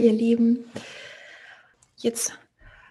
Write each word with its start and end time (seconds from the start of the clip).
Ihr 0.00 0.12
Lieben. 0.12 0.64
Jetzt 1.96 2.38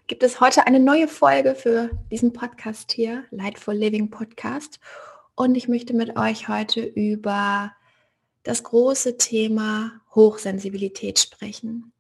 gibt 0.08 0.24
es 0.24 0.40
heute 0.40 0.68
eine 0.68 0.80
neue 0.80 1.08
Folge 1.08 1.56
für 1.56 1.90
diesen 2.12 2.34
Podcast 2.34 2.92
hier, 2.92 3.26
Lightful 3.32 3.76
Living 3.76 4.10
Podcast. 4.10 4.80
Und 5.36 5.56
ich 5.56 5.68
möchte 5.68 5.94
mit 5.94 6.18
euch 6.18 6.48
heute 6.48 6.82
über 6.82 7.74
das 8.44 8.64
große 8.64 9.18
Thema 9.18 10.02
Hochsensibilität 10.14 11.20
sprechen. 11.20 11.92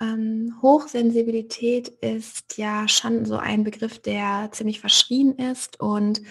Ähm, 0.00 0.56
Hochsensibilität 0.62 1.88
ist 1.88 2.56
ja 2.56 2.88
schon 2.88 3.24
so 3.24 3.36
ein 3.36 3.64
Begriff, 3.64 3.98
der 3.98 4.48
ziemlich 4.52 4.80
verschrien 4.80 5.36
ist. 5.36 5.78
Und 5.78 6.22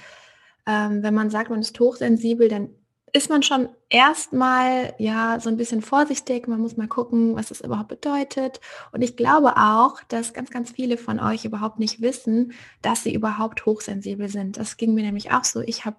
ähm, 0.65 1.03
wenn 1.03 1.13
man 1.13 1.29
sagt, 1.29 1.49
man 1.49 1.61
ist 1.61 1.79
hochsensibel, 1.79 2.49
dann 2.49 2.69
ist 3.13 3.29
man 3.29 3.43
schon 3.43 3.69
erstmal 3.89 4.93
ja 4.97 5.39
so 5.39 5.49
ein 5.49 5.57
bisschen 5.57 5.81
vorsichtig. 5.81 6.47
Man 6.47 6.59
muss 6.59 6.77
mal 6.77 6.87
gucken, 6.87 7.35
was 7.35 7.49
das 7.49 7.61
überhaupt 7.61 7.89
bedeutet. 7.89 8.59
Und 8.91 9.01
ich 9.01 9.15
glaube 9.15 9.57
auch, 9.57 10.01
dass 10.07 10.33
ganz, 10.33 10.49
ganz 10.49 10.71
viele 10.71 10.97
von 10.97 11.19
euch 11.19 11.45
überhaupt 11.45 11.79
nicht 11.79 12.01
wissen, 12.01 12.53
dass 12.81 13.03
sie 13.03 13.13
überhaupt 13.13 13.65
hochsensibel 13.65 14.29
sind. 14.29 14.57
Das 14.57 14.77
ging 14.77 14.93
mir 14.93 15.03
nämlich 15.03 15.31
auch 15.31 15.43
so. 15.43 15.61
Ich 15.61 15.85
habe 15.85 15.97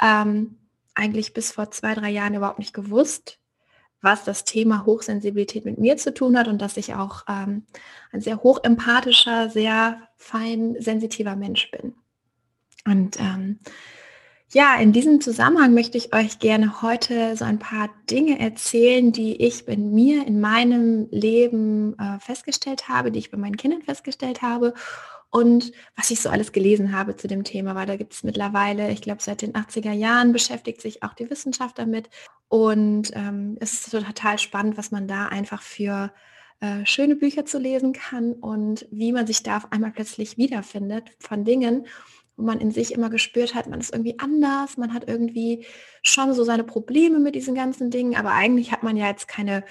ähm, 0.00 0.58
eigentlich 0.94 1.34
bis 1.34 1.52
vor 1.52 1.70
zwei, 1.70 1.94
drei 1.94 2.10
Jahren 2.10 2.34
überhaupt 2.34 2.58
nicht 2.58 2.74
gewusst, 2.74 3.38
was 4.02 4.24
das 4.24 4.44
Thema 4.44 4.86
Hochsensibilität 4.86 5.64
mit 5.64 5.78
mir 5.78 5.96
zu 5.96 6.12
tun 6.14 6.38
hat 6.38 6.48
und 6.48 6.60
dass 6.60 6.76
ich 6.76 6.94
auch 6.94 7.24
ähm, 7.28 7.66
ein 8.12 8.20
sehr 8.20 8.42
hochempathischer, 8.42 9.50
sehr 9.50 10.08
fein 10.16 10.76
sensitiver 10.78 11.36
Mensch 11.36 11.70
bin. 11.70 11.94
Und 12.86 13.20
ähm, 13.20 13.60
ja, 14.52 14.76
in 14.80 14.92
diesem 14.92 15.20
Zusammenhang 15.20 15.74
möchte 15.74 15.96
ich 15.96 16.12
euch 16.12 16.40
gerne 16.40 16.82
heute 16.82 17.36
so 17.36 17.44
ein 17.44 17.60
paar 17.60 17.88
Dinge 18.10 18.40
erzählen, 18.40 19.12
die 19.12 19.36
ich 19.36 19.64
bei 19.64 19.76
mir 19.76 20.26
in 20.26 20.40
meinem 20.40 21.06
Leben 21.12 21.96
äh, 21.98 22.18
festgestellt 22.18 22.88
habe, 22.88 23.12
die 23.12 23.20
ich 23.20 23.30
bei 23.30 23.38
meinen 23.38 23.56
Kindern 23.56 23.82
festgestellt 23.82 24.42
habe. 24.42 24.74
Und 25.30 25.70
was 25.94 26.10
ich 26.10 26.20
so 26.20 26.28
alles 26.28 26.50
gelesen 26.50 26.92
habe 26.92 27.16
zu 27.16 27.28
dem 27.28 27.44
Thema, 27.44 27.76
weil 27.76 27.86
da 27.86 27.94
gibt 27.94 28.12
es 28.12 28.24
mittlerweile, 28.24 28.90
ich 28.90 29.02
glaube 29.02 29.22
seit 29.22 29.42
den 29.42 29.52
80er 29.52 29.92
Jahren 29.92 30.32
beschäftigt 30.32 30.82
sich 30.82 31.04
auch 31.04 31.14
die 31.14 31.30
Wissenschaft 31.30 31.78
damit. 31.78 32.10
Und 32.48 33.12
ähm, 33.14 33.56
es 33.60 33.74
ist 33.74 33.90
total 33.92 34.40
spannend, 34.40 34.76
was 34.76 34.90
man 34.90 35.06
da 35.06 35.26
einfach 35.26 35.62
für 35.62 36.12
äh, 36.58 36.84
schöne 36.84 37.14
Bücher 37.14 37.46
zu 37.46 37.58
lesen 37.58 37.92
kann 37.92 38.32
und 38.32 38.88
wie 38.90 39.12
man 39.12 39.28
sich 39.28 39.44
da 39.44 39.58
auf 39.58 39.70
einmal 39.70 39.92
plötzlich 39.92 40.36
wiederfindet 40.36 41.12
von 41.20 41.44
Dingen 41.44 41.86
wo 42.40 42.46
man 42.46 42.60
in 42.60 42.70
sich 42.70 42.92
immer 42.92 43.10
gespürt 43.10 43.54
hat, 43.54 43.68
man 43.68 43.80
ist 43.80 43.92
irgendwie 43.92 44.18
anders, 44.18 44.76
man 44.78 44.94
hat 44.94 45.06
irgendwie 45.06 45.66
schon 46.02 46.32
so 46.32 46.42
seine 46.42 46.64
Probleme 46.64 47.18
mit 47.18 47.34
diesen 47.34 47.54
ganzen 47.54 47.90
Dingen, 47.90 48.16
aber 48.16 48.32
eigentlich 48.32 48.72
hat 48.72 48.82
man 48.82 48.96
ja 48.96 49.08
jetzt 49.08 49.28
keine 49.28 49.62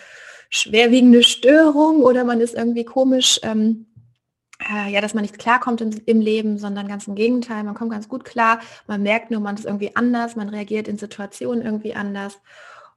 schwerwiegende 0.50 1.24
Störung 1.24 2.02
oder 2.02 2.24
man 2.24 2.42
ist 2.42 2.54
irgendwie 2.54 2.86
komisch, 2.86 3.40
ähm, 3.44 3.88
äh, 4.60 4.92
ja, 4.92 5.02
dass 5.02 5.14
man 5.14 5.24
nicht 5.24 5.40
klarkommt 5.40 5.82
in, 5.82 5.92
im 6.06 6.22
Leben, 6.22 6.58
sondern 6.58 6.88
ganz 6.88 7.08
im 7.08 7.16
Gegenteil, 7.16 7.64
man 7.64 7.76
kommt 7.76 7.92
ganz 7.92 8.08
gut 8.08 8.24
klar, 8.24 8.60
man 8.88 9.02
merkt 9.02 9.32
nur, 9.32 9.42
man 9.42 9.56
ist 9.56 9.66
irgendwie 9.66 9.96
anders, 9.96 10.36
man 10.36 10.50
reagiert 10.50 10.88
in 10.88 10.98
Situationen 10.98 11.64
irgendwie 11.64 11.96
anders. 11.96 12.40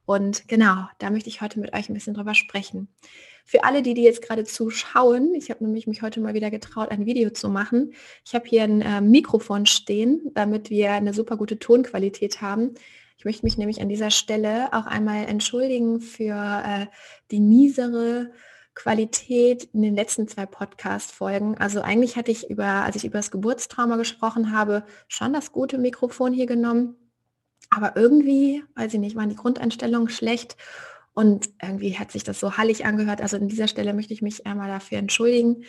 Und 0.05 0.47
genau, 0.47 0.87
da 0.99 1.09
möchte 1.09 1.29
ich 1.29 1.41
heute 1.41 1.59
mit 1.59 1.73
euch 1.73 1.89
ein 1.89 1.93
bisschen 1.93 2.13
drüber 2.13 2.35
sprechen. 2.35 2.89
Für 3.45 3.63
alle, 3.65 3.81
die, 3.81 3.93
die 3.93 4.03
jetzt 4.03 4.21
gerade 4.21 4.45
zuschauen, 4.45 5.35
ich 5.35 5.49
habe 5.49 5.63
nämlich 5.63 5.85
mich 5.85 6.01
heute 6.01 6.21
mal 6.21 6.33
wieder 6.33 6.49
getraut, 6.49 6.89
ein 6.89 7.05
Video 7.05 7.29
zu 7.29 7.49
machen. 7.49 7.93
Ich 8.25 8.33
habe 8.33 8.47
hier 8.47 8.63
ein 8.63 8.81
äh, 8.81 9.01
Mikrofon 9.01 9.65
stehen, 9.65 10.31
damit 10.33 10.69
wir 10.69 10.91
eine 10.91 11.13
super 11.13 11.35
gute 11.35 11.59
Tonqualität 11.59 12.41
haben. 12.41 12.73
Ich 13.17 13.25
möchte 13.25 13.45
mich 13.45 13.57
nämlich 13.57 13.81
an 13.81 13.89
dieser 13.89 14.11
Stelle 14.11 14.73
auch 14.73 14.85
einmal 14.85 15.25
entschuldigen 15.25 16.01
für 16.01 16.63
äh, 16.65 16.87
die 17.31 17.41
miesere 17.41 18.31
Qualität 18.75 19.65
in 19.73 19.81
den 19.81 19.95
letzten 19.95 20.27
zwei 20.27 20.45
Podcast-Folgen. 20.45 21.57
Also 21.57 21.81
eigentlich 21.81 22.15
hatte 22.15 22.31
ich 22.31 22.49
über, 22.49 22.65
als 22.65 22.95
ich 22.95 23.05
über 23.05 23.19
das 23.19 23.31
Geburtstrauma 23.31 23.97
gesprochen 23.97 24.51
habe, 24.51 24.83
schon 25.07 25.33
das 25.33 25.51
gute 25.51 25.77
Mikrofon 25.77 26.33
hier 26.33 26.47
genommen. 26.47 26.95
Aber 27.69 27.95
irgendwie, 27.95 28.63
weiß 28.75 28.93
ich 28.93 28.99
nicht, 28.99 29.15
waren 29.15 29.29
die 29.29 29.35
Grundeinstellungen 29.35 30.09
schlecht 30.09 30.57
und 31.13 31.49
irgendwie 31.61 31.97
hat 31.97 32.11
sich 32.11 32.23
das 32.23 32.39
so 32.39 32.57
hallig 32.57 32.85
angehört. 32.85 33.21
Also 33.21 33.37
an 33.37 33.47
dieser 33.47 33.67
Stelle 33.67 33.93
möchte 33.93 34.13
ich 34.13 34.21
mich 34.21 34.45
einmal 34.45 34.67
dafür 34.67 34.97
entschuldigen. 34.97 35.63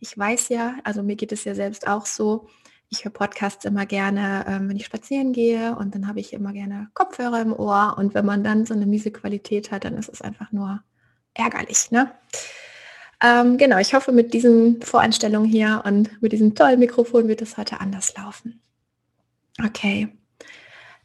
Ich 0.00 0.16
weiß 0.16 0.48
ja, 0.48 0.76
also 0.84 1.02
mir 1.02 1.16
geht 1.16 1.32
es 1.32 1.44
ja 1.44 1.54
selbst 1.54 1.86
auch 1.86 2.06
so, 2.06 2.48
ich 2.90 3.04
höre 3.04 3.12
Podcasts 3.12 3.64
immer 3.64 3.86
gerne, 3.86 4.44
ähm, 4.48 4.68
wenn 4.68 4.76
ich 4.76 4.86
spazieren 4.86 5.32
gehe 5.32 5.76
und 5.76 5.94
dann 5.94 6.08
habe 6.08 6.20
ich 6.20 6.32
immer 6.32 6.52
gerne 6.52 6.88
Kopfhörer 6.94 7.40
im 7.42 7.52
Ohr 7.52 7.96
und 7.98 8.14
wenn 8.14 8.24
man 8.24 8.42
dann 8.42 8.64
so 8.64 8.74
eine 8.74 8.86
miese 8.86 9.10
Qualität 9.10 9.70
hat, 9.70 9.84
dann 9.84 9.96
ist 9.96 10.08
es 10.08 10.22
einfach 10.22 10.52
nur 10.52 10.82
ärgerlich. 11.34 11.90
Ne? 11.90 12.10
Ähm, 13.22 13.58
genau, 13.58 13.78
ich 13.78 13.94
hoffe 13.94 14.12
mit 14.12 14.32
diesen 14.32 14.80
Voreinstellungen 14.80 15.48
hier 15.48 15.82
und 15.84 16.22
mit 16.22 16.32
diesem 16.32 16.54
tollen 16.54 16.78
Mikrofon 16.78 17.28
wird 17.28 17.42
es 17.42 17.56
heute 17.56 17.80
anders 17.80 18.14
laufen. 18.16 18.60
Okay, 19.62 20.08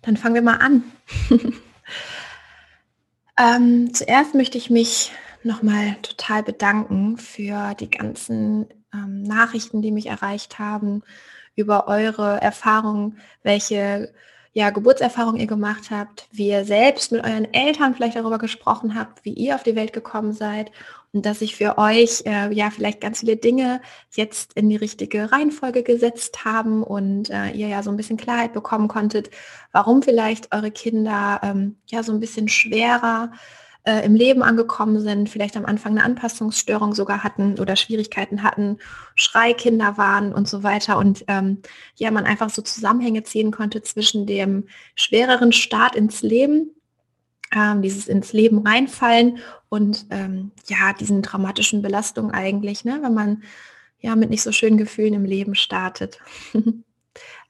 dann 0.04 0.16
fangen 0.16 0.36
wir 0.36 0.42
mal 0.42 0.58
an. 0.58 0.84
Ähm, 3.38 3.94
zuerst 3.94 4.36
möchte 4.36 4.58
ich 4.58 4.70
mich 4.70 5.12
nochmal 5.44 5.96
total 6.02 6.44
bedanken 6.44 7.18
für 7.18 7.74
die 7.76 7.90
ganzen 7.90 8.68
ähm, 8.94 9.24
Nachrichten, 9.24 9.82
die 9.82 9.92
mich 9.92 10.06
erreicht 10.08 10.60
haben, 10.60 11.04
über 11.56 11.88
eure 11.88 12.42
Erfahrungen, 12.42 13.20
welche 13.42 14.14
ja, 14.54 14.70
Geburtserfahrung 14.70 15.38
ihr 15.38 15.48
gemacht 15.48 15.90
habt, 15.90 16.28
wie 16.32 16.50
ihr 16.50 16.64
selbst 16.64 17.12
mit 17.12 17.24
euren 17.24 17.52
Eltern 17.54 17.96
vielleicht 17.96 18.16
darüber 18.16 18.38
gesprochen 18.38 18.96
habt, 18.96 19.26
wie 19.26 19.34
ihr 19.34 19.56
auf 19.56 19.64
die 19.64 19.76
Welt 19.76 19.94
gekommen 19.94 20.34
seid 20.34 20.72
und 21.14 21.26
dass 21.26 21.42
ich 21.42 21.56
für 21.56 21.78
euch 21.78 22.24
äh, 22.26 22.52
ja 22.54 22.72
vielleicht 22.72 23.00
ganz 23.00 23.20
viele 23.20 23.38
Dinge 23.38 23.82
jetzt 24.16 24.54
in 24.54 24.70
die 24.70 24.76
richtige 24.76 25.32
Reihenfolge 25.32 25.84
gesetzt 25.84 26.44
haben 26.44 26.84
und 26.84 27.30
äh, 27.30 27.52
ihr 27.52 27.68
ja 27.68 27.84
so 27.84 27.92
ein 27.92 27.98
bisschen 27.98 28.18
Klarheit 28.18 28.52
bekommen 28.52 28.88
konntet, 28.88 29.30
warum 29.72 30.02
vielleicht 30.02 30.54
eure 30.54 30.72
Kinder 30.72 31.40
ähm, 31.44 31.78
ja 31.88 32.02
so 32.02 32.12
ein 32.12 32.20
bisschen 32.20 32.48
schwerer 32.50 33.32
äh, 33.84 34.04
im 34.06 34.16
Leben 34.16 34.42
angekommen 34.42 35.00
sind, 35.02 35.30
vielleicht 35.30 35.56
am 35.56 35.66
Anfang 35.66 35.94
eine 35.94 36.04
Anpassungsstörung 36.04 36.96
sogar 36.96 37.24
hatten 37.24 37.60
oder 37.60 37.76
Schwierigkeiten 37.76 38.42
hatten, 38.42 38.78
Schreikinder 39.14 39.98
waren 39.98 40.34
und 40.34 40.48
so 40.48 40.64
weiter. 40.64 40.98
Und 40.98 41.26
ähm, 41.28 41.62
ja, 41.96 42.10
man 42.10 42.26
einfach 42.26 42.50
so 42.50 42.62
Zusammenhänge 42.64 43.24
ziehen 43.24 43.52
konnte 43.52 43.84
zwischen 43.84 44.26
dem 44.26 44.68
schwereren 44.96 45.52
Start 45.52 45.96
ins 45.96 46.24
Leben, 46.24 46.72
ähm, 47.56 47.82
dieses 47.82 48.08
ins 48.08 48.34
Leben 48.34 48.60
reinfallen 48.60 49.40
und 49.70 50.06
ähm, 50.10 50.52
ja, 50.68 50.94
diesen 50.94 51.24
traumatischen 51.24 51.82
Belastungen 51.82 52.32
eigentlich, 52.32 52.86
ne, 52.86 53.00
wenn 53.02 53.14
man 53.14 53.44
ja 54.00 54.16
mit 54.16 54.30
nicht 54.30 54.44
so 54.44 54.52
schönen 54.52 54.78
Gefühlen 54.78 55.14
im 55.14 55.26
Leben 55.26 55.56
startet. 55.56 56.20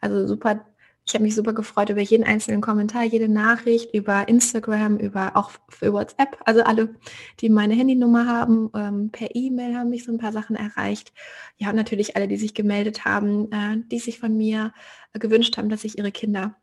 also 0.02 0.28
super 0.28 0.66
ich 1.06 1.14
habe 1.14 1.24
mich 1.24 1.36
super 1.36 1.54
gefreut 1.54 1.90
über 1.90 2.02
jeden 2.02 2.24
einzelnen 2.24 2.62
Kommentar, 2.62 3.04
jede 3.04 3.28
Nachricht, 3.28 3.94
über 3.94 4.28
Instagram, 4.30 4.98
über 4.98 5.36
auch 5.36 5.52
für 5.68 5.92
WhatsApp. 5.92 6.38
Also 6.46 6.64
alle, 6.64 6.96
die 7.42 7.50
meine 7.50 7.74
Handynummer 7.74 8.26
haben, 8.26 8.70
ähm, 8.74 9.10
per 9.12 9.36
E-Mail 9.36 9.76
haben 9.76 9.90
mich 9.90 10.06
so 10.06 10.14
ein 10.14 10.18
paar 10.18 10.32
Sachen 10.32 10.56
erreicht. 10.56 11.12
Ja, 11.58 11.70
und 11.70 11.76
natürlich 11.76 12.16
alle, 12.16 12.30
die 12.30 12.38
sich 12.38 12.54
gemeldet 12.54 13.04
haben, 13.04 13.52
äh, 13.52 13.84
die 13.92 14.00
sich 14.00 14.20
von 14.20 14.38
mir 14.38 14.74
äh, 15.12 15.20
gewünscht 15.20 15.58
haben, 15.58 15.68
dass 15.68 15.84
ich 15.84 15.98
ihre 15.98 16.12
Kinder 16.12 16.56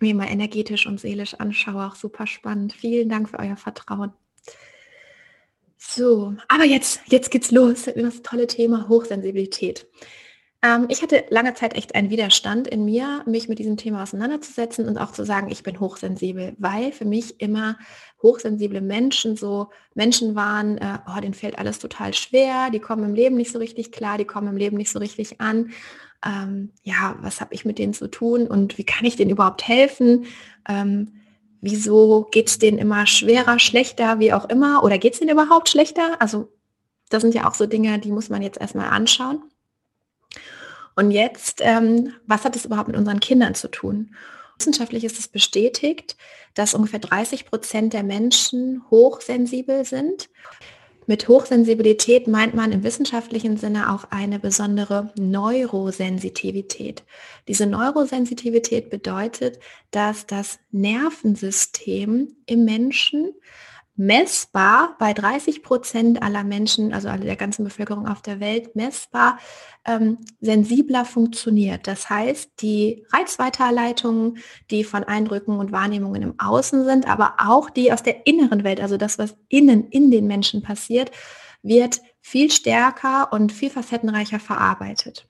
mir 0.00 0.14
mal 0.14 0.30
energetisch 0.30 0.86
und 0.86 1.00
seelisch 1.00 1.34
anschaue. 1.34 1.86
Auch 1.86 1.94
super 1.94 2.26
spannend. 2.26 2.72
Vielen 2.72 3.08
Dank 3.08 3.28
für 3.28 3.38
euer 3.38 3.56
Vertrauen. 3.56 4.12
So, 5.76 6.34
aber 6.48 6.64
jetzt, 6.64 7.00
jetzt 7.06 7.30
geht's 7.30 7.50
los. 7.50 7.84
Das 7.96 8.22
tolle 8.22 8.46
Thema 8.46 8.88
Hochsensibilität. 8.88 9.86
Ähm, 10.62 10.86
ich 10.88 11.02
hatte 11.02 11.24
lange 11.30 11.54
Zeit 11.54 11.74
echt 11.74 11.94
einen 11.94 12.10
Widerstand 12.10 12.68
in 12.68 12.84
mir, 12.84 13.22
mich 13.26 13.48
mit 13.48 13.58
diesem 13.58 13.78
Thema 13.78 14.02
auseinanderzusetzen 14.02 14.86
und 14.88 14.98
auch 14.98 15.12
zu 15.12 15.24
sagen, 15.24 15.50
ich 15.50 15.62
bin 15.62 15.80
hochsensibel, 15.80 16.54
weil 16.58 16.92
für 16.92 17.06
mich 17.06 17.40
immer 17.40 17.78
hochsensible 18.22 18.82
Menschen 18.82 19.36
so 19.36 19.70
Menschen 19.94 20.34
waren, 20.34 20.76
äh, 20.76 20.98
oh, 21.08 21.18
denen 21.20 21.34
fällt 21.34 21.58
alles 21.58 21.78
total 21.78 22.12
schwer, 22.12 22.68
die 22.70 22.80
kommen 22.80 23.04
im 23.04 23.14
Leben 23.14 23.36
nicht 23.36 23.52
so 23.52 23.58
richtig 23.58 23.90
klar, 23.90 24.18
die 24.18 24.26
kommen 24.26 24.48
im 24.48 24.56
Leben 24.56 24.76
nicht 24.76 24.90
so 24.90 24.98
richtig 24.98 25.40
an. 25.40 25.70
Ähm, 26.24 26.72
ja, 26.82 27.16
was 27.20 27.40
habe 27.40 27.54
ich 27.54 27.64
mit 27.64 27.78
denen 27.78 27.94
zu 27.94 28.08
tun 28.08 28.46
und 28.46 28.78
wie 28.78 28.84
kann 28.84 29.06
ich 29.06 29.16
denen 29.16 29.30
überhaupt 29.30 29.66
helfen? 29.66 30.26
Ähm, 30.68 31.20
wieso 31.60 32.28
geht 32.30 32.48
es 32.48 32.58
denen 32.58 32.78
immer 32.78 33.06
schwerer, 33.06 33.58
schlechter, 33.58 34.18
wie 34.18 34.32
auch 34.32 34.48
immer? 34.48 34.84
Oder 34.84 34.98
geht 34.98 35.14
es 35.14 35.18
denen 35.18 35.32
überhaupt 35.32 35.68
schlechter? 35.68 36.20
Also 36.20 36.52
das 37.08 37.22
sind 37.22 37.34
ja 37.34 37.48
auch 37.48 37.54
so 37.54 37.66
Dinge, 37.66 37.98
die 37.98 38.12
muss 38.12 38.28
man 38.28 38.42
jetzt 38.42 38.60
erstmal 38.60 38.88
anschauen. 38.88 39.42
Und 40.96 41.10
jetzt, 41.10 41.60
ähm, 41.62 42.12
was 42.26 42.44
hat 42.44 42.56
es 42.56 42.64
überhaupt 42.64 42.88
mit 42.88 42.96
unseren 42.96 43.20
Kindern 43.20 43.54
zu 43.54 43.68
tun? 43.68 44.14
Wissenschaftlich 44.58 45.04
ist 45.04 45.18
es 45.18 45.28
bestätigt, 45.28 46.16
dass 46.54 46.74
ungefähr 46.74 46.98
30 46.98 47.46
Prozent 47.46 47.92
der 47.92 48.02
Menschen 48.02 48.82
hochsensibel 48.90 49.84
sind. 49.84 50.28
Mit 51.10 51.26
Hochsensibilität 51.26 52.28
meint 52.28 52.54
man 52.54 52.70
im 52.70 52.84
wissenschaftlichen 52.84 53.56
Sinne 53.56 53.92
auch 53.92 54.04
eine 54.12 54.38
besondere 54.38 55.12
Neurosensitivität. 55.18 57.02
Diese 57.48 57.66
Neurosensitivität 57.66 58.90
bedeutet, 58.90 59.58
dass 59.90 60.28
das 60.28 60.60
Nervensystem 60.70 62.36
im 62.46 62.64
Menschen 62.64 63.32
messbar 64.00 64.96
bei 64.98 65.12
30 65.12 65.62
Prozent 65.62 66.22
aller 66.22 66.42
Menschen, 66.42 66.94
also 66.94 67.10
der 67.10 67.36
ganzen 67.36 67.64
Bevölkerung 67.64 68.08
auf 68.08 68.22
der 68.22 68.40
Welt, 68.40 68.74
messbar 68.74 69.38
ähm, 69.84 70.16
sensibler 70.40 71.04
funktioniert. 71.04 71.86
Das 71.86 72.08
heißt, 72.08 72.62
die 72.62 73.04
Reizweiterleitungen, 73.12 74.38
die 74.70 74.84
von 74.84 75.04
Eindrücken 75.04 75.58
und 75.58 75.70
Wahrnehmungen 75.70 76.22
im 76.22 76.34
Außen 76.40 76.86
sind, 76.86 77.06
aber 77.06 77.34
auch 77.40 77.68
die 77.68 77.92
aus 77.92 78.02
der 78.02 78.26
inneren 78.26 78.64
Welt, 78.64 78.80
also 78.80 78.96
das, 78.96 79.18
was 79.18 79.36
innen 79.48 79.88
in 79.90 80.10
den 80.10 80.26
Menschen 80.26 80.62
passiert, 80.62 81.10
wird 81.62 82.00
viel 82.22 82.50
stärker 82.50 83.30
und 83.34 83.52
viel 83.52 83.68
facettenreicher 83.68 84.40
verarbeitet. 84.40 85.29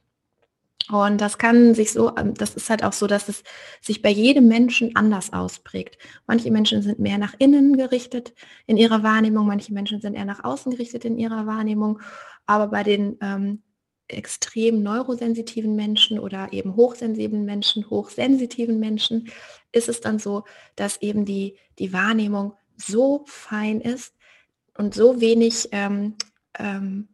Und 0.93 1.21
das 1.21 1.39
kann 1.39 1.75
sich 1.75 1.93
so, 1.93 2.17
ähm, 2.17 2.35
das 2.35 2.55
ist 2.55 2.71
halt 2.71 2.85
auch 2.85 2.93
so, 2.93 3.07
dass 3.07 3.29
es 3.29 3.43
sich 3.81 4.03
bei 4.03 4.11
jedem 4.11 4.49
Menschen 4.49 4.97
anders 4.97 5.33
ausprägt. 5.33 5.99
Manche 6.27 6.51
Menschen 6.51 6.83
sind 6.83 6.99
mehr 6.99 7.19
nach 7.19 7.35
innen 7.39 7.77
gerichtet 7.77 8.35
in 8.67 8.77
ihrer 8.77 9.03
Wahrnehmung, 9.03 9.47
manche 9.47 9.73
Menschen 9.73 10.01
sind 10.01 10.15
eher 10.15 10.25
nach 10.25 10.45
außen 10.45 10.73
gerichtet 10.73 11.05
in 11.05 11.19
ihrer 11.19 11.47
Wahrnehmung. 11.47 12.01
Aber 12.47 12.69
bei 12.69 12.83
den 12.83 13.17
ähm, 13.21 13.63
extrem 14.09 14.83
neurosensitiven 14.83 15.77
Menschen 15.77 16.19
oder 16.19 16.53
eben 16.53 16.77
hochsensiblen 16.77 17.45
Menschen, 17.45 17.89
hochsensitiven 17.89 18.81
Menschen 18.81 19.31
ist 19.73 19.89
es 19.89 20.01
dann 20.01 20.19
so, 20.19 20.45
dass 20.77 21.01
eben 21.01 21.25
die, 21.25 21.57
die 21.79 21.93
Wahrnehmung 21.93 22.55
so 22.77 23.25
fein 23.27 23.81
ist 23.81 24.15
und 24.77 24.95
so 24.95 25.21
wenig 25.21 25.69
ähm, 25.73 26.17
ähm, 26.59 27.09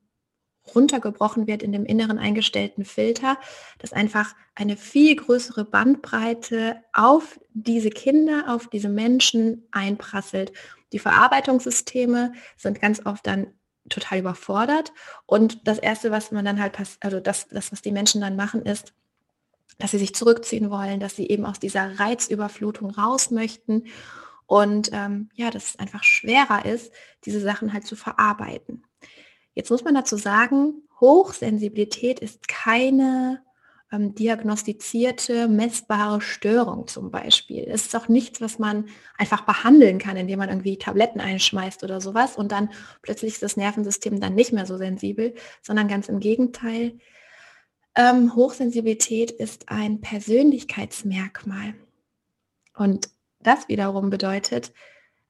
runtergebrochen 0.74 1.46
wird 1.46 1.62
in 1.62 1.72
dem 1.72 1.84
inneren 1.84 2.18
eingestellten 2.18 2.84
Filter, 2.84 3.38
dass 3.78 3.92
einfach 3.92 4.34
eine 4.54 4.76
viel 4.76 5.16
größere 5.16 5.64
Bandbreite 5.64 6.82
auf 6.92 7.38
diese 7.52 7.90
Kinder, 7.90 8.44
auf 8.48 8.68
diese 8.68 8.88
Menschen 8.88 9.66
einprasselt. 9.70 10.52
Die 10.92 10.98
Verarbeitungssysteme 10.98 12.32
sind 12.56 12.80
ganz 12.80 13.04
oft 13.04 13.26
dann 13.26 13.48
total 13.88 14.18
überfordert 14.18 14.92
und 15.26 15.66
das 15.68 15.78
erste, 15.78 16.10
was 16.10 16.32
man 16.32 16.44
dann 16.44 16.60
halt 16.60 16.76
also 17.00 17.20
das, 17.20 17.48
das, 17.48 17.70
was 17.72 17.82
die 17.82 17.92
Menschen 17.92 18.20
dann 18.20 18.36
machen, 18.36 18.62
ist, 18.62 18.92
dass 19.78 19.90
sie 19.90 19.98
sich 19.98 20.14
zurückziehen 20.14 20.70
wollen, 20.70 21.00
dass 21.00 21.16
sie 21.16 21.28
eben 21.28 21.44
aus 21.44 21.60
dieser 21.60 21.98
Reizüberflutung 21.98 22.90
raus 22.90 23.30
möchten 23.30 23.84
und 24.46 24.90
ähm, 24.92 25.28
ja, 25.34 25.50
dass 25.50 25.70
es 25.70 25.78
einfach 25.78 26.04
schwerer 26.04 26.64
ist, 26.64 26.92
diese 27.24 27.40
Sachen 27.40 27.72
halt 27.72 27.86
zu 27.86 27.96
verarbeiten. 27.96 28.84
Jetzt 29.56 29.70
muss 29.70 29.84
man 29.84 29.94
dazu 29.94 30.16
sagen, 30.16 30.82
Hochsensibilität 31.00 32.20
ist 32.20 32.46
keine 32.46 33.42
ähm, 33.90 34.14
diagnostizierte, 34.14 35.48
messbare 35.48 36.20
Störung 36.20 36.86
zum 36.88 37.10
Beispiel. 37.10 37.64
Es 37.66 37.86
ist 37.86 37.96
auch 37.96 38.08
nichts, 38.08 38.42
was 38.42 38.58
man 38.58 38.90
einfach 39.16 39.46
behandeln 39.46 39.98
kann, 39.98 40.18
indem 40.18 40.40
man 40.40 40.50
irgendwie 40.50 40.76
Tabletten 40.76 41.20
einschmeißt 41.20 41.82
oder 41.84 42.02
sowas 42.02 42.36
und 42.36 42.52
dann 42.52 42.68
plötzlich 43.00 43.32
ist 43.32 43.42
das 43.42 43.56
Nervensystem 43.56 44.20
dann 44.20 44.34
nicht 44.34 44.52
mehr 44.52 44.66
so 44.66 44.76
sensibel, 44.76 45.34
sondern 45.62 45.88
ganz 45.88 46.10
im 46.10 46.20
Gegenteil. 46.20 46.98
Ähm, 47.94 48.36
Hochsensibilität 48.36 49.30
ist 49.30 49.70
ein 49.70 50.02
Persönlichkeitsmerkmal. 50.02 51.74
Und 52.76 53.08
das 53.40 53.68
wiederum 53.68 54.10
bedeutet, 54.10 54.74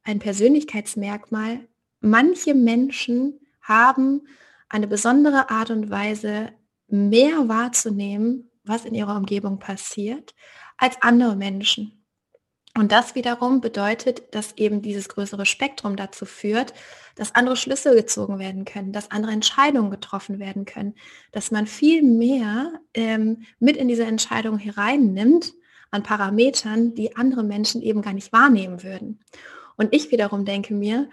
ein 0.03 0.19
Persönlichkeitsmerkmal, 0.19 1.61
manche 2.01 2.55
Menschen 2.55 3.39
haben, 3.69 4.27
eine 4.69 4.87
besondere 4.87 5.51
Art 5.51 5.71
und 5.71 5.91
Weise 5.91 6.51
mehr 6.89 7.49
wahrzunehmen, 7.49 8.51
was 8.65 8.85
in 8.85 8.95
ihrer 8.95 9.17
Umgebung 9.17 9.59
passiert, 9.59 10.35
als 10.77 10.97
andere 11.01 11.37
Menschen. 11.37 12.05
Und 12.77 12.93
das 12.93 13.15
wiederum 13.15 13.63
bedeutet, 13.63 14.35
dass 14.35 14.53
eben 14.59 14.83
dieses 14.83 15.09
größere 15.09 15.47
Spektrum 15.47 15.97
dazu 15.97 16.27
führt, 16.27 16.75
dass 17.15 17.35
andere 17.35 17.57
Schlüsse 17.57 17.95
gezogen 17.95 18.39
werden 18.39 18.67
können, 18.67 18.93
dass 18.93 19.11
andere 19.11 19.33
Entscheidungen 19.33 19.91
getroffen 19.91 20.39
werden 20.39 20.67
können, 20.67 20.95
dass 21.33 21.51
man 21.51 21.67
viel 21.67 22.03
mehr 22.03 22.81
ähm, 22.93 23.45
mit 23.59 23.79
in 23.79 23.89
diese 23.89 24.05
Entscheidung 24.05 24.59
hereinnimmt 24.59 25.55
an 25.91 26.03
Parametern, 26.03 26.95
die 26.95 27.17
andere 27.17 27.45
Menschen 27.45 27.81
eben 27.81 28.03
gar 28.03 28.13
nicht 28.13 28.33
wahrnehmen 28.33 28.83
würden. 28.83 29.21
Und 29.77 29.95
ich 29.95 30.11
wiederum 30.11 30.45
denke 30.45 30.75
mir, 30.75 31.09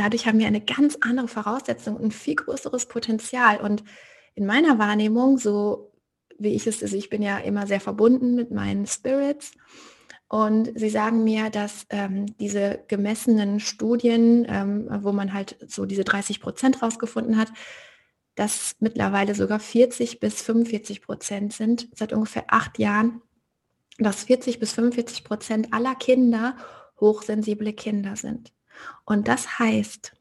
dadurch 0.00 0.26
haben 0.26 0.38
wir 0.38 0.46
eine 0.46 0.60
ganz 0.60 0.98
andere 1.00 1.28
Voraussetzung 1.28 1.96
und 1.96 2.04
ein 2.04 2.10
viel 2.10 2.36
größeres 2.36 2.86
Potenzial. 2.86 3.60
Und 3.60 3.84
in 4.34 4.46
meiner 4.46 4.78
Wahrnehmung, 4.78 5.38
so 5.38 5.92
wie 6.38 6.54
ich 6.54 6.66
es, 6.66 6.82
also 6.82 6.96
ich 6.96 7.10
bin 7.10 7.22
ja 7.22 7.38
immer 7.38 7.66
sehr 7.66 7.80
verbunden 7.80 8.34
mit 8.34 8.50
meinen 8.50 8.86
Spirits. 8.86 9.52
Und 10.28 10.78
sie 10.78 10.90
sagen 10.90 11.24
mir, 11.24 11.48
dass 11.50 11.86
ähm, 11.88 12.26
diese 12.38 12.84
gemessenen 12.86 13.60
Studien, 13.60 14.46
ähm, 14.48 14.88
wo 15.02 15.12
man 15.12 15.32
halt 15.32 15.56
so 15.66 15.86
diese 15.86 16.04
30 16.04 16.40
Prozent 16.40 16.82
rausgefunden 16.82 17.38
hat, 17.38 17.48
dass 18.34 18.76
mittlerweile 18.78 19.34
sogar 19.34 19.58
40 19.58 20.20
bis 20.20 20.42
45 20.42 21.02
Prozent 21.02 21.54
sind, 21.54 21.88
seit 21.94 22.12
ungefähr 22.12 22.44
acht 22.48 22.78
Jahren, 22.78 23.22
dass 23.98 24.24
40 24.24 24.60
bis 24.60 24.72
45 24.72 25.24
Prozent 25.24 25.72
aller 25.72 25.94
Kinder 25.94 26.56
hochsensible 27.00 27.72
Kinder 27.72 28.14
sind. 28.14 28.52
Und 29.04 29.28
das 29.28 29.58
heißt, 29.58 30.12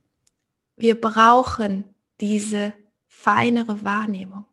wir 0.76 1.00
brauchen 1.00 1.84
diese 2.22 2.74
feinere 3.08 3.84
Wahrnehmung. 3.84 4.46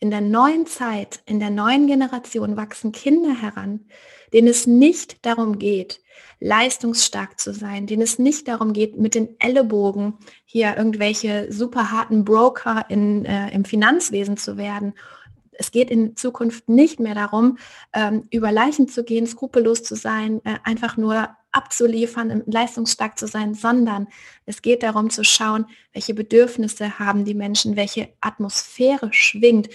In 0.00 0.10
der 0.10 0.20
neuen 0.20 0.66
Zeit, 0.66 1.22
in 1.26 1.40
der 1.40 1.50
neuen 1.50 1.86
Generation 1.86 2.56
wachsen 2.56 2.92
Kinder 2.92 3.34
heran, 3.34 3.86
denen 4.32 4.48
es 4.48 4.66
nicht 4.66 5.24
darum 5.24 5.58
geht, 5.58 6.00
leistungsstark 6.40 7.40
zu 7.40 7.52
sein, 7.52 7.86
denen 7.86 8.02
es 8.02 8.18
nicht 8.18 8.48
darum 8.48 8.72
geht, 8.72 8.96
mit 8.96 9.14
den 9.14 9.40
Ellenbogen 9.40 10.14
hier 10.44 10.76
irgendwelche 10.76 11.52
super 11.52 11.90
harten 11.90 12.24
Broker 12.24 12.86
in, 12.88 13.24
äh, 13.24 13.50
im 13.50 13.64
Finanzwesen 13.64 14.36
zu 14.36 14.56
werden. 14.56 14.94
Es 15.58 15.70
geht 15.70 15.90
in 15.90 16.16
Zukunft 16.16 16.68
nicht 16.68 17.00
mehr 17.00 17.14
darum, 17.14 17.58
ähm, 17.92 18.24
über 18.30 18.50
Leichen 18.52 18.88
zu 18.88 19.04
gehen, 19.04 19.26
skrupellos 19.26 19.82
zu 19.82 19.96
sein, 19.96 20.40
äh, 20.44 20.56
einfach 20.64 20.96
nur 20.96 21.28
abzuliefern, 21.52 22.42
leistungsstark 22.46 23.18
zu 23.18 23.26
sein, 23.26 23.54
sondern 23.54 24.08
es 24.46 24.62
geht 24.62 24.82
darum 24.82 25.10
zu 25.10 25.24
schauen, 25.24 25.66
welche 25.92 26.14
Bedürfnisse 26.14 26.98
haben 26.98 27.24
die 27.24 27.34
Menschen, 27.34 27.76
welche 27.76 28.10
Atmosphäre 28.20 29.08
schwingt 29.12 29.68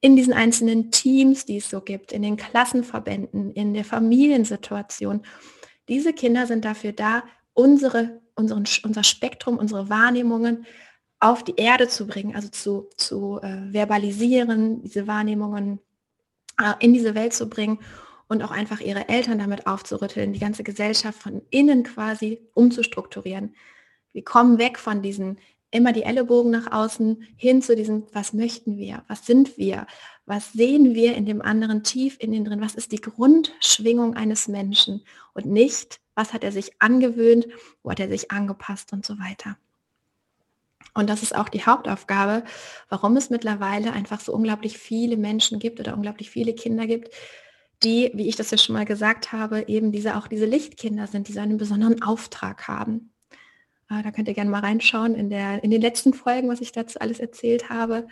in 0.00 0.16
diesen 0.16 0.32
einzelnen 0.32 0.90
Teams, 0.90 1.46
die 1.46 1.58
es 1.58 1.70
so 1.70 1.80
gibt, 1.80 2.12
in 2.12 2.22
den 2.22 2.36
Klassenverbänden, 2.36 3.52
in 3.52 3.74
der 3.74 3.84
Familiensituation. 3.84 5.22
Diese 5.88 6.12
Kinder 6.12 6.46
sind 6.46 6.64
dafür 6.64 6.92
da, 6.92 7.24
unsere, 7.54 8.20
unseren, 8.34 8.64
unser 8.84 9.04
Spektrum, 9.04 9.58
unsere 9.58 9.88
Wahrnehmungen 9.88 10.66
auf 11.26 11.42
die 11.42 11.56
Erde 11.56 11.88
zu 11.88 12.06
bringen, 12.06 12.34
also 12.34 12.48
zu, 12.48 12.88
zu 12.96 13.40
äh, 13.42 13.72
verbalisieren, 13.72 14.82
diese 14.82 15.06
Wahrnehmungen 15.06 15.80
äh, 16.60 16.74
in 16.78 16.92
diese 16.94 17.14
Welt 17.14 17.34
zu 17.34 17.48
bringen 17.48 17.80
und 18.28 18.42
auch 18.42 18.52
einfach 18.52 18.80
ihre 18.80 19.08
Eltern 19.08 19.38
damit 19.38 19.66
aufzurütteln, 19.66 20.32
die 20.32 20.38
ganze 20.38 20.62
Gesellschaft 20.62 21.20
von 21.20 21.42
innen 21.50 21.82
quasi 21.82 22.40
umzustrukturieren. 22.54 23.54
Wir 24.12 24.24
kommen 24.24 24.58
weg 24.58 24.78
von 24.78 25.02
diesen 25.02 25.38
immer 25.72 25.92
die 25.92 26.04
Ellenbogen 26.04 26.52
nach 26.52 26.70
außen 26.70 27.24
hin 27.36 27.60
zu 27.60 27.74
diesem, 27.74 28.04
was 28.12 28.32
möchten 28.32 28.78
wir, 28.78 29.04
was 29.08 29.26
sind 29.26 29.58
wir, 29.58 29.86
was 30.24 30.52
sehen 30.52 30.94
wir 30.94 31.16
in 31.16 31.26
dem 31.26 31.42
anderen 31.42 31.82
tief 31.82 32.16
in 32.20 32.30
den 32.30 32.44
drin, 32.44 32.60
was 32.60 32.76
ist 32.76 32.92
die 32.92 33.00
Grundschwingung 33.00 34.14
eines 34.14 34.46
Menschen 34.46 35.04
und 35.34 35.46
nicht, 35.46 36.00
was 36.14 36.32
hat 36.32 36.44
er 36.44 36.52
sich 36.52 36.70
angewöhnt, 36.78 37.48
wo 37.82 37.90
hat 37.90 38.00
er 38.00 38.08
sich 38.08 38.30
angepasst 38.30 38.92
und 38.92 39.04
so 39.04 39.18
weiter. 39.18 39.58
Und 40.94 41.10
das 41.10 41.22
ist 41.22 41.34
auch 41.34 41.48
die 41.48 41.64
Hauptaufgabe, 41.64 42.44
warum 42.88 43.16
es 43.16 43.30
mittlerweile 43.30 43.92
einfach 43.92 44.20
so 44.20 44.32
unglaublich 44.32 44.78
viele 44.78 45.16
Menschen 45.16 45.58
gibt 45.58 45.80
oder 45.80 45.94
unglaublich 45.94 46.30
viele 46.30 46.54
Kinder 46.54 46.86
gibt, 46.86 47.10
die, 47.82 48.10
wie 48.14 48.28
ich 48.28 48.36
das 48.36 48.50
ja 48.50 48.58
schon 48.58 48.74
mal 48.74 48.86
gesagt 48.86 49.32
habe, 49.32 49.68
eben 49.68 49.92
diese 49.92 50.16
auch 50.16 50.28
diese 50.28 50.46
Lichtkinder 50.46 51.06
sind, 51.06 51.28
die 51.28 51.32
so 51.32 51.40
einen 51.40 51.58
besonderen 51.58 52.02
Auftrag 52.02 52.68
haben. 52.68 53.12
Äh, 53.90 54.02
da 54.02 54.10
könnt 54.10 54.28
ihr 54.28 54.34
gerne 54.34 54.50
mal 54.50 54.60
reinschauen 54.60 55.14
in, 55.14 55.30
der, 55.30 55.62
in 55.62 55.70
den 55.70 55.82
letzten 55.82 56.14
Folgen, 56.14 56.48
was 56.48 56.60
ich 56.60 56.72
dazu 56.72 56.98
alles 57.00 57.20
erzählt 57.20 57.68
habe. 57.68 58.08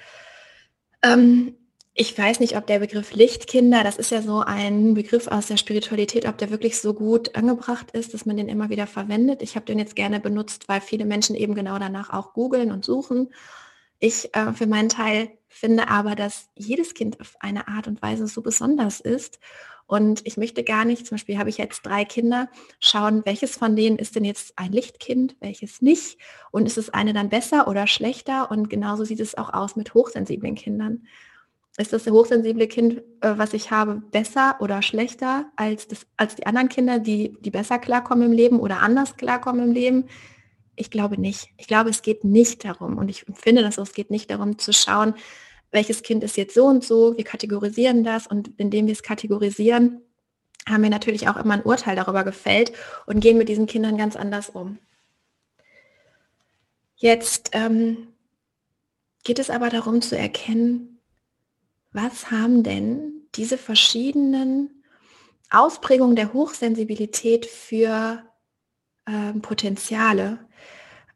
Ähm, 1.02 1.56
ich 1.96 2.18
weiß 2.18 2.40
nicht, 2.40 2.56
ob 2.56 2.66
der 2.66 2.80
Begriff 2.80 3.14
Lichtkinder, 3.14 3.84
das 3.84 3.96
ist 3.96 4.10
ja 4.10 4.20
so 4.20 4.40
ein 4.40 4.94
Begriff 4.94 5.28
aus 5.28 5.46
der 5.46 5.56
Spiritualität, 5.56 6.26
ob 6.26 6.36
der 6.38 6.50
wirklich 6.50 6.80
so 6.80 6.92
gut 6.92 7.36
angebracht 7.36 7.92
ist, 7.92 8.12
dass 8.12 8.26
man 8.26 8.36
den 8.36 8.48
immer 8.48 8.68
wieder 8.68 8.88
verwendet. 8.88 9.42
Ich 9.42 9.54
habe 9.54 9.64
den 9.64 9.78
jetzt 9.78 9.94
gerne 9.94 10.18
benutzt, 10.18 10.68
weil 10.68 10.80
viele 10.80 11.04
Menschen 11.04 11.36
eben 11.36 11.54
genau 11.54 11.78
danach 11.78 12.10
auch 12.10 12.32
googeln 12.32 12.72
und 12.72 12.84
suchen. 12.84 13.32
Ich 14.00 14.34
äh, 14.34 14.52
für 14.54 14.66
meinen 14.66 14.88
Teil 14.88 15.30
finde 15.48 15.88
aber, 15.88 16.16
dass 16.16 16.48
jedes 16.56 16.94
Kind 16.94 17.20
auf 17.20 17.36
eine 17.38 17.68
Art 17.68 17.86
und 17.86 18.02
Weise 18.02 18.26
so 18.26 18.42
besonders 18.42 18.98
ist. 18.98 19.38
Und 19.86 20.26
ich 20.26 20.36
möchte 20.36 20.64
gar 20.64 20.84
nicht, 20.84 21.06
zum 21.06 21.14
Beispiel 21.14 21.38
habe 21.38 21.50
ich 21.50 21.58
jetzt 21.58 21.82
drei 21.86 22.04
Kinder, 22.04 22.48
schauen, 22.80 23.22
welches 23.24 23.56
von 23.56 23.76
denen 23.76 23.98
ist 23.98 24.16
denn 24.16 24.24
jetzt 24.24 24.54
ein 24.58 24.72
Lichtkind, 24.72 25.36
welches 25.38 25.80
nicht. 25.80 26.18
Und 26.50 26.66
ist 26.66 26.78
es 26.78 26.90
eine 26.90 27.12
dann 27.12 27.28
besser 27.28 27.68
oder 27.68 27.86
schlechter? 27.86 28.50
Und 28.50 28.68
genauso 28.68 29.04
sieht 29.04 29.20
es 29.20 29.38
auch 29.38 29.52
aus 29.52 29.76
mit 29.76 29.94
hochsensiblen 29.94 30.56
Kindern 30.56 31.06
ist 31.76 31.92
das 31.92 32.06
hochsensible 32.06 32.68
Kind, 32.68 32.98
äh, 33.20 33.36
was 33.36 33.52
ich 33.52 33.70
habe, 33.70 34.02
besser 34.10 34.56
oder 34.60 34.80
schlechter 34.82 35.46
als, 35.56 35.88
das, 35.88 36.06
als 36.16 36.36
die 36.36 36.46
anderen 36.46 36.68
Kinder, 36.68 36.98
die, 36.98 37.36
die 37.40 37.50
besser 37.50 37.78
klarkommen 37.78 38.26
im 38.26 38.32
Leben 38.32 38.60
oder 38.60 38.80
anders 38.80 39.16
klarkommen 39.16 39.68
im 39.68 39.72
Leben? 39.72 40.08
Ich 40.76 40.90
glaube 40.90 41.20
nicht. 41.20 41.48
Ich 41.56 41.66
glaube, 41.66 41.90
es 41.90 42.02
geht 42.02 42.24
nicht 42.24 42.64
darum. 42.64 42.98
Und 42.98 43.08
ich 43.08 43.24
finde, 43.34 43.62
dass 43.62 43.78
es 43.78 43.92
geht 43.92 44.10
nicht 44.10 44.30
darum 44.30 44.58
zu 44.58 44.72
schauen, 44.72 45.14
welches 45.70 46.02
Kind 46.02 46.22
ist 46.22 46.36
jetzt 46.36 46.54
so 46.54 46.66
und 46.66 46.84
so. 46.84 47.16
Wir 47.16 47.24
kategorisieren 47.24 48.04
das 48.04 48.26
und 48.28 48.52
indem 48.56 48.86
wir 48.86 48.92
es 48.92 49.02
kategorisieren, 49.02 50.00
haben 50.68 50.82
wir 50.82 50.90
natürlich 50.90 51.28
auch 51.28 51.36
immer 51.36 51.54
ein 51.54 51.62
Urteil 51.62 51.96
darüber 51.96 52.24
gefällt 52.24 52.72
und 53.06 53.20
gehen 53.20 53.36
mit 53.36 53.48
diesen 53.48 53.66
Kindern 53.66 53.98
ganz 53.98 54.16
anders 54.16 54.48
um. 54.48 54.78
Jetzt 56.96 57.50
ähm, 57.52 58.08
geht 59.24 59.40
es 59.40 59.50
aber 59.50 59.68
darum 59.68 60.00
zu 60.00 60.16
erkennen, 60.16 60.93
was 61.94 62.30
haben 62.30 62.62
denn 62.62 63.22
diese 63.36 63.56
verschiedenen 63.56 64.82
Ausprägungen 65.48 66.16
der 66.16 66.32
Hochsensibilität 66.32 67.46
für 67.46 68.22
äh, 69.06 69.32
Potenziale? 69.40 70.40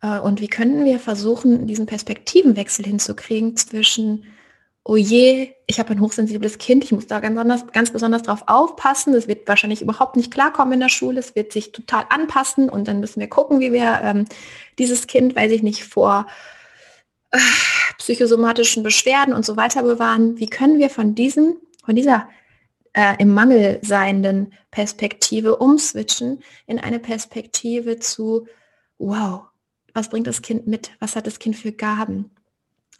Äh, 0.00 0.20
und 0.20 0.40
wie 0.40 0.48
könnten 0.48 0.84
wir 0.84 1.00
versuchen, 1.00 1.66
diesen 1.66 1.86
Perspektivenwechsel 1.86 2.84
hinzukriegen 2.84 3.56
zwischen, 3.56 4.26
oh 4.84 4.94
je, 4.94 5.52
ich 5.66 5.80
habe 5.80 5.90
ein 5.90 6.00
hochsensibles 6.00 6.58
Kind, 6.58 6.84
ich 6.84 6.92
muss 6.92 7.08
da 7.08 7.18
ganz, 7.18 7.34
besonders, 7.34 7.66
ganz 7.72 7.90
besonders 7.90 8.22
drauf 8.22 8.44
aufpassen, 8.46 9.14
es 9.14 9.26
wird 9.26 9.48
wahrscheinlich 9.48 9.82
überhaupt 9.82 10.14
nicht 10.14 10.32
klarkommen 10.32 10.74
in 10.74 10.80
der 10.80 10.90
Schule, 10.90 11.18
es 11.18 11.34
wird 11.34 11.52
sich 11.52 11.72
total 11.72 12.04
anpassen 12.08 12.70
und 12.70 12.86
dann 12.86 13.00
müssen 13.00 13.18
wir 13.18 13.28
gucken, 13.28 13.58
wie 13.58 13.72
wir 13.72 14.00
ähm, 14.04 14.26
dieses 14.78 15.08
Kind, 15.08 15.34
weiß 15.34 15.50
ich 15.50 15.64
nicht, 15.64 15.82
vor 15.82 16.26
psychosomatischen 17.98 18.82
Beschwerden 18.82 19.34
und 19.34 19.44
so 19.44 19.56
weiter 19.56 19.82
bewahren. 19.82 20.38
Wie 20.38 20.46
können 20.46 20.78
wir 20.78 20.90
von 20.90 21.14
diesem, 21.14 21.56
von 21.84 21.94
dieser 21.94 22.28
äh, 22.92 23.14
im 23.18 23.32
Mangel 23.32 23.78
seienden 23.82 24.52
Perspektive 24.70 25.56
umswitchen 25.56 26.42
in 26.66 26.78
eine 26.78 26.98
Perspektive 26.98 27.98
zu, 27.98 28.46
wow, 28.98 29.42
was 29.94 30.08
bringt 30.08 30.26
das 30.26 30.42
Kind 30.42 30.66
mit? 30.66 30.90
Was 31.00 31.16
hat 31.16 31.26
das 31.26 31.38
Kind 31.38 31.56
für 31.56 31.72
Gaben? 31.72 32.30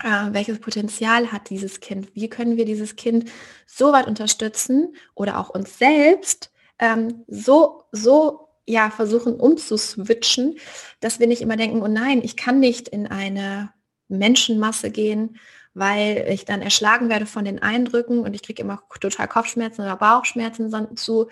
Äh, 0.02 0.32
welches 0.32 0.60
Potenzial 0.60 1.32
hat 1.32 1.50
dieses 1.50 1.80
Kind? 1.80 2.14
Wie 2.14 2.28
können 2.28 2.56
wir 2.56 2.64
dieses 2.64 2.96
Kind 2.96 3.30
so 3.66 3.92
weit 3.92 4.06
unterstützen 4.06 4.94
oder 5.14 5.38
auch 5.38 5.50
uns 5.50 5.78
selbst 5.78 6.52
ähm, 6.78 7.24
so, 7.26 7.84
so 7.92 8.48
ja, 8.66 8.90
versuchen 8.90 9.40
umzuswitchen, 9.40 10.58
dass 11.00 11.18
wir 11.18 11.26
nicht 11.26 11.40
immer 11.40 11.56
denken, 11.56 11.82
oh 11.82 11.88
nein, 11.88 12.20
ich 12.22 12.36
kann 12.36 12.60
nicht 12.60 12.88
in 12.88 13.06
eine 13.06 13.72
Menschenmasse 14.08 14.90
gehen, 14.90 15.38
weil 15.74 16.26
ich 16.30 16.44
dann 16.44 16.62
erschlagen 16.62 17.08
werde 17.08 17.26
von 17.26 17.44
den 17.44 17.60
Eindrücken 17.60 18.20
und 18.20 18.34
ich 18.34 18.42
kriege 18.42 18.62
immer 18.62 18.82
total 19.00 19.28
Kopfschmerzen 19.28 19.82
oder 19.82 19.96
Bauchschmerzen 19.96 20.96
zu, 20.96 21.28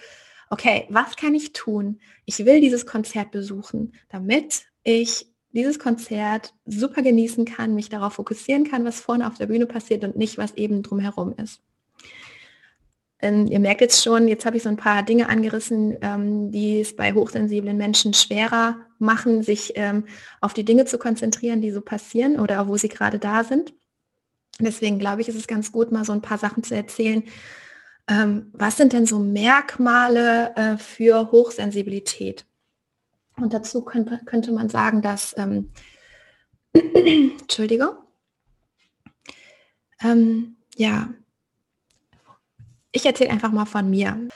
okay, 0.51 0.87
was 0.91 1.17
kann 1.17 1.35
ich 1.35 1.53
tun? 1.53 2.01
Ich 2.25 2.45
will 2.45 2.61
dieses 2.61 2.87
Konzert 2.87 3.31
besuchen, 3.31 3.93
damit 4.09 4.65
ich 4.85 5.27
dieses 5.53 5.79
Konzert 5.79 6.55
super 6.67 7.03
genießen 7.03 7.45
kann, 7.47 7.75
mich 7.75 7.89
darauf 7.89 8.15
fokussieren 8.15 8.65
kann, 8.65 8.85
was 8.85 9.01
vorne 9.01 9.27
auf 9.27 9.39
der 9.39 9.47
Bühne 9.47 9.67
passiert 9.67 10.05
und 10.05 10.17
nicht, 10.17 10.39
was 10.39 10.55
eben 10.55 10.83
drumherum 10.83 11.35
ist. 11.37 11.63
Ähm, 13.21 13.47
ihr 13.47 13.61
merkt 13.61 13.81
jetzt 13.81 14.03
schon, 14.03 14.29
jetzt 14.29 14.45
habe 14.45 14.59
ich 14.59 14.63
so 14.63 14.69
ein 14.69 14.77
paar 14.77 15.03
Dinge 15.03 15.29
angerissen, 15.29 15.97
ähm, 16.03 16.51
die 16.51 16.81
es 16.81 16.95
bei 16.95 17.15
hochsensiblen 17.15 17.77
Menschen 17.77 18.13
schwerer 18.13 18.77
machen, 18.99 19.43
sich 19.43 19.73
ähm, 19.77 20.05
auf 20.41 20.53
die 20.53 20.65
Dinge 20.65 20.85
zu 20.85 20.99
konzentrieren, 20.99 21.63
die 21.63 21.71
so 21.71 21.81
passieren 21.81 22.39
oder 22.39 22.69
wo 22.69 22.77
sie 22.77 22.89
gerade 22.89 23.19
da 23.19 23.43
sind. 23.45 23.73
Deswegen 24.59 24.99
glaube 24.99 25.23
ich, 25.23 25.29
ist 25.29 25.37
es 25.37 25.47
ganz 25.47 25.73
gut, 25.73 25.93
mal 25.93 26.05
so 26.05 26.13
ein 26.13 26.23
paar 26.23 26.39
Sachen 26.39 26.63
zu 26.63 26.75
erzählen. 26.75 27.23
Ähm, 28.09 28.51
was 28.53 28.77
sind 28.77 28.93
denn 28.93 29.07
so 29.07 29.19
Merkmale 29.19 30.55
äh, 30.57 30.77
für 30.77 31.31
Hochsensibilität? 31.33 32.47
Und 33.37 33.53
dazu 33.53 33.83
könnte, 33.83 34.21
könnte 34.25 34.53
man 34.53 34.69
sagen, 34.69 35.03
dass, 35.03 35.35
Entschuldigung, 36.73 37.97
ja, 40.77 41.09
ich 42.97 43.07
erzähle 43.07 43.31
einfach 43.31 43.53
mal 43.53 43.67
von 43.67 43.89
mir. 43.89 44.29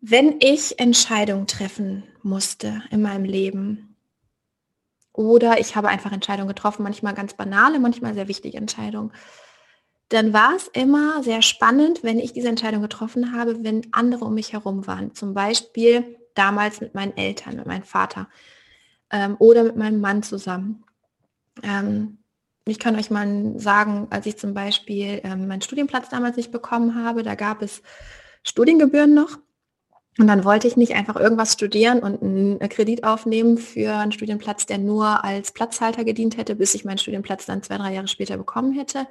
Wenn 0.00 0.36
ich 0.40 0.78
Entscheidungen 0.78 1.46
treffen 1.46 2.04
musste 2.22 2.82
in 2.90 3.02
meinem 3.02 3.24
Leben 3.24 3.96
oder 5.12 5.60
ich 5.60 5.76
habe 5.76 5.88
einfach 5.88 6.12
Entscheidungen 6.12 6.48
getroffen, 6.48 6.82
manchmal 6.82 7.14
ganz 7.14 7.34
banale, 7.34 7.78
manchmal 7.78 8.14
sehr 8.14 8.28
wichtige 8.28 8.56
Entscheidungen, 8.56 9.12
dann 10.08 10.32
war 10.32 10.56
es 10.56 10.68
immer 10.68 11.22
sehr 11.22 11.42
spannend, 11.42 12.02
wenn 12.02 12.18
ich 12.18 12.32
diese 12.32 12.48
Entscheidung 12.48 12.82
getroffen 12.82 13.32
habe, 13.32 13.62
wenn 13.62 13.86
andere 13.92 14.24
um 14.24 14.34
mich 14.34 14.52
herum 14.52 14.86
waren. 14.86 15.14
Zum 15.14 15.34
Beispiel 15.34 16.16
damals 16.34 16.80
mit 16.80 16.94
meinen 16.94 17.16
Eltern, 17.16 17.56
mit 17.56 17.66
meinem 17.66 17.84
Vater 17.84 18.28
ähm, 19.10 19.36
oder 19.38 19.64
mit 19.64 19.76
meinem 19.76 20.00
Mann 20.00 20.22
zusammen. 20.22 20.84
Ähm, 21.62 22.19
ich 22.66 22.78
kann 22.78 22.96
euch 22.96 23.10
mal 23.10 23.58
sagen, 23.58 24.06
als 24.10 24.26
ich 24.26 24.36
zum 24.36 24.54
Beispiel 24.54 25.20
ähm, 25.24 25.48
meinen 25.48 25.62
Studienplatz 25.62 26.08
damals 26.08 26.36
nicht 26.36 26.52
bekommen 26.52 27.04
habe, 27.04 27.22
da 27.22 27.34
gab 27.34 27.62
es 27.62 27.82
Studiengebühren 28.42 29.14
noch. 29.14 29.38
Und 30.18 30.26
dann 30.26 30.44
wollte 30.44 30.66
ich 30.66 30.76
nicht 30.76 30.94
einfach 30.94 31.16
irgendwas 31.16 31.54
studieren 31.54 32.00
und 32.00 32.22
einen 32.22 32.58
Kredit 32.68 33.04
aufnehmen 33.04 33.56
für 33.56 33.94
einen 33.94 34.12
Studienplatz, 34.12 34.66
der 34.66 34.78
nur 34.78 35.24
als 35.24 35.52
Platzhalter 35.52 36.04
gedient 36.04 36.36
hätte, 36.36 36.56
bis 36.56 36.74
ich 36.74 36.84
meinen 36.84 36.98
Studienplatz 36.98 37.46
dann 37.46 37.62
zwei, 37.62 37.78
drei 37.78 37.94
Jahre 37.94 38.08
später 38.08 38.36
bekommen 38.36 38.72
hätte. 38.72 39.06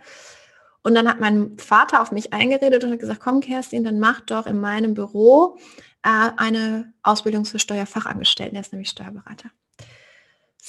Und 0.83 0.95
dann 0.95 1.07
hat 1.07 1.19
mein 1.19 1.57
Vater 1.57 2.01
auf 2.01 2.11
mich 2.11 2.31
eingeredet 2.33 2.83
und 2.83 2.91
hat 2.91 2.99
gesagt, 2.99 3.21
komm 3.21 3.39
Kerstin, 3.39 3.83
dann 3.83 3.99
mach 3.99 4.21
doch 4.21 4.45
in 4.45 4.59
meinem 4.59 4.93
Büro 4.93 5.57
äh, 6.03 6.29
eine 6.37 6.93
Ausbildung 7.01 7.45
zur 7.45 7.59
Steuerfachangestellten. 7.59 8.53
Der 8.53 8.61
ist 8.61 8.71
nämlich 8.71 8.89
Steuerberater. 8.89 9.49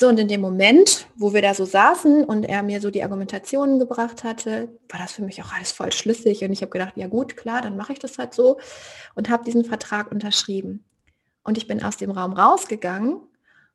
So, 0.00 0.08
und 0.08 0.18
in 0.18 0.28
dem 0.28 0.40
Moment, 0.40 1.08
wo 1.14 1.34
wir 1.34 1.42
da 1.42 1.52
so 1.52 1.66
saßen 1.66 2.24
und 2.24 2.44
er 2.44 2.62
mir 2.62 2.80
so 2.80 2.90
die 2.90 3.02
Argumentationen 3.02 3.78
gebracht 3.78 4.24
hatte, 4.24 4.70
war 4.88 4.98
das 4.98 5.12
für 5.12 5.20
mich 5.20 5.42
auch 5.42 5.52
alles 5.52 5.72
voll 5.72 5.92
schlüssig. 5.92 6.42
Und 6.42 6.52
ich 6.52 6.62
habe 6.62 6.70
gedacht, 6.70 6.94
ja 6.96 7.06
gut, 7.06 7.36
klar, 7.36 7.60
dann 7.60 7.76
mache 7.76 7.92
ich 7.92 7.98
das 7.98 8.16
halt 8.16 8.32
so 8.32 8.58
und 9.14 9.28
habe 9.28 9.44
diesen 9.44 9.62
Vertrag 9.62 10.10
unterschrieben. 10.10 10.86
Und 11.42 11.58
ich 11.58 11.66
bin 11.66 11.82
aus 11.82 11.98
dem 11.98 12.10
Raum 12.12 12.32
rausgegangen 12.32 13.20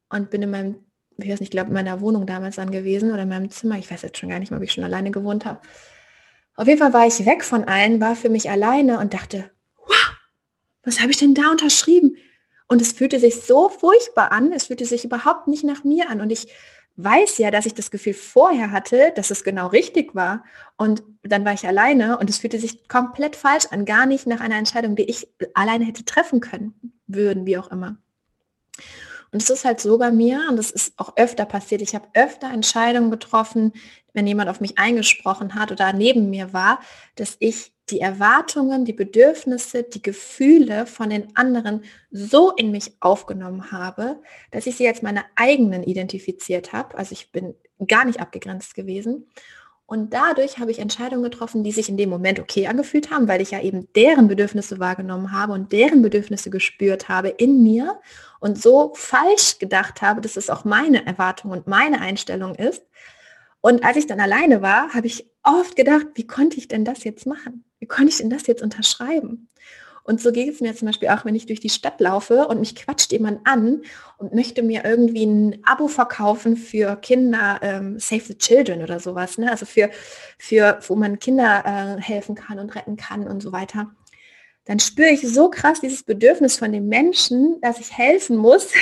und 0.10 0.32
bin 0.32 0.42
in 0.42 0.50
meinem, 0.50 0.76
ich 1.18 1.30
weiß 1.30 1.42
nicht, 1.42 1.52
glaube 1.52 1.68
in 1.68 1.76
meiner 1.76 2.02
Wohnung 2.02 2.26
damals 2.26 2.56
dann 2.56 2.72
gewesen 2.72 3.12
oder 3.12 3.22
in 3.22 3.30
meinem 3.30 3.52
Zimmer. 3.52 3.78
Ich 3.78 3.92
weiß 3.92 4.02
jetzt 4.02 4.18
schon 4.18 4.30
gar 4.30 4.40
nicht 4.40 4.50
mehr, 4.50 4.58
ob 4.58 4.64
ich 4.64 4.74
schon 4.74 4.84
alleine 4.84 5.12
gewohnt 5.12 5.46
habe. 5.46 5.62
Auf 6.56 6.68
jeden 6.68 6.80
Fall 6.80 6.94
war 6.94 7.06
ich 7.06 7.24
weg 7.28 7.44
von 7.44 7.66
allen, 7.66 8.02
war 8.02 8.16
für 8.16 8.30
mich 8.30 8.50
alleine 8.50 8.98
und 8.98 9.14
dachte, 9.14 9.52
wow, 9.78 10.16
was 10.82 11.02
habe 11.02 11.12
ich 11.12 11.18
denn 11.18 11.36
da 11.36 11.52
unterschrieben? 11.52 12.18
Und 12.68 12.82
es 12.82 12.94
fühlte 12.94 13.20
sich 13.20 13.42
so 13.42 13.70
furchtbar 13.70 14.32
an, 14.32 14.52
es 14.52 14.68
fühlte 14.68 14.86
sich 14.86 15.06
überhaupt 15.06 15.48
nicht 15.48 15.64
nach 15.64 15.84
mir 15.84 16.10
an. 16.10 16.22
Und 16.22 16.32
ich 16.32 16.48
weiß 16.98 17.38
ja, 17.38 17.52
dass 17.52 17.66
ich 17.66 17.74
das 17.74 17.92
Gefühl 17.92 18.14
vorher 18.14 18.72
hatte, 18.72 19.12
dass 19.16 19.32
es 19.32 19.44
genau 19.44 19.68
richtig 19.68 20.16
war. 20.16 20.44
Und 20.78 21.04
dann 21.24 21.46
war 21.46 21.54
ich 21.54 21.68
alleine 21.68 22.18
und 22.18 22.30
es 22.30 22.38
fühlte 22.38 22.60
sich 22.60 22.88
komplett 22.88 23.36
falsch 23.36 23.66
an, 23.72 23.86
gar 23.86 24.06
nicht 24.06 24.28
nach 24.28 24.40
einer 24.40 24.58
Entscheidung, 24.58 24.96
die 24.96 25.04
ich 25.04 25.28
alleine 25.54 25.86
hätte 25.86 26.06
treffen 26.06 26.40
können, 26.40 26.94
würden, 27.08 27.46
wie 27.46 27.58
auch 27.58 27.70
immer. 27.70 27.98
Und 29.36 29.42
es 29.42 29.50
ist 29.50 29.66
halt 29.66 29.82
so 29.82 29.98
bei 29.98 30.12
mir, 30.12 30.48
und 30.50 30.56
das 30.56 30.72
ist 30.72 30.94
auch 30.96 31.18
öfter 31.18 31.44
passiert, 31.44 31.82
ich 31.82 31.94
habe 31.94 32.08
öfter 32.14 32.50
Entscheidungen 32.50 33.12
getroffen, 33.12 33.74
wenn 34.14 34.26
jemand 34.26 34.50
auf 34.50 34.62
mich 34.62 34.78
eingesprochen 34.78 35.56
hat 35.56 35.74
oder 35.74 35.92
neben 35.92 36.30
mir 36.30 36.54
war, 36.54 36.80
dass 37.16 37.36
ich 37.40 37.74
die 37.90 38.00
Erwartungen, 38.00 38.86
die 38.86 38.94
Bedürfnisse, 38.94 39.84
die 39.84 40.02
Gefühle 40.02 40.86
von 40.86 41.10
den 41.10 41.36
anderen 41.36 41.84
so 42.12 42.52
in 42.52 42.72
mich 42.72 42.94
aufgenommen 43.02 43.74
habe, 43.74 44.22
dass 44.52 44.68
ich 44.68 44.78
sie 44.78 44.88
als 44.88 45.02
meine 45.02 45.26
eigenen 45.36 45.84
identifiziert 45.84 46.72
habe. 46.72 46.98
Also 46.98 47.12
ich 47.12 47.34
bin 47.34 47.56
gar 47.90 48.06
nicht 48.06 48.22
abgegrenzt 48.22 48.74
gewesen. 48.74 49.28
Und 49.88 50.14
dadurch 50.14 50.58
habe 50.58 50.72
ich 50.72 50.80
Entscheidungen 50.80 51.24
getroffen, 51.24 51.64
die 51.64 51.72
sich 51.72 51.90
in 51.90 51.98
dem 51.98 52.10
Moment 52.10 52.40
okay 52.40 52.66
angefühlt 52.66 53.12
haben, 53.12 53.28
weil 53.28 53.42
ich 53.42 53.52
ja 53.52 53.62
eben 53.62 53.88
deren 53.94 54.28
Bedürfnisse 54.28 54.80
wahrgenommen 54.80 55.32
habe 55.32 55.54
und 55.54 55.72
deren 55.72 56.02
Bedürfnisse 56.02 56.50
gespürt 56.50 57.08
habe 57.08 57.30
in 57.30 57.62
mir 57.62 58.00
und 58.40 58.60
so 58.60 58.94
falsch 58.96 59.60
gedacht 59.60 60.02
habe, 60.02 60.22
dass 60.22 60.38
es 60.38 60.50
auch 60.50 60.66
meine 60.66 61.06
Erwartung 61.06 61.52
und 61.52 61.68
meine 61.68 62.02
Einstellung 62.02 62.56
ist. 62.56 62.84
Und 63.62 63.84
als 63.84 63.98
ich 63.98 64.08
dann 64.08 64.20
alleine 64.20 64.64
war, 64.64 64.94
habe 64.94 65.06
ich 65.06 65.30
oft 65.44 65.76
gedacht, 65.76 66.08
wie 66.16 66.26
konnte 66.26 66.58
ich 66.58 66.68
denn 66.68 66.84
das 66.84 67.04
jetzt 67.04 67.28
machen? 67.28 67.64
Wie 67.80 67.88
konnte 67.88 68.10
ich 68.10 68.18
denn 68.18 68.32
das 68.32 68.48
jetzt 68.48 68.64
unterschreiben? 68.64 69.50
Und 70.06 70.22
so 70.22 70.32
geht 70.32 70.54
es 70.54 70.62
mir 70.62 70.76
zum 70.76 70.86
Beispiel 70.86 71.10
auch, 71.10 71.26
wenn 71.26 71.34
ich 71.34 71.48
durch 71.48 71.60
die 71.60 71.70
Stadt 71.70 72.00
laufe 72.00 72.48
und 72.48 72.60
mich 72.60 72.76
quatscht 72.76 73.12
jemand 73.12 73.40
an 73.44 73.82
und 74.18 74.36
möchte 74.36 74.62
mir 74.62 74.86
irgendwie 74.86 75.26
ein 75.26 75.64
Abo 75.66 75.88
verkaufen 75.88 76.58
für 76.58 76.96
Kinder, 76.96 77.60
ähm, 77.64 77.98
Save 78.00 78.22
the 78.22 78.38
Children 78.38 78.84
oder 78.84 79.00
sowas, 79.00 79.40
ne? 79.40 79.50
also 79.50 79.66
für, 79.66 79.90
für, 80.38 80.78
wo 80.88 80.96
man 80.96 81.18
Kinder 81.18 81.64
äh, 81.98 82.02
helfen 82.02 82.36
kann 82.36 82.60
und 82.60 82.76
retten 82.76 82.98
kann 82.98 83.28
und 83.28 83.42
so 83.42 83.52
weiter. 83.52 83.96
Dann 84.66 84.80
spüre 84.80 85.10
ich 85.10 85.28
so 85.28 85.50
krass 85.50 85.82
dieses 85.82 86.04
Bedürfnis 86.04 86.58
von 86.60 86.72
dem 86.72 86.88
Menschen, 86.88 87.60
dass 87.62 87.80
ich 87.80 87.98
helfen 87.98 88.38
muss 88.38 88.74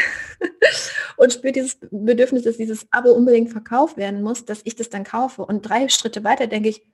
und 1.17 1.31
spüre 1.31 1.53
dieses 1.53 1.77
Bedürfnis, 1.89 2.43
dass 2.43 2.57
dieses 2.57 2.85
Abo 2.91 3.11
unbedingt 3.11 3.49
verkauft 3.49 3.95
werden 3.95 4.23
muss, 4.23 4.43
dass 4.43 4.59
ich 4.65 4.75
das 4.75 4.89
dann 4.89 5.05
kaufe. 5.05 5.45
Und 5.45 5.61
drei 5.61 5.87
Schritte 5.87 6.25
weiter 6.25 6.47
denke 6.47 6.67
ich, 6.67 6.85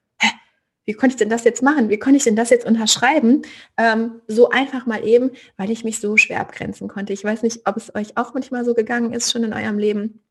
wie 0.90 0.94
konnte 0.94 1.14
ich 1.14 1.18
denn 1.18 1.30
das 1.30 1.44
jetzt 1.44 1.62
machen? 1.62 1.90
Wie 1.90 2.00
konnte 2.00 2.18
ich 2.18 2.24
denn 2.24 2.36
das 2.36 2.50
jetzt 2.50 2.66
unterschreiben? 2.66 3.44
Ähm, 3.78 4.24
so 4.26 4.50
einfach 4.50 4.88
mal 4.88 5.06
eben, 5.06 5.30
weil 5.56 5.70
ich 5.70 5.84
mich 5.84 6.00
so 6.00 6.18
schwer 6.18 6.40
abgrenzen 6.40 6.88
konnte. 6.88 7.14
Ich 7.14 7.24
weiß 7.24 7.44
nicht, 7.44 7.68
ob 7.68 7.78
es 7.78 7.94
euch 7.94 8.18
auch 8.18 8.34
manchmal 8.34 8.66
so 8.66 8.74
gegangen 8.74 9.14
ist, 9.14 9.32
schon 9.32 9.44
in 9.44 9.54
eurem 9.54 9.78
Leben, 9.78 10.24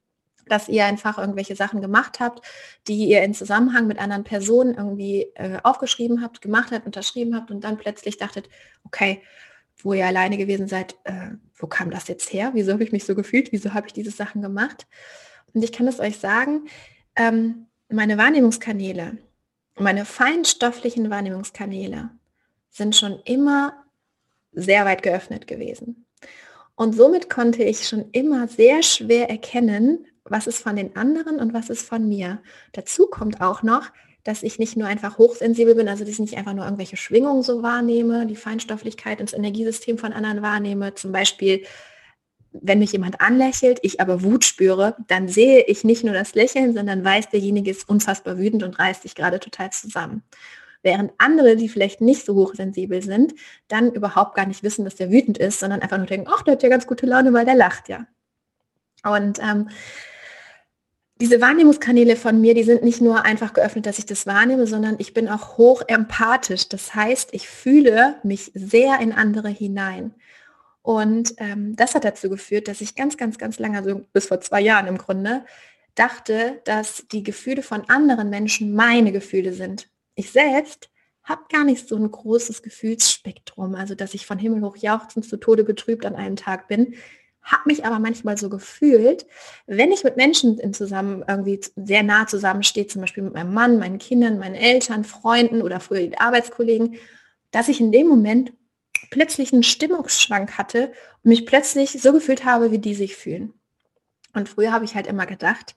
dass 0.47 0.69
ihr 0.69 0.85
einfach 0.85 1.17
irgendwelche 1.17 1.55
Sachen 1.55 1.81
gemacht 1.81 2.19
habt, 2.19 2.45
die 2.89 3.05
ihr 3.05 3.23
in 3.23 3.35
Zusammenhang 3.35 3.87
mit 3.87 4.01
anderen 4.01 4.25
Personen 4.25 4.75
irgendwie 4.75 5.31
äh, 5.37 5.61
aufgeschrieben 5.63 6.23
habt, 6.25 6.43
gemacht 6.43 6.73
habt, 6.73 6.87
unterschrieben 6.87 7.37
habt 7.37 7.53
und 7.53 7.63
dann 7.63 7.79
plötzlich 7.79 8.17
dachtet, 8.17 8.49
okay, 8.83 9.23
wo 9.81 9.93
ihr 9.93 10.07
alleine 10.07 10.39
gewesen 10.39 10.67
seid, 10.67 10.97
äh, 11.05 11.37
wo 11.55 11.69
kam 11.69 11.93
das 11.93 12.09
jetzt 12.09 12.33
her? 12.33 12.51
Wieso 12.55 12.73
habe 12.73 12.83
ich 12.83 12.91
mich 12.91 13.05
so 13.05 13.15
gefühlt? 13.15 13.53
Wieso 13.53 13.75
habe 13.75 13.87
ich 13.87 13.93
diese 13.93 14.11
Sachen 14.11 14.43
gemacht? 14.43 14.89
Und 15.55 15.63
ich 15.63 15.71
kann 15.71 15.87
es 15.87 16.01
euch 16.01 16.19
sagen, 16.19 16.67
ähm, 17.15 17.67
meine 17.89 18.19
Wahrnehmungskanäle, 18.19 19.19
meine 19.81 20.05
feinstofflichen 20.05 21.11
Wahrnehmungskanäle 21.11 22.11
sind 22.71 22.97
schon 22.97 23.21
immer 23.25 23.85
sehr 24.53 24.85
weit 24.85 25.03
geöffnet 25.03 25.47
gewesen. 25.47 26.07
Und 26.75 26.95
somit 26.95 27.29
konnte 27.29 27.65
ich 27.65 27.89
schon 27.89 28.11
immer 28.13 28.47
sehr 28.49 28.83
schwer 28.83 29.29
erkennen, 29.29 30.07
was 30.25 30.47
ist 30.47 30.63
von 30.63 30.77
den 30.77 30.97
anderen 30.97 31.41
und 31.41 31.53
was 31.53 31.71
ist 31.71 31.83
von 31.83 32.09
mir. 32.09 32.41
Dazu 32.73 33.07
kommt 33.07 33.41
auch 33.41 33.63
noch, 33.63 33.91
dass 34.25 34.43
ich 34.43 34.59
nicht 34.59 34.77
nur 34.77 34.87
einfach 34.87 35.19
hochsensibel 35.19 35.75
bin, 35.75 35.89
also 35.89 36.05
dass 36.05 36.13
ich 36.13 36.19
nicht 36.19 36.37
einfach 36.37 36.53
nur 36.53 36.65
irgendwelche 36.65 36.97
Schwingungen 36.97 37.43
so 37.43 37.63
wahrnehme, 37.63 38.27
die 38.27 38.37
Feinstofflichkeit 38.37 39.21
ins 39.21 39.33
Energiesystem 39.33 39.99
von 39.99 40.13
anderen 40.13 40.43
wahrnehme, 40.43 40.95
zum 40.95 41.13
Beispiel 41.13 41.65
wenn 42.63 42.79
mich 42.79 42.93
jemand 42.93 43.21
anlächelt, 43.21 43.79
ich 43.83 44.01
aber 44.01 44.23
Wut 44.23 44.45
spüre, 44.45 44.97
dann 45.07 45.29
sehe 45.29 45.65
ich 45.65 45.85
nicht 45.85 46.05
nur 46.05 46.15
das 46.15 46.35
Lächeln, 46.35 46.75
sondern 46.75 47.05
weiß, 47.05 47.31
derjenige 47.31 47.71
ist 47.71 47.89
unfassbar 47.89 48.39
wütend 48.39 48.63
und 48.63 48.79
reißt 48.79 49.03
sich 49.03 49.15
gerade 49.15 49.41
total 49.41 49.71
zusammen. 49.71 50.23
Während 50.83 51.13
andere, 51.19 51.57
die 51.57 51.69
vielleicht 51.69 52.01
nicht 52.01 52.25
so 52.25 52.35
hochsensibel 52.35 53.03
sind, 53.03 53.35
dann 53.67 53.93
überhaupt 53.93 54.35
gar 54.35 54.47
nicht 54.47 54.63
wissen, 54.63 54.85
dass 54.85 54.95
der 54.95 55.11
wütend 55.11 55.39
ist, 55.39 55.59
sondern 55.59 55.83
einfach 55.83 55.99
nur 55.99 56.07
denken, 56.07 56.31
ach, 56.33 56.43
der 56.43 56.53
hat 56.53 56.63
ja 56.63 56.69
ganz 56.69 56.87
gute 56.87 57.07
Laune, 57.07 57.33
weil 57.33 57.45
der 57.45 57.57
lacht 57.57 57.89
ja. 57.89 58.07
Und 59.03 59.39
ähm, 59.41 59.69
diese 61.21 61.41
Wahrnehmungskanäle 61.41 62.15
von 62.15 62.41
mir, 62.41 62.55
die 62.55 62.63
sind 62.63 62.85
nicht 62.85 63.01
nur 63.01 63.25
einfach 63.25 63.53
geöffnet, 63.53 63.87
dass 63.87 63.99
ich 63.99 64.07
das 64.07 64.27
wahrnehme, 64.27 64.67
sondern 64.69 64.97
ich 64.99 65.15
bin 65.15 65.29
auch 65.29 65.59
hoch 65.59 65.83
empathisch. 65.89 66.69
Das 66.69 66.95
heißt, 66.95 67.31
ich 67.33 67.49
fühle 67.49 68.17
mich 68.23 68.53
sehr 68.55 69.01
in 69.01 69.13
andere 69.13 69.49
hinein. 69.49 70.15
Und 70.89 71.35
ähm, 71.37 71.77
das 71.77 71.95
hat 71.95 72.07
dazu 72.07 72.31
geführt, 72.31 72.67
dass 72.67 72.81
ich 72.81 72.95
ganz, 72.95 73.19
ganz, 73.19 73.37
ganz 73.37 73.59
lange, 73.59 73.77
also 73.77 74.07
bis 74.15 74.29
vor 74.29 74.41
zwei 74.41 74.63
Jahren 74.63 74.87
im 74.87 74.97
Grunde, 74.97 75.45
dachte, 75.95 76.63
dass 76.65 77.05
die 77.13 77.23
Gefühle 77.23 77.63
von 77.63 77.91
anderen 77.91 78.31
Menschen 78.31 78.75
meine 78.75 79.13
Gefühle 79.13 79.53
sind. 79.53 79.91
Ich 80.15 80.31
selbst 80.31 80.89
habe 81.23 81.43
gar 81.53 81.65
nicht 81.65 81.87
so 81.87 81.97
ein 81.97 82.11
großes 82.11 82.63
Gefühlsspektrum, 82.63 83.75
also 83.75 83.95
dass 83.95 84.15
ich 84.15 84.25
von 84.25 84.39
Himmel 84.39 84.63
hoch 84.63 84.79
jauchzend 84.79 85.27
zu 85.27 85.37
Tode 85.37 85.63
betrübt 85.63 86.07
an 86.07 86.15
einem 86.15 86.37
Tag 86.37 86.69
bin, 86.69 86.95
habe 87.43 87.65
mich 87.67 87.85
aber 87.85 87.99
manchmal 87.99 88.39
so 88.39 88.49
gefühlt, 88.49 89.27
wenn 89.67 89.93
ich 89.93 90.05
mit 90.05 90.17
Menschen 90.17 90.59
in 90.59 90.73
zusammen 90.73 91.23
irgendwie 91.29 91.61
sehr 91.77 92.03
nah 92.03 92.27
zusammenstehe, 92.27 92.87
zum 92.87 93.03
Beispiel 93.03 93.25
mit 93.25 93.35
meinem 93.35 93.53
Mann, 93.53 93.79
meinen 93.79 93.99
Kindern, 93.99 94.39
meinen 94.39 94.55
Eltern, 94.55 95.05
Freunden 95.05 95.61
oder 95.61 95.81
früher 95.81 96.07
die 96.07 96.19
Arbeitskollegen, 96.19 96.97
dass 97.51 97.69
ich 97.69 97.79
in 97.79 97.93
dem 97.93 98.07
Moment 98.09 98.55
plötzlich 99.11 99.53
einen 99.53 99.63
Stimmungsschwank 99.63 100.59
hatte 100.59 100.93
und 101.23 101.31
mich 101.31 101.47
plötzlich 101.47 101.93
so 101.93 102.13
gefühlt 102.13 102.45
habe, 102.45 102.71
wie 102.71 102.79
die 102.79 102.95
sich 102.95 103.17
fühlen. 103.17 103.55
Und 104.35 104.49
früher 104.49 104.73
habe 104.73 104.85
ich 104.85 104.95
halt 104.95 105.07
immer 105.07 105.27
gedacht, 105.27 105.75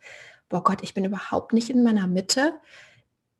boah 0.49 0.63
Gott, 0.63 0.79
ich 0.83 0.93
bin 0.93 1.05
überhaupt 1.05 1.53
nicht 1.53 1.69
in 1.69 1.83
meiner 1.83 2.07
Mitte. 2.07 2.53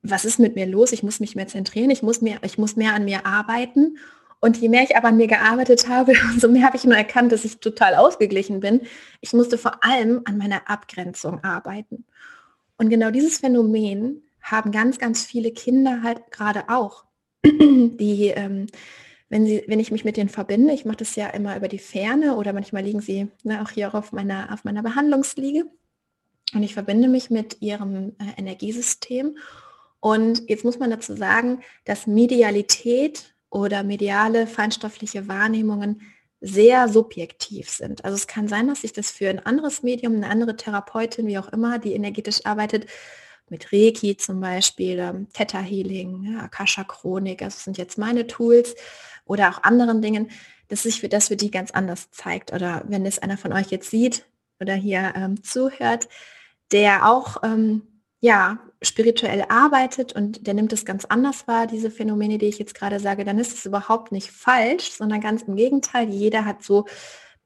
Was 0.02 0.26
ist 0.26 0.40
mit 0.40 0.56
mir 0.56 0.66
los? 0.66 0.92
Ich 0.94 1.04
muss 1.04 1.20
mich 1.20 1.36
mehr 1.36 1.48
zentrieren, 1.48 1.92
ich 1.92 2.02
muss 2.02 2.22
mehr, 2.22 2.40
ich 2.44 2.58
muss 2.58 2.76
mehr 2.76 2.96
an 2.96 3.06
mir 3.06 3.26
arbeiten. 3.26 3.98
Und 4.40 4.58
je 4.58 4.70
mehr 4.70 4.82
ich 4.82 4.98
aber 4.98 5.10
an 5.10 5.18
mir 5.18 5.28
gearbeitet 5.28 5.88
habe, 5.88 6.14
umso 6.34 6.48
mehr 6.48 6.66
habe 6.66 6.78
ich 6.78 6.84
nur 6.84 6.98
erkannt, 6.98 7.32
dass 7.32 7.46
ich 7.46 7.60
total 7.60 7.96
ausgeglichen 7.96 8.60
bin. 8.60 8.82
Ich 9.20 9.34
musste 9.34 9.58
vor 9.58 9.84
allem 9.84 10.22
an 10.26 10.38
meiner 10.38 10.70
Abgrenzung 10.70 11.44
arbeiten. 11.44 12.06
Und 12.78 12.90
genau 12.90 13.12
dieses 13.12 13.38
Phänomen 13.38 14.24
haben 14.42 14.72
ganz, 14.72 14.98
ganz 14.98 15.24
viele 15.24 15.52
Kinder 15.52 16.02
halt 16.02 16.32
gerade 16.32 16.64
auch, 16.70 17.06
die 17.46 18.34
ähm, 18.36 18.66
wenn, 19.32 19.46
sie, 19.46 19.64
wenn 19.68 19.80
ich 19.80 19.92
mich 19.92 20.04
mit 20.04 20.18
denen 20.18 20.30
verbinde, 20.30 20.74
ich 20.74 20.84
mache 20.84 20.98
das 20.98 21.16
ja 21.16 21.28
immer 21.30 21.56
über 21.56 21.70
die 21.70 21.80
Ferne 21.80 22.36
oder 22.36 22.52
manchmal 22.52 22.84
liegen 22.84 23.00
sie 23.00 23.30
ne, 23.44 23.64
auch 23.64 23.70
hier 23.70 23.96
auf 23.96 24.12
meiner, 24.12 24.54
auf 24.54 24.66
meiner 24.66 24.84
Behandlungsliege 24.84 25.66
und 26.54 26.64
ich 26.64 26.74
verbinde 26.74 27.08
mich 27.08 27.30
mit 27.30 27.62
ihrem 27.62 28.10
äh, 28.20 28.38
Energiesystem. 28.38 29.38
Und 30.02 30.50
jetzt 30.50 30.66
muss 30.66 30.80
man 30.80 30.90
dazu 30.90 31.16
sagen, 31.16 31.62
dass 31.86 32.08
Medialität 32.08 33.34
oder 33.50 33.84
mediale 33.84 34.48
feinstoffliche 34.48 35.30
Wahrnehmungen 35.30 36.02
sehr 36.42 36.90
subjektiv 36.90 37.70
sind. 37.70 38.04
Also 38.04 38.16
es 38.16 38.28
kann 38.28 38.50
sein, 38.50 38.68
dass 38.68 38.84
ich 38.84 38.92
das 38.92 39.12
für 39.12 39.30
ein 39.30 39.40
anderes 39.40 39.82
Medium, 39.82 40.16
eine 40.16 40.28
andere 40.28 40.58
Therapeutin, 40.58 41.28
wie 41.28 41.38
auch 41.38 41.50
immer, 41.54 41.80
die 41.80 41.94
energetisch 41.94 42.46
arbeitet, 42.46 42.88
mit 43.52 43.72
Reiki 43.72 44.18
zum 44.18 44.40
Beispiel, 44.40 44.98
ähm, 44.98 45.28
Theta 45.34 45.60
Healing, 45.60 46.40
Akasha 46.40 46.84
Chronik, 46.84 47.44
also 47.44 47.56
das 47.56 47.64
sind 47.66 47.78
jetzt 47.78 47.98
meine 47.98 48.26
Tools, 48.26 48.76
oder 49.26 49.50
auch 49.50 49.64
anderen 49.64 50.02
Dingen, 50.02 50.32
dass 50.70 50.84
sich 50.84 51.02
für 51.02 51.10
das 51.10 51.28
für 51.28 51.36
die 51.36 51.52
ganz 51.52 51.72
anders 51.72 52.10
zeigt. 52.12 52.54
Oder 52.54 52.84
wenn 52.88 53.06
es 53.06 53.20
einer 53.20 53.38
von 53.38 53.54
euch 53.54 53.68
jetzt 53.68 53.92
sieht 53.92 54.26
oder 54.60 54.74
hier 54.74 55.14
ähm, 55.16 55.44
zuhört, 55.44 56.08
der 56.72 57.08
auch 57.08 57.44
ähm, 57.44 57.84
ja, 58.22 58.60
spirituell 58.82 59.46
arbeitet 59.50 60.14
und 60.14 60.48
der 60.48 60.54
nimmt 60.54 60.72
es 60.74 60.86
ganz 60.86 61.06
anders 61.06 61.48
wahr, 61.48 61.68
diese 61.68 61.92
Phänomene, 61.92 62.38
die 62.38 62.46
ich 62.46 62.60
jetzt 62.60 62.76
gerade 62.76 63.00
sage, 63.00 63.26
dann 63.26 63.38
ist 63.38 63.58
es 63.58 63.66
überhaupt 63.66 64.12
nicht 64.12 64.32
falsch, 64.32 64.92
sondern 64.92 65.22
ganz 65.22 65.42
im 65.44 65.56
Gegenteil. 65.56 66.10
Jeder 66.10 66.46
hat 66.46 66.64
so, 66.64 66.86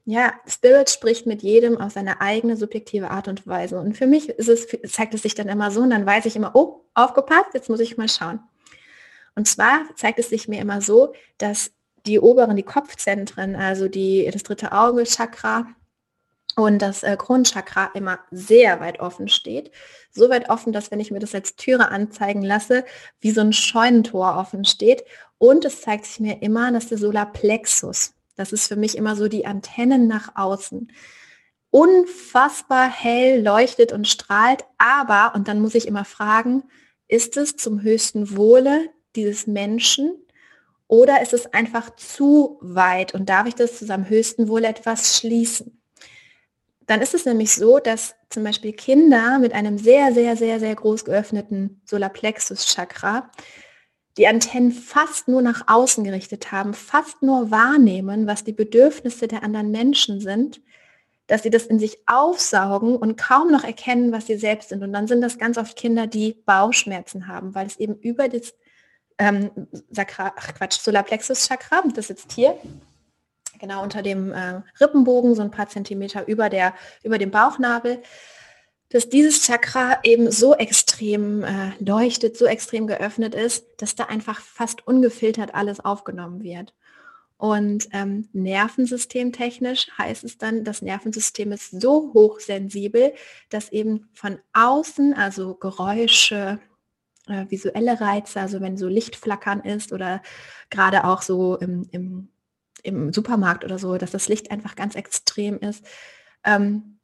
ja, 0.05 0.33
Spirit 0.47 0.89
spricht 0.89 1.25
mit 1.25 1.41
jedem 1.41 1.81
auf 1.81 1.93
seine 1.93 2.21
eigene 2.21 2.55
subjektive 2.57 3.09
Art 3.09 3.27
und 3.27 3.45
Weise. 3.47 3.79
Und 3.79 3.97
für 3.97 4.05
mich 4.05 4.29
ist 4.29 4.49
es, 4.49 4.67
zeigt 4.91 5.15
es 5.15 5.23
sich 5.23 5.33
dann 5.33 5.49
immer 5.49 5.71
so 5.71 5.81
und 5.81 5.89
dann 5.89 6.05
weiß 6.05 6.25
ich 6.27 6.35
immer, 6.35 6.55
oh, 6.55 6.85
aufgepasst, 6.93 7.49
jetzt 7.53 7.69
muss 7.69 7.79
ich 7.79 7.97
mal 7.97 8.07
schauen. 8.07 8.39
Und 9.35 9.47
zwar 9.47 9.81
zeigt 9.95 10.19
es 10.19 10.29
sich 10.29 10.47
mir 10.47 10.61
immer 10.61 10.81
so, 10.81 11.13
dass 11.39 11.71
die 12.05 12.19
oberen, 12.19 12.55
die 12.55 12.63
Kopfzentren, 12.63 13.55
also 13.55 13.87
die, 13.87 14.29
das 14.31 14.43
dritte 14.43 14.71
Auge-Chakra 14.71 15.67
und 16.55 16.81
das 16.81 17.03
äh, 17.03 17.17
Kronenchakra 17.17 17.91
immer 17.95 18.19
sehr 18.31 18.79
weit 18.79 18.99
offen 18.99 19.27
steht. 19.27 19.71
So 20.11 20.29
weit 20.29 20.49
offen, 20.49 20.71
dass 20.71 20.91
wenn 20.91 20.99
ich 20.99 21.11
mir 21.11 21.19
das 21.19 21.35
als 21.35 21.55
Türe 21.55 21.89
anzeigen 21.89 22.43
lasse, 22.43 22.85
wie 23.19 23.31
so 23.31 23.41
ein 23.41 23.53
Scheunentor 23.53 24.37
offen 24.37 24.65
steht. 24.65 25.03
Und 25.37 25.65
es 25.65 25.81
zeigt 25.81 26.05
sich 26.05 26.19
mir 26.19 26.41
immer, 26.41 26.71
dass 26.71 26.87
der 26.87 26.97
Solarplexus, 26.97 28.13
das 28.35 28.51
ist 28.51 28.67
für 28.67 28.75
mich 28.75 28.97
immer 28.97 29.15
so 29.15 29.27
die 29.27 29.45
Antennen 29.45 30.07
nach 30.07 30.35
außen, 30.35 30.91
unfassbar 31.71 32.89
hell 32.89 33.43
leuchtet 33.43 33.91
und 33.91 34.07
strahlt. 34.07 34.63
Aber, 34.77 35.33
und 35.35 35.47
dann 35.47 35.61
muss 35.61 35.75
ich 35.75 35.87
immer 35.87 36.05
fragen, 36.05 36.63
ist 37.07 37.37
es 37.37 37.55
zum 37.55 37.81
höchsten 37.81 38.35
Wohle 38.35 38.89
dieses 39.15 39.47
Menschen 39.47 40.15
oder 40.87 41.21
ist 41.21 41.33
es 41.33 41.53
einfach 41.53 41.95
zu 41.95 42.59
weit 42.61 43.13
und 43.13 43.29
darf 43.29 43.47
ich 43.47 43.55
das 43.55 43.77
zu 43.77 43.85
seinem 43.85 44.09
höchsten 44.09 44.47
Wohl 44.47 44.63
etwas 44.63 45.17
schließen? 45.17 45.81
dann 46.87 47.01
ist 47.01 47.13
es 47.13 47.25
nämlich 47.25 47.53
so, 47.53 47.79
dass 47.79 48.15
zum 48.29 48.43
Beispiel 48.43 48.73
Kinder 48.73 49.39
mit 49.39 49.53
einem 49.53 49.77
sehr, 49.77 50.13
sehr, 50.13 50.35
sehr, 50.35 50.59
sehr 50.59 50.75
groß 50.75 51.05
geöffneten 51.05 51.81
Solarplexus-Chakra 51.85 53.29
die 54.17 54.28
Antennen 54.28 54.71
fast 54.71 55.28
nur 55.28 55.41
nach 55.41 55.67
außen 55.67 56.04
gerichtet 56.04 56.51
haben, 56.51 56.73
fast 56.73 57.21
nur 57.21 57.51
wahrnehmen, 57.51 58.28
was 58.28 58.43
die 58.43 58.54
Bedürfnisse 58.54 59.28
der 59.28 59.43
anderen 59.43 59.71
Menschen 59.71 60.21
sind, 60.21 60.62
dass 61.28 61.43
sie 61.43 61.49
das 61.49 61.65
in 61.65 61.80
sich 61.80 61.97
aufsaugen 62.06 62.95
und 62.95 63.17
kaum 63.17 63.51
noch 63.51 63.63
erkennen, 63.63 64.12
was 64.12 64.28
sie 64.28 64.38
selbst 64.38 64.69
sind. 64.69 64.84
Und 64.84 64.93
dann 64.93 65.08
sind 65.08 65.21
das 65.21 65.38
ganz 65.38 65.58
oft 65.58 65.75
Kinder, 65.75 66.08
die 66.08 66.34
Bauchschmerzen 66.45 67.28
haben, 67.28 67.56
weil 67.56 67.67
es 67.67 67.78
eben 67.78 67.95
über 67.95 68.30
das 68.30 68.54
ähm, 69.17 69.49
Sakra, 69.89 70.34
ach 70.36 70.54
Quatsch, 70.54 70.80
Solarplexus-Chakra, 70.80 71.84
das 71.93 72.08
sitzt 72.08 72.34
hier, 72.34 72.58
genau 73.60 73.82
unter 73.82 74.01
dem 74.01 74.32
äh, 74.32 74.62
Rippenbogen, 74.80 75.36
so 75.36 75.41
ein 75.41 75.51
paar 75.51 75.69
Zentimeter 75.69 76.28
über, 76.28 76.49
der, 76.49 76.73
über 77.04 77.17
dem 77.17 77.32
Bauchnabel, 77.32 78.01
dass 78.89 79.09
dieses 79.09 79.45
Chakra 79.45 79.99
eben 80.03 80.31
so 80.31 80.53
extrem 80.55 81.43
äh, 81.43 81.71
leuchtet, 81.79 82.37
so 82.37 82.45
extrem 82.45 82.87
geöffnet 82.87 83.35
ist, 83.35 83.65
dass 83.77 83.95
da 83.95 84.05
einfach 84.05 84.39
fast 84.39 84.87
ungefiltert 84.87 85.55
alles 85.55 85.79
aufgenommen 85.79 86.43
wird. 86.43 86.73
Und 87.37 87.89
ähm, 87.91 88.29
nervensystemtechnisch 88.31 89.87
heißt 89.97 90.23
es 90.23 90.37
dann, 90.37 90.63
das 90.63 90.81
Nervensystem 90.81 91.51
ist 91.51 91.81
so 91.81 92.13
hochsensibel, 92.13 93.13
dass 93.49 93.71
eben 93.71 94.07
von 94.13 94.39
außen, 94.53 95.13
also 95.13 95.55
Geräusche, 95.55 96.59
äh, 97.27 97.45
visuelle 97.49 97.99
Reize, 97.99 98.39
also 98.39 98.61
wenn 98.61 98.77
so 98.77 98.87
Lichtflackern 98.87 99.61
ist 99.61 99.91
oder 99.91 100.21
gerade 100.69 101.03
auch 101.03 101.21
so 101.21 101.57
im, 101.57 101.87
im, 101.91 102.29
im, 102.83 103.11
Supermarkt 103.11 103.65
oder 103.65 103.79
so, 103.79 103.97
dass 103.97 104.11
das 104.11 104.29
Licht 104.29 104.51
einfach 104.51 104.75
ganz 104.75 104.95
extrem 104.95 105.59
ist, 105.59 105.85
ähm, 106.45 106.94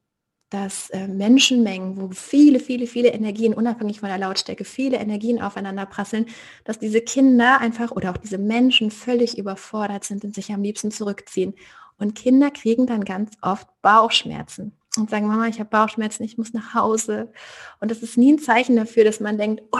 dass 0.52 0.90
äh, 0.90 1.08
Menschenmengen, 1.08 1.98
wo 1.98 2.10
viele, 2.10 2.60
viele, 2.60 2.86
viele 2.86 3.08
Energien, 3.10 3.54
unabhängig 3.54 4.02
von 4.02 4.10
der 4.10 4.18
Lautstärke, 4.18 4.66
viele 4.66 4.98
Energien 4.98 5.42
aufeinander 5.42 5.86
prasseln, 5.86 6.26
dass 6.66 6.78
diese 6.78 7.02
Kinder 7.02 7.60
einfach 7.62 7.92
oder 7.92 8.12
auch 8.12 8.18
diese 8.18 8.38
Menschen 8.38 8.92
völlig 8.92 9.38
überfordert 9.38 10.04
sind 10.04 10.26
und 10.26 10.36
sich 10.36 10.52
am 10.52 10.62
liebsten 10.62 10.92
zurückziehen. 10.92 11.56
Und 11.98 12.16
Kinder 12.16 12.52
kriegen 12.52 12.86
dann 12.86 13.06
ganz 13.06 13.32
oft 13.42 13.68
Bauchschmerzen 13.82 14.74
und 14.98 15.10
sagen, 15.10 15.28
Mama, 15.28 15.48
ich 15.48 15.60
habe 15.60 15.70
Bauchschmerzen, 15.70 16.24
ich 16.24 16.38
muss 16.38 16.54
nach 16.54 16.74
Hause. 16.74 17.32
Und 17.80 17.90
das 17.90 18.04
ist 18.04 18.18
nie 18.18 18.34
ein 18.34 18.40
Zeichen 18.40 18.76
dafür, 18.76 19.06
dass 19.06 19.22
man 19.22 19.38
denkt, 19.38 19.64
oh, 19.72 19.80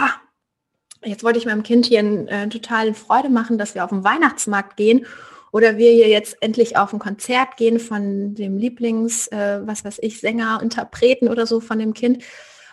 jetzt 1.04 1.26
wollte 1.26 1.38
ich 1.38 1.46
meinem 1.46 1.64
Kind 1.64 1.86
hier 1.86 2.00
einen 2.00 2.30
äh, 2.30 2.48
totalen 2.48 2.96
Freude 2.96 3.30
machen, 3.30 3.58
dass 3.58 3.76
wir 3.76 3.84
auf 3.84 3.90
den 3.90 4.06
Weihnachtsmarkt 4.06 4.78
gehen 4.78 5.06
oder 5.52 5.78
wir 5.78 5.92
hier 5.92 6.08
jetzt 6.08 6.38
endlich 6.42 6.78
auf 6.78 6.94
ein 6.94 7.00
Konzert 7.00 7.58
gehen 7.58 7.80
von 7.80 8.34
dem 8.36 8.58
Lieblings, 8.58 9.28
äh, 9.28 9.62
was 9.66 9.84
weiß 9.84 10.00
ich, 10.02 10.20
Sänger, 10.20 10.60
Interpreten 10.62 11.28
oder 11.28 11.46
so 11.46 11.60
von 11.60 11.80
dem 11.80 11.94
Kind 11.94 12.24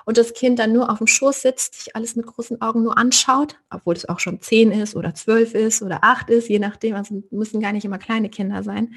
und 0.08 0.16
das 0.16 0.32
Kind 0.32 0.58
dann 0.58 0.72
nur 0.72 0.90
auf 0.90 0.98
dem 0.98 1.06
Schoß 1.06 1.42
sitzt, 1.42 1.74
sich 1.74 1.94
alles 1.94 2.16
mit 2.16 2.24
großen 2.24 2.62
Augen 2.62 2.82
nur 2.82 2.96
anschaut, 2.96 3.56
obwohl 3.68 3.94
es 3.94 4.08
auch 4.08 4.20
schon 4.20 4.40
zehn 4.40 4.72
ist 4.72 4.96
oder 4.96 5.14
zwölf 5.14 5.54
ist 5.54 5.82
oder 5.82 5.98
acht 6.02 6.30
ist, 6.30 6.48
je 6.48 6.58
nachdem, 6.58 6.94
also 6.94 7.22
müssen 7.30 7.60
gar 7.60 7.72
nicht 7.72 7.84
immer 7.84 7.98
kleine 7.98 8.30
Kinder 8.30 8.62
sein, 8.62 8.94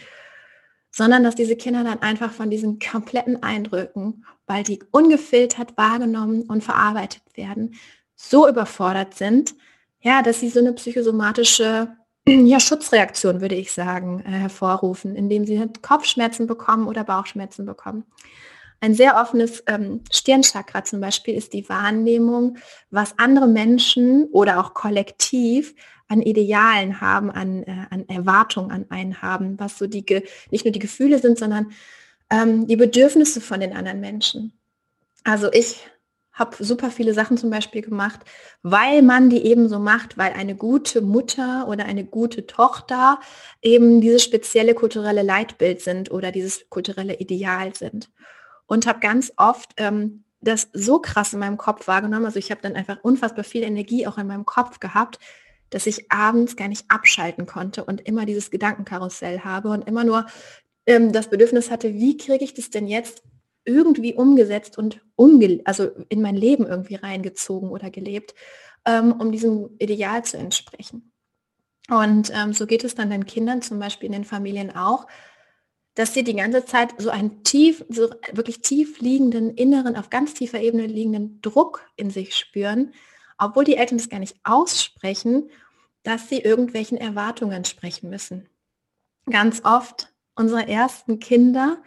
sondern 0.89 1.25
dass 1.25 1.35
diese 1.35 1.57
Kinder 1.57 1.83
dann 1.83 2.01
einfach 2.01 2.31
von 2.31 2.49
diesen 2.49 2.79
kompletten 2.79 3.43
Eindrücken, 3.43 4.25
weil 4.45 4.63
die 4.63 4.79
ungefiltert 4.91 5.75
wahrgenommen 5.75 6.43
und 6.43 6.63
verarbeitet 6.63 7.23
werden, 7.35 7.75
so 8.15 8.47
überfordert 8.47 9.15
sind, 9.15 9.55
ja, 9.99 10.21
dass 10.21 10.39
sie 10.39 10.49
so 10.49 10.59
eine 10.59 10.71
psychosomatische 10.71 11.89
ja, 12.27 12.59
Schutzreaktion, 12.59 13.41
würde 13.41 13.55
ich 13.55 13.71
sagen, 13.71 14.23
äh, 14.25 14.31
hervorrufen, 14.31 15.15
indem 15.15 15.45
sie 15.45 15.59
halt 15.59 15.81
Kopfschmerzen 15.81 16.47
bekommen 16.47 16.87
oder 16.87 17.03
Bauchschmerzen 17.03 17.65
bekommen. 17.65 18.05
Ein 18.79 18.95
sehr 18.95 19.15
offenes 19.15 19.63
ähm, 19.67 20.01
Stirnchakra 20.11 20.83
zum 20.83 21.01
Beispiel 21.01 21.35
ist 21.35 21.53
die 21.53 21.69
Wahrnehmung, 21.69 22.57
was 22.89 23.17
andere 23.19 23.47
Menschen 23.47 24.25
oder 24.31 24.59
auch 24.59 24.73
kollektiv 24.73 25.75
an 26.07 26.21
Idealen 26.21 26.99
haben, 26.99 27.29
an, 27.31 27.63
äh, 27.63 27.85
an 27.89 28.09
Erwartungen 28.09 28.71
an 28.71 28.85
einen 28.89 29.21
haben, 29.21 29.59
was 29.59 29.77
so 29.77 29.87
die, 29.87 30.03
nicht 30.49 30.65
nur 30.65 30.71
die 30.71 30.79
Gefühle 30.79 31.19
sind, 31.19 31.37
sondern 31.37 31.71
ähm, 32.29 32.67
die 32.67 32.75
Bedürfnisse 32.75 33.39
von 33.39 33.59
den 33.59 33.73
anderen 33.73 33.99
Menschen. 33.99 34.51
Also 35.23 35.51
ich 35.53 35.87
habe 36.33 36.63
super 36.63 36.91
viele 36.91 37.13
Sachen 37.13 37.37
zum 37.37 37.49
Beispiel 37.49 37.81
gemacht, 37.81 38.21
weil 38.63 39.01
man 39.01 39.29
die 39.29 39.45
eben 39.45 39.67
so 39.69 39.79
macht, 39.79 40.17
weil 40.17 40.33
eine 40.33 40.55
gute 40.55 41.01
Mutter 41.01 41.67
oder 41.67 41.85
eine 41.85 42.05
gute 42.05 42.47
Tochter 42.47 43.19
eben 43.61 44.01
dieses 44.01 44.23
spezielle 44.23 44.73
kulturelle 44.73 45.23
Leitbild 45.23 45.81
sind 45.81 46.11
oder 46.11 46.31
dieses 46.31 46.69
kulturelle 46.69 47.15
Ideal 47.15 47.75
sind. 47.75 48.09
Und 48.65 48.87
habe 48.87 48.99
ganz 48.99 49.33
oft 49.35 49.71
ähm, 49.77 50.23
das 50.39 50.69
so 50.73 50.99
krass 50.99 51.33
in 51.33 51.39
meinem 51.39 51.57
Kopf 51.57 51.87
wahrgenommen. 51.87 52.25
Also 52.25 52.39
ich 52.39 52.51
habe 52.51 52.61
dann 52.61 52.75
einfach 52.75 52.97
unfassbar 53.03 53.43
viel 53.43 53.63
Energie 53.63 54.07
auch 54.07 54.17
in 54.17 54.27
meinem 54.27 54.45
Kopf 54.45 54.79
gehabt, 54.79 55.19
dass 55.69 55.87
ich 55.87 56.11
abends 56.11 56.55
gar 56.55 56.67
nicht 56.67 56.85
abschalten 56.89 57.45
konnte 57.45 57.83
und 57.83 58.01
immer 58.01 58.25
dieses 58.25 58.51
Gedankenkarussell 58.51 59.41
habe 59.41 59.69
und 59.69 59.87
immer 59.87 60.03
nur 60.03 60.25
ähm, 60.85 61.11
das 61.11 61.29
Bedürfnis 61.29 61.71
hatte, 61.71 61.93
wie 61.93 62.17
kriege 62.17 62.43
ich 62.43 62.53
das 62.53 62.69
denn 62.69 62.87
jetzt 62.87 63.23
irgendwie 63.65 64.13
umgesetzt 64.13 64.77
und 64.77 65.01
umge 65.15 65.61
also 65.65 65.89
in 66.09 66.21
mein 66.21 66.35
Leben 66.35 66.65
irgendwie 66.65 66.95
reingezogen 66.95 67.69
oder 67.69 67.89
gelebt, 67.89 68.33
ähm, 68.85 69.13
um 69.13 69.31
diesem 69.31 69.75
Ideal 69.79 70.25
zu 70.25 70.37
entsprechen. 70.37 71.11
Und 71.89 72.31
ähm, 72.33 72.53
so 72.53 72.65
geht 72.65 72.83
es 72.83 72.95
dann 72.95 73.09
den 73.09 73.25
Kindern 73.25 73.61
zum 73.61 73.79
Beispiel 73.79 74.07
in 74.07 74.13
den 74.13 74.25
Familien 74.25 74.75
auch, 74.75 75.07
dass 75.95 76.13
sie 76.13 76.23
die 76.23 76.35
ganze 76.35 76.65
Zeit 76.65 76.93
so 76.97 77.09
einen 77.09 77.43
tief, 77.43 77.83
so 77.89 78.09
wirklich 78.31 78.61
tief 78.61 79.01
liegenden, 79.01 79.55
inneren, 79.55 79.95
auf 79.97 80.09
ganz 80.09 80.33
tiefer 80.33 80.61
Ebene 80.61 80.87
liegenden 80.87 81.41
Druck 81.41 81.85
in 81.97 82.09
sich 82.09 82.35
spüren, 82.35 82.93
obwohl 83.37 83.65
die 83.65 83.75
Eltern 83.75 83.97
das 83.97 84.09
gar 84.09 84.19
nicht 84.19 84.37
aussprechen, 84.43 85.49
dass 86.03 86.29
sie 86.29 86.39
irgendwelchen 86.39 86.97
Erwartungen 86.97 87.51
entsprechen 87.51 88.09
müssen. 88.09 88.47
Ganz 89.29 89.61
oft 89.65 90.13
unsere 90.35 90.67
ersten 90.67 91.19
Kinder 91.19 91.83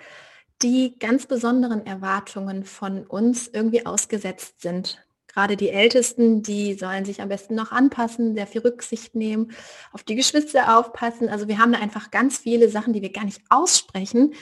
die 0.64 0.98
ganz 0.98 1.26
besonderen 1.26 1.84
Erwartungen 1.84 2.64
von 2.64 3.06
uns 3.06 3.48
irgendwie 3.48 3.84
ausgesetzt 3.84 4.62
sind. 4.62 5.06
Gerade 5.26 5.58
die 5.58 5.68
Ältesten, 5.68 6.42
die 6.42 6.72
sollen 6.72 7.04
sich 7.04 7.20
am 7.20 7.28
besten 7.28 7.54
noch 7.54 7.70
anpassen, 7.70 8.34
sehr 8.34 8.46
viel 8.46 8.62
Rücksicht 8.62 9.14
nehmen, 9.14 9.52
auf 9.92 10.04
die 10.04 10.14
Geschwister 10.14 10.78
aufpassen. 10.78 11.28
Also 11.28 11.48
wir 11.48 11.58
haben 11.58 11.72
da 11.72 11.80
einfach 11.80 12.10
ganz 12.10 12.38
viele 12.38 12.70
Sachen, 12.70 12.94
die 12.94 13.02
wir 13.02 13.12
gar 13.12 13.26
nicht 13.26 13.42
aussprechen, 13.50 14.32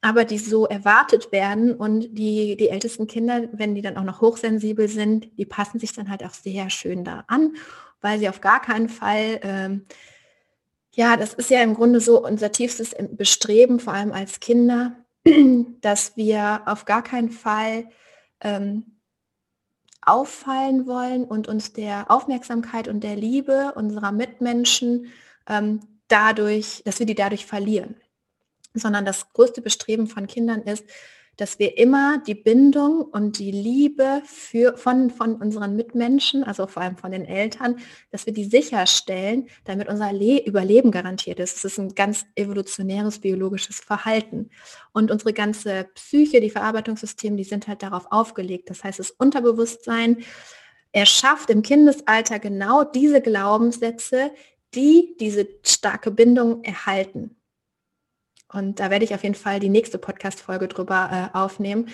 aber 0.00 0.24
die 0.24 0.38
so 0.38 0.66
erwartet 0.66 1.30
werden. 1.30 1.74
Und 1.74 2.18
die, 2.18 2.56
die 2.56 2.70
ältesten 2.70 3.06
Kinder, 3.06 3.48
wenn 3.52 3.76
die 3.76 3.82
dann 3.82 3.96
auch 3.96 4.04
noch 4.04 4.20
hochsensibel 4.20 4.88
sind, 4.88 5.28
die 5.38 5.46
passen 5.46 5.78
sich 5.78 5.92
dann 5.92 6.10
halt 6.10 6.24
auch 6.24 6.34
sehr 6.34 6.70
schön 6.70 7.04
da 7.04 7.22
an, 7.28 7.54
weil 8.00 8.18
sie 8.18 8.28
auf 8.28 8.40
gar 8.40 8.60
keinen 8.60 8.88
Fall... 8.88 9.38
Ähm, 9.42 9.86
ja, 10.92 11.16
das 11.16 11.32
ist 11.32 11.48
ja 11.48 11.62
im 11.62 11.74
Grunde 11.74 12.00
so 12.00 12.24
unser 12.24 12.50
tiefstes 12.50 12.96
Bestreben, 13.12 13.78
vor 13.78 13.92
allem 13.92 14.10
als 14.10 14.40
Kinder, 14.40 14.96
dass 15.80 16.16
wir 16.16 16.62
auf 16.66 16.84
gar 16.84 17.02
keinen 17.02 17.30
Fall 17.30 17.88
ähm, 18.40 18.98
auffallen 20.02 20.86
wollen 20.86 21.24
und 21.24 21.48
uns 21.48 21.72
der 21.72 22.10
Aufmerksamkeit 22.10 22.88
und 22.88 23.04
der 23.04 23.16
Liebe 23.16 23.72
unserer 23.74 24.12
Mitmenschen 24.12 25.12
ähm, 25.46 25.80
dadurch, 26.08 26.82
dass 26.84 26.98
wir 26.98 27.06
die 27.06 27.14
dadurch 27.14 27.46
verlieren. 27.46 27.96
Sondern 28.74 29.04
das 29.04 29.32
größte 29.32 29.60
Bestreben 29.60 30.06
von 30.06 30.26
Kindern 30.26 30.62
ist, 30.62 30.84
dass 31.38 31.58
wir 31.60 31.78
immer 31.78 32.18
die 32.18 32.34
Bindung 32.34 33.00
und 33.00 33.38
die 33.38 33.52
Liebe 33.52 34.20
für, 34.26 34.76
von, 34.76 35.08
von 35.08 35.36
unseren 35.36 35.76
Mitmenschen, 35.76 36.42
also 36.42 36.66
vor 36.66 36.82
allem 36.82 36.96
von 36.96 37.12
den 37.12 37.24
Eltern, 37.24 37.76
dass 38.10 38.26
wir 38.26 38.32
die 38.32 38.44
sicherstellen, 38.44 39.48
damit 39.64 39.88
unser 39.88 40.12
Le 40.12 40.44
Überleben 40.44 40.90
garantiert 40.90 41.38
ist. 41.38 41.56
Das 41.56 41.72
ist 41.72 41.78
ein 41.78 41.94
ganz 41.94 42.26
evolutionäres 42.34 43.20
biologisches 43.20 43.78
Verhalten. 43.78 44.50
Und 44.92 45.12
unsere 45.12 45.32
ganze 45.32 45.84
Psyche, 45.94 46.40
die 46.40 46.50
Verarbeitungssysteme, 46.50 47.36
die 47.36 47.44
sind 47.44 47.68
halt 47.68 47.84
darauf 47.84 48.10
aufgelegt. 48.10 48.68
Das 48.68 48.82
heißt, 48.82 48.98
das 48.98 49.12
Unterbewusstsein 49.12 50.18
erschafft 50.90 51.50
im 51.50 51.62
Kindesalter 51.62 52.40
genau 52.40 52.82
diese 52.82 53.20
Glaubenssätze, 53.20 54.32
die 54.74 55.16
diese 55.20 55.46
starke 55.62 56.10
Bindung 56.10 56.64
erhalten. 56.64 57.37
Und 58.52 58.80
da 58.80 58.90
werde 58.90 59.04
ich 59.04 59.14
auf 59.14 59.22
jeden 59.22 59.34
Fall 59.34 59.60
die 59.60 59.68
nächste 59.68 59.98
Podcast-Folge 59.98 60.68
drüber 60.68 61.30
äh, 61.34 61.36
aufnehmen, 61.36 61.88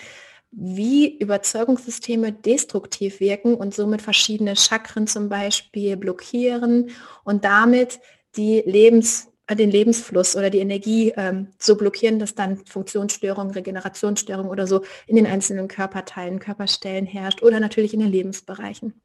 wie 0.51 1.17
Überzeugungssysteme 1.17 2.31
destruktiv 2.31 3.19
wirken 3.19 3.55
und 3.55 3.73
somit 3.73 4.01
verschiedene 4.01 4.55
Chakren 4.55 5.05
zum 5.05 5.27
Beispiel 5.27 5.97
blockieren 5.97 6.91
und 7.25 7.43
damit 7.43 7.99
die 8.37 8.63
Lebens, 8.65 9.27
den 9.51 9.69
Lebensfluss 9.69 10.35
oder 10.35 10.49
die 10.49 10.59
Energie 10.59 11.13
ähm, 11.17 11.49
so 11.59 11.75
blockieren, 11.75 12.19
dass 12.19 12.35
dann 12.35 12.65
Funktionsstörungen, 12.65 13.53
Regenerationsstörungen 13.53 14.49
oder 14.49 14.65
so 14.65 14.83
in 15.07 15.17
den 15.17 15.27
einzelnen 15.27 15.67
Körperteilen, 15.67 16.39
Körperstellen 16.39 17.05
herrscht 17.05 17.43
oder 17.43 17.59
natürlich 17.59 17.93
in 17.93 17.99
den 17.99 18.09
Lebensbereichen. 18.09 19.01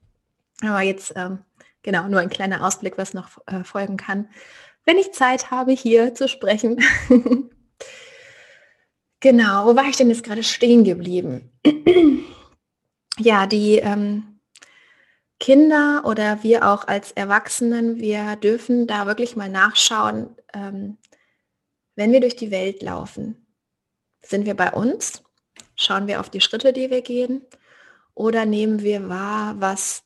Aber 0.63 0.83
jetzt 0.83 1.13
ähm, 1.17 1.41
genau 1.83 2.07
nur 2.07 2.21
ein 2.21 2.31
kleiner 2.31 2.65
Ausblick, 2.65 2.97
was 2.97 3.13
noch 3.13 3.39
äh, 3.47 3.65
folgen 3.65 3.97
kann 3.97 4.29
wenn 4.91 4.99
ich 4.99 5.13
Zeit 5.13 5.53
habe, 5.53 5.71
hier 5.71 6.15
zu 6.15 6.29
sprechen. 6.29 6.83
Genau, 9.23 9.67
wo 9.67 9.77
war 9.77 9.85
ich 9.85 9.99
denn 9.99 10.09
jetzt 10.09 10.25
gerade 10.25 10.43
stehen 10.43 10.83
geblieben? 10.83 11.53
ja, 13.19 13.47
die 13.47 13.77
ähm, 13.77 14.41
Kinder 15.39 16.05
oder 16.07 16.43
wir 16.43 16.67
auch 16.67 16.89
als 16.89 17.13
Erwachsenen, 17.13 17.99
wir 17.99 18.37
dürfen 18.37 18.87
da 18.87 19.07
wirklich 19.07 19.37
mal 19.37 19.51
nachschauen, 19.51 20.35
ähm, 20.55 20.97
wenn 21.97 22.13
wir 22.13 22.21
durch 22.21 22.35
die 22.35 22.51
Welt 22.51 22.81
laufen. 22.81 23.47
Sind 24.23 24.47
wir 24.47 24.55
bei 24.55 24.73
uns? 24.73 25.23
Schauen 25.77 26.07
wir 26.07 26.21
auf 26.21 26.31
die 26.31 26.41
Schritte, 26.41 26.73
die 26.73 26.89
wir 26.89 27.03
gehen? 27.03 27.43
Oder 28.15 28.47
nehmen 28.47 28.81
wir 28.81 29.11
wahr, 29.11 29.57
was 29.59 30.03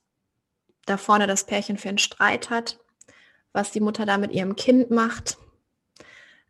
da 0.87 0.97
vorne 0.97 1.29
das 1.29 1.47
Pärchen 1.47 1.79
für 1.79 1.91
einen 1.91 1.99
Streit 1.99 2.51
hat, 2.51 2.84
was 3.55 3.71
die 3.71 3.81
Mutter 3.81 4.05
da 4.05 4.19
mit 4.19 4.33
ihrem 4.33 4.57
Kind 4.57 4.91
macht? 4.91 5.39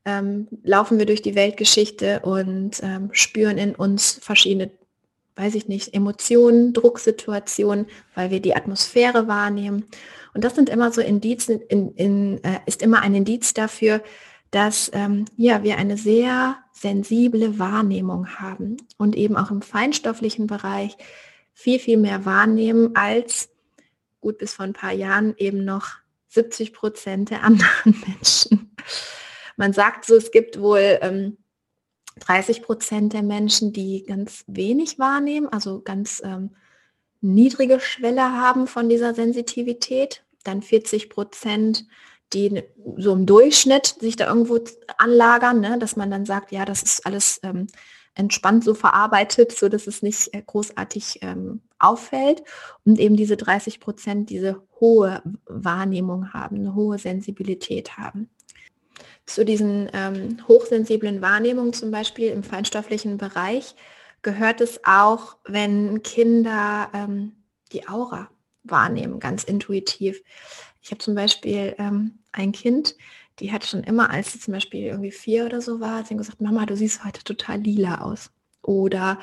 Ähm, 0.04 0.48
laufen 0.64 0.98
wir 0.98 1.06
durch 1.06 1.22
die 1.22 1.36
Weltgeschichte 1.36 2.20
und 2.20 2.82
ähm, 2.82 3.10
spüren 3.12 3.56
in 3.56 3.74
uns 3.74 4.18
verschiedene, 4.20 4.70
weiß 5.36 5.54
ich 5.54 5.68
nicht, 5.68 5.94
Emotionen, 5.94 6.72
Drucksituationen, 6.72 7.86
weil 8.14 8.30
wir 8.30 8.40
die 8.40 8.56
Atmosphäre 8.56 9.28
wahrnehmen. 9.28 9.84
Und 10.34 10.44
das 10.44 10.56
sind 10.56 10.68
immer 10.68 10.90
so 10.92 11.00
Indizien, 11.00 11.60
in, 11.68 11.94
in, 11.94 12.42
äh, 12.42 12.58
ist 12.66 12.82
immer 12.82 13.00
ein 13.00 13.14
Indiz 13.14 13.54
dafür, 13.54 14.02
dass 14.50 14.90
ähm, 14.94 15.24
ja, 15.36 15.62
wir 15.62 15.78
eine 15.78 15.96
sehr 15.96 16.56
sensible 16.72 17.58
Wahrnehmung 17.58 18.28
haben 18.38 18.76
und 18.98 19.16
eben 19.16 19.36
auch 19.36 19.50
im 19.50 19.62
feinstofflichen 19.62 20.46
Bereich 20.46 20.96
viel, 21.52 21.78
viel 21.78 21.96
mehr 21.96 22.24
wahrnehmen 22.24 22.94
als 22.94 23.48
gut 24.20 24.38
bis 24.38 24.54
vor 24.54 24.64
ein 24.64 24.72
paar 24.72 24.92
Jahren 24.92 25.34
eben 25.38 25.64
noch 25.64 26.03
70 26.34 26.72
Prozent 26.72 27.30
der 27.30 27.42
anderen 27.42 28.02
Menschen. 28.06 28.74
Man 29.56 29.72
sagt 29.72 30.04
so, 30.04 30.16
es 30.16 30.30
gibt 30.30 30.60
wohl 30.60 30.98
ähm, 31.00 31.38
30 32.20 32.62
Prozent 32.62 33.12
der 33.12 33.22
Menschen, 33.22 33.72
die 33.72 34.04
ganz 34.04 34.44
wenig 34.46 34.98
wahrnehmen, 34.98 35.48
also 35.48 35.80
ganz 35.80 36.22
ähm, 36.24 36.54
niedrige 37.20 37.80
Schwelle 37.80 38.32
haben 38.32 38.66
von 38.66 38.88
dieser 38.88 39.14
Sensitivität. 39.14 40.24
Dann 40.44 40.62
40 40.62 41.08
Prozent, 41.08 41.86
die 42.32 42.62
so 42.96 43.12
im 43.12 43.26
Durchschnitt 43.26 43.96
sich 44.00 44.16
da 44.16 44.28
irgendwo 44.28 44.58
anlagern, 44.98 45.60
ne, 45.60 45.78
dass 45.78 45.96
man 45.96 46.10
dann 46.10 46.26
sagt, 46.26 46.52
ja, 46.52 46.64
das 46.64 46.82
ist 46.82 47.06
alles 47.06 47.40
ähm, 47.42 47.66
entspannt 48.14 48.64
so 48.64 48.74
verarbeitet, 48.74 49.52
so 49.52 49.68
dass 49.68 49.86
es 49.86 50.02
nicht 50.02 50.32
äh, 50.34 50.42
großartig 50.42 51.20
ähm, 51.22 51.62
auffällt 51.78 52.42
und 52.84 52.98
eben 52.98 53.16
diese 53.16 53.36
30 53.36 53.80
Prozent 53.80 54.30
diese 54.30 54.62
hohe 54.80 55.22
Wahrnehmung 55.46 56.32
haben, 56.32 56.56
eine 56.56 56.74
hohe 56.74 56.98
Sensibilität 56.98 57.96
haben. 57.98 58.30
Zu 59.26 59.44
diesen 59.44 59.90
ähm, 59.92 60.38
hochsensiblen 60.46 61.22
Wahrnehmungen 61.22 61.72
zum 61.72 61.90
Beispiel 61.90 62.28
im 62.28 62.42
feinstofflichen 62.42 63.16
Bereich 63.16 63.74
gehört 64.22 64.60
es 64.60 64.80
auch, 64.84 65.36
wenn 65.46 66.02
Kinder 66.02 66.90
ähm, 66.92 67.32
die 67.72 67.88
Aura 67.88 68.28
wahrnehmen, 68.62 69.20
ganz 69.20 69.44
intuitiv. 69.44 70.22
Ich 70.82 70.90
habe 70.90 70.98
zum 70.98 71.14
Beispiel 71.14 71.74
ähm, 71.78 72.18
ein 72.32 72.52
Kind, 72.52 72.96
die 73.40 73.52
hat 73.52 73.64
schon 73.64 73.82
immer, 73.82 74.10
als 74.10 74.32
sie 74.32 74.40
zum 74.40 74.54
Beispiel 74.54 74.82
irgendwie 74.84 75.10
vier 75.10 75.46
oder 75.46 75.60
so 75.60 75.80
war, 75.80 76.04
sie 76.04 76.16
gesagt, 76.16 76.40
Mama, 76.40 76.66
du 76.66 76.76
siehst 76.76 77.04
heute 77.04 77.24
total 77.24 77.60
lila 77.60 78.02
aus. 78.02 78.30
Oder 78.66 79.18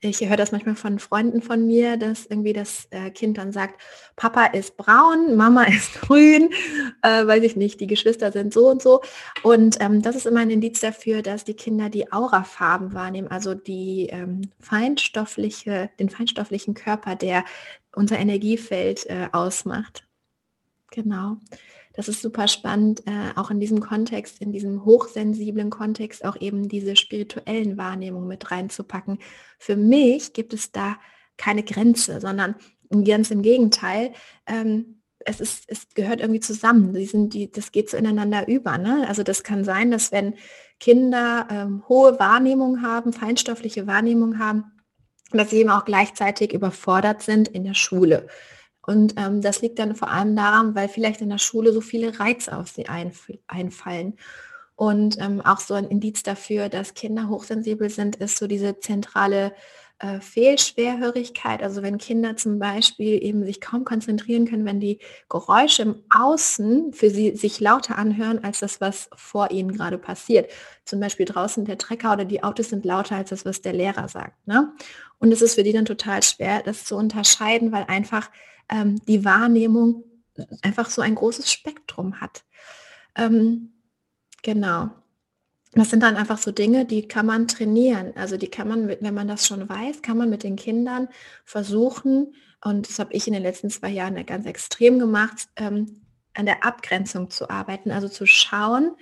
ich 0.00 0.20
höre 0.20 0.38
das 0.38 0.52
manchmal 0.52 0.74
von 0.74 0.98
Freunden 0.98 1.42
von 1.42 1.66
mir, 1.66 1.98
dass 1.98 2.24
irgendwie 2.24 2.54
das 2.54 2.86
äh, 2.90 3.10
Kind 3.10 3.36
dann 3.36 3.52
sagt, 3.52 3.80
Papa 4.16 4.46
ist 4.46 4.78
braun, 4.78 5.36
Mama 5.36 5.64
ist 5.68 6.00
grün, 6.00 6.50
äh, 7.02 7.26
weiß 7.26 7.42
ich 7.42 7.56
nicht, 7.56 7.80
die 7.80 7.86
Geschwister 7.86 8.32
sind 8.32 8.54
so 8.54 8.70
und 8.70 8.80
so. 8.80 9.02
Und 9.42 9.76
ähm, 9.80 10.00
das 10.00 10.16
ist 10.16 10.26
immer 10.26 10.40
ein 10.40 10.50
Indiz 10.50 10.80
dafür, 10.80 11.20
dass 11.20 11.44
die 11.44 11.54
Kinder 11.54 11.90
die 11.90 12.10
Aurafarben 12.10 12.94
wahrnehmen, 12.94 13.28
also 13.28 13.54
die 13.54 14.08
ähm, 14.10 14.50
feinstoffliche, 14.60 15.90
den 15.98 16.08
feinstofflichen 16.08 16.72
Körper, 16.72 17.16
der 17.16 17.44
unser 17.94 18.18
Energiefeld 18.18 19.06
äh, 19.06 19.28
ausmacht. 19.32 20.06
Genau 20.90 21.36
das 21.96 22.08
ist 22.08 22.20
super 22.20 22.46
spannend, 22.46 23.02
äh, 23.06 23.32
auch 23.36 23.50
in 23.50 23.58
diesem 23.58 23.80
Kontext, 23.80 24.40
in 24.40 24.52
diesem 24.52 24.84
hochsensiblen 24.84 25.70
Kontext 25.70 26.24
auch 26.24 26.38
eben 26.40 26.68
diese 26.68 26.94
spirituellen 26.94 27.78
Wahrnehmungen 27.78 28.28
mit 28.28 28.50
reinzupacken. 28.50 29.18
Für 29.58 29.76
mich 29.76 30.34
gibt 30.34 30.52
es 30.52 30.72
da 30.72 30.96
keine 31.38 31.62
Grenze, 31.62 32.20
sondern 32.20 32.54
ganz 33.04 33.30
im 33.30 33.42
Gegenteil. 33.42 34.12
Ähm, 34.46 35.00
es, 35.24 35.40
ist, 35.40 35.64
es 35.68 35.88
gehört 35.94 36.20
irgendwie 36.20 36.40
zusammen. 36.40 36.92
Die 36.92 37.06
sind 37.06 37.34
die, 37.34 37.50
das 37.50 37.72
geht 37.72 37.90
so 37.90 37.96
ineinander 37.96 38.46
über. 38.46 38.78
Ne? 38.78 39.06
Also 39.08 39.22
das 39.22 39.42
kann 39.42 39.64
sein, 39.64 39.90
dass 39.90 40.12
wenn 40.12 40.34
Kinder 40.78 41.48
ähm, 41.50 41.82
hohe 41.88 42.18
Wahrnehmung 42.18 42.82
haben, 42.82 43.12
feinstoffliche 43.12 43.86
Wahrnehmung 43.86 44.38
haben, 44.38 44.64
dass 45.32 45.50
sie 45.50 45.58
eben 45.58 45.70
auch 45.70 45.84
gleichzeitig 45.84 46.52
überfordert 46.52 47.22
sind 47.22 47.48
in 47.48 47.64
der 47.64 47.74
Schule. 47.74 48.28
Und 48.86 49.14
ähm, 49.16 49.42
das 49.42 49.62
liegt 49.62 49.78
dann 49.78 49.96
vor 49.96 50.10
allem 50.10 50.36
daran, 50.36 50.74
weil 50.74 50.88
vielleicht 50.88 51.20
in 51.20 51.28
der 51.28 51.38
Schule 51.38 51.72
so 51.72 51.80
viele 51.80 52.18
Reize 52.18 52.56
auf 52.56 52.68
sie 52.68 52.86
einf 52.86 53.30
einfallen. 53.48 54.16
Und 54.76 55.18
ähm, 55.20 55.40
auch 55.40 55.60
so 55.60 55.74
ein 55.74 55.88
Indiz 55.88 56.22
dafür, 56.22 56.68
dass 56.68 56.94
Kinder 56.94 57.28
hochsensibel 57.28 57.90
sind, 57.90 58.16
ist 58.16 58.38
so 58.38 58.46
diese 58.46 58.78
zentrale 58.78 59.52
äh, 59.98 60.20
Fehlschwerhörigkeit. 60.20 61.62
Also 61.62 61.82
wenn 61.82 61.98
Kinder 61.98 62.36
zum 62.36 62.58
Beispiel 62.58 63.22
eben 63.22 63.44
sich 63.44 63.60
kaum 63.60 63.84
konzentrieren 63.84 64.46
können, 64.46 64.66
wenn 64.66 64.80
die 64.80 65.00
Geräusche 65.28 65.82
im 65.82 66.02
Außen 66.10 66.92
für 66.92 67.08
sie 67.10 67.34
sich 67.34 67.60
lauter 67.60 67.96
anhören 67.96 68.44
als 68.44 68.60
das, 68.60 68.80
was 68.80 69.08
vor 69.14 69.50
ihnen 69.50 69.72
gerade 69.72 69.98
passiert. 69.98 70.50
Zum 70.84 71.00
Beispiel 71.00 71.24
draußen 71.24 71.64
der 71.64 71.78
Trecker 71.78 72.12
oder 72.12 72.24
die 72.24 72.42
Autos 72.42 72.68
sind 72.68 72.84
lauter 72.84 73.16
als 73.16 73.30
das, 73.30 73.44
was 73.44 73.62
der 73.62 73.72
Lehrer 73.72 74.08
sagt. 74.08 74.46
Ne? 74.46 74.72
Und 75.18 75.32
es 75.32 75.40
ist 75.40 75.54
für 75.54 75.62
die 75.62 75.72
dann 75.72 75.86
total 75.86 76.22
schwer, 76.22 76.62
das 76.62 76.84
zu 76.84 76.96
unterscheiden, 76.96 77.72
weil 77.72 77.84
einfach 77.84 78.30
ähm, 78.68 79.00
die 79.06 79.24
Wahrnehmung 79.24 80.04
einfach 80.62 80.90
so 80.90 81.00
ein 81.00 81.14
großes 81.14 81.50
Spektrum 81.50 82.20
hat. 82.20 82.44
Ähm, 83.14 83.72
genau. 84.42 84.90
Das 85.76 85.90
sind 85.90 86.02
dann 86.02 86.16
einfach 86.16 86.38
so 86.38 86.52
Dinge, 86.52 86.86
die 86.86 87.06
kann 87.06 87.26
man 87.26 87.48
trainieren. 87.48 88.12
Also 88.16 88.36
die 88.36 88.48
kann 88.48 88.66
man, 88.66 88.88
wenn 88.88 89.14
man 89.14 89.28
das 89.28 89.46
schon 89.46 89.68
weiß, 89.68 90.00
kann 90.00 90.16
man 90.16 90.30
mit 90.30 90.42
den 90.42 90.56
Kindern 90.56 91.08
versuchen, 91.44 92.34
und 92.64 92.88
das 92.88 92.98
habe 92.98 93.12
ich 93.12 93.26
in 93.26 93.34
den 93.34 93.42
letzten 93.42 93.68
zwei 93.68 93.90
Jahren 93.90 94.24
ganz 94.24 94.46
extrem 94.46 94.98
gemacht, 94.98 95.48
ähm, 95.56 96.00
an 96.34 96.46
der 96.46 96.64
Abgrenzung 96.64 97.30
zu 97.30 97.50
arbeiten. 97.50 97.90
Also 97.90 98.08
zu 98.08 98.26
schauen, 98.26 98.96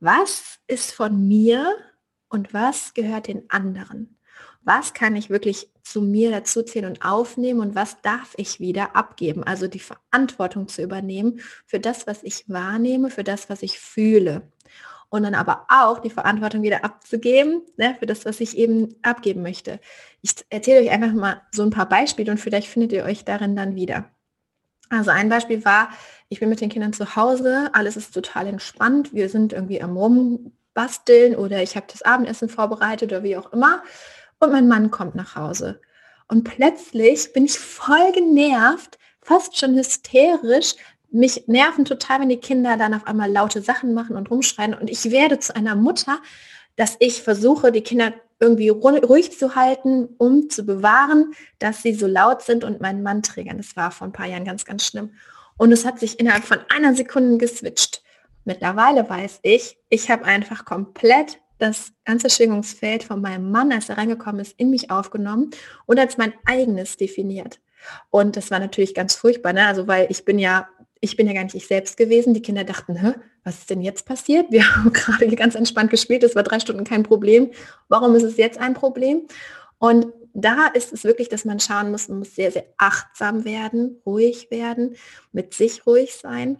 was 0.00 0.58
ist 0.66 0.92
von 0.92 1.26
mir 1.28 1.76
und 2.28 2.52
was 2.52 2.92
gehört 2.92 3.28
den 3.28 3.48
anderen 3.48 4.14
was 4.64 4.94
kann 4.94 5.14
ich 5.14 5.30
wirklich 5.30 5.70
zu 5.82 6.00
mir 6.00 6.30
dazuzählen 6.30 6.90
und 6.90 7.04
aufnehmen 7.04 7.60
und 7.60 7.74
was 7.74 8.00
darf 8.00 8.32
ich 8.36 8.60
wieder 8.60 8.96
abgeben. 8.96 9.44
Also 9.44 9.68
die 9.68 9.80
Verantwortung 9.80 10.68
zu 10.68 10.82
übernehmen 10.82 11.40
für 11.66 11.78
das, 11.78 12.06
was 12.06 12.22
ich 12.22 12.48
wahrnehme, 12.48 13.10
für 13.10 13.24
das, 13.24 13.50
was 13.50 13.62
ich 13.62 13.78
fühle. 13.78 14.50
Und 15.14 15.22
dann 15.22 15.36
aber 15.36 15.64
auch 15.68 16.00
die 16.00 16.10
Verantwortung 16.10 16.62
wieder 16.62 16.84
abzugeben 16.84 17.62
ne, 17.76 17.94
für 18.00 18.06
das, 18.06 18.24
was 18.24 18.40
ich 18.40 18.58
eben 18.58 18.96
abgeben 19.02 19.42
möchte. 19.42 19.78
Ich 20.22 20.32
erzähle 20.50 20.80
euch 20.80 20.90
einfach 20.90 21.12
mal 21.12 21.40
so 21.52 21.62
ein 21.62 21.70
paar 21.70 21.88
Beispiele 21.88 22.32
und 22.32 22.38
vielleicht 22.38 22.66
findet 22.66 22.90
ihr 22.90 23.04
euch 23.04 23.24
darin 23.24 23.54
dann 23.54 23.76
wieder. 23.76 24.10
Also 24.90 25.12
ein 25.12 25.28
Beispiel 25.28 25.64
war, 25.64 25.90
ich 26.30 26.40
bin 26.40 26.48
mit 26.48 26.60
den 26.60 26.68
Kindern 26.68 26.92
zu 26.92 27.14
Hause, 27.14 27.70
alles 27.74 27.96
ist 27.96 28.12
total 28.12 28.48
entspannt, 28.48 29.14
wir 29.14 29.28
sind 29.28 29.52
irgendwie 29.52 29.80
am 29.80 29.96
Rumbasteln 29.96 31.36
oder 31.36 31.62
ich 31.62 31.76
habe 31.76 31.86
das 31.88 32.02
Abendessen 32.02 32.48
vorbereitet 32.48 33.12
oder 33.12 33.22
wie 33.22 33.36
auch 33.36 33.52
immer 33.52 33.84
und 34.40 34.50
mein 34.50 34.66
Mann 34.66 34.90
kommt 34.90 35.14
nach 35.14 35.36
Hause. 35.36 35.80
Und 36.26 36.42
plötzlich 36.42 37.32
bin 37.32 37.44
ich 37.44 37.56
voll 37.56 38.10
genervt, 38.10 38.98
fast 39.22 39.56
schon 39.56 39.76
hysterisch. 39.76 40.74
Mich 41.14 41.44
nerven 41.46 41.84
total, 41.84 42.20
wenn 42.20 42.28
die 42.28 42.38
Kinder 42.40 42.76
dann 42.76 42.92
auf 42.92 43.06
einmal 43.06 43.30
laute 43.30 43.62
Sachen 43.62 43.94
machen 43.94 44.16
und 44.16 44.30
rumschreien. 44.30 44.74
Und 44.74 44.90
ich 44.90 45.10
werde 45.12 45.38
zu 45.38 45.54
einer 45.54 45.76
Mutter, 45.76 46.18
dass 46.74 46.96
ich 46.98 47.22
versuche, 47.22 47.70
die 47.70 47.82
Kinder 47.82 48.12
irgendwie 48.40 48.68
ruhig 48.68 49.38
zu 49.38 49.54
halten, 49.54 50.08
um 50.18 50.50
zu 50.50 50.64
bewahren, 50.64 51.32
dass 51.60 51.82
sie 51.82 51.94
so 51.94 52.08
laut 52.08 52.42
sind 52.42 52.64
und 52.64 52.80
meinen 52.80 53.04
Mann 53.04 53.22
triggern. 53.22 53.58
Das 53.58 53.76
war 53.76 53.92
vor 53.92 54.08
ein 54.08 54.12
paar 54.12 54.26
Jahren 54.26 54.44
ganz, 54.44 54.64
ganz 54.64 54.84
schlimm. 54.84 55.12
Und 55.56 55.70
es 55.70 55.84
hat 55.84 56.00
sich 56.00 56.18
innerhalb 56.18 56.44
von 56.44 56.58
einer 56.68 56.94
Sekunde 56.94 57.38
geswitcht. 57.38 58.02
Mittlerweile 58.44 59.08
weiß 59.08 59.38
ich, 59.42 59.78
ich 59.88 60.10
habe 60.10 60.24
einfach 60.24 60.64
komplett 60.64 61.38
das 61.58 61.92
ganze 62.04 62.28
Schwingungsfeld 62.28 63.04
von 63.04 63.20
meinem 63.20 63.52
Mann, 63.52 63.72
als 63.72 63.88
er 63.88 63.98
reingekommen 63.98 64.40
ist, 64.40 64.58
in 64.58 64.70
mich 64.70 64.90
aufgenommen 64.90 65.50
und 65.86 66.00
als 66.00 66.18
mein 66.18 66.34
eigenes 66.44 66.96
definiert. 66.96 67.60
Und 68.10 68.36
das 68.36 68.50
war 68.50 68.58
natürlich 68.58 68.94
ganz 68.94 69.14
furchtbar, 69.14 69.52
ne? 69.52 69.66
Also 69.66 69.86
weil 69.86 70.06
ich 70.10 70.24
bin 70.24 70.38
ja, 70.38 70.68
ich 71.04 71.16
bin 71.16 71.26
ja 71.26 71.32
gar 71.32 71.44
nicht 71.44 71.54
ich 71.54 71.66
selbst 71.66 71.96
gewesen. 71.96 72.34
Die 72.34 72.42
Kinder 72.42 72.64
dachten, 72.64 72.96
Hä, 72.96 73.14
was 73.44 73.58
ist 73.58 73.70
denn 73.70 73.82
jetzt 73.82 74.06
passiert? 74.06 74.50
Wir 74.50 74.64
haben 74.76 74.92
gerade 74.92 75.26
ganz 75.36 75.54
entspannt 75.54 75.90
gespielt, 75.90 76.22
es 76.22 76.34
war 76.34 76.42
drei 76.42 76.58
Stunden 76.58 76.84
kein 76.84 77.02
Problem. 77.02 77.50
Warum 77.88 78.14
ist 78.14 78.24
es 78.24 78.36
jetzt 78.36 78.58
ein 78.58 78.74
Problem? 78.74 79.22
Und 79.78 80.06
da 80.32 80.66
ist 80.66 80.92
es 80.92 81.04
wirklich, 81.04 81.28
dass 81.28 81.44
man 81.44 81.60
schauen 81.60 81.90
muss, 81.90 82.08
man 82.08 82.18
muss 82.18 82.34
sehr, 82.34 82.50
sehr 82.50 82.64
achtsam 82.76 83.44
werden, 83.44 84.00
ruhig 84.04 84.50
werden, 84.50 84.96
mit 85.30 85.54
sich 85.54 85.86
ruhig 85.86 86.14
sein 86.14 86.58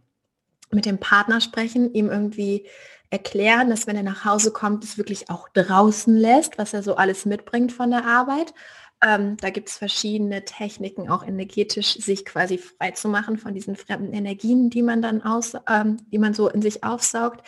mit 0.74 0.87
dem 0.87 0.98
Partner 0.98 1.40
sprechen, 1.40 1.92
ihm 1.94 2.11
irgendwie 2.11 2.66
erklären, 3.11 3.70
dass 3.70 3.87
wenn 3.87 3.96
er 3.96 4.02
nach 4.02 4.24
Hause 4.24 4.50
kommt, 4.50 4.83
es 4.85 4.98
wirklich 4.98 5.30
auch 5.30 5.48
draußen 5.50 6.16
lässt, 6.16 6.59
was 6.59 6.74
er 6.74 6.83
so 6.83 6.96
alles 6.96 7.26
mitbringt 7.26 7.72
von 7.72 7.90
der 7.90 8.04
Arbeit. 8.04 8.52
Ähm, 9.02 9.37
da 9.37 9.50
gibt 9.50 9.68
es 9.68 9.76
verschiedene 9.76 10.44
Techniken, 10.44 11.09
auch 11.11 11.26
energetisch 11.26 11.94
sich 11.94 12.24
quasi 12.24 12.59
frei 12.59 12.92
zu 12.92 13.09
machen 13.09 13.38
von 13.38 13.54
diesen 13.54 13.76
fremden 13.76 14.12
Energien, 14.12 14.70
die 14.70 14.83
man 14.83 15.02
dann 15.02 15.22
aus, 15.22 15.54
ähm, 15.68 15.98
die 16.11 16.18
man 16.18 16.35
so 16.35 16.48
in 16.48 16.62
sich 16.62 16.85
aufsaugt. 16.85 17.46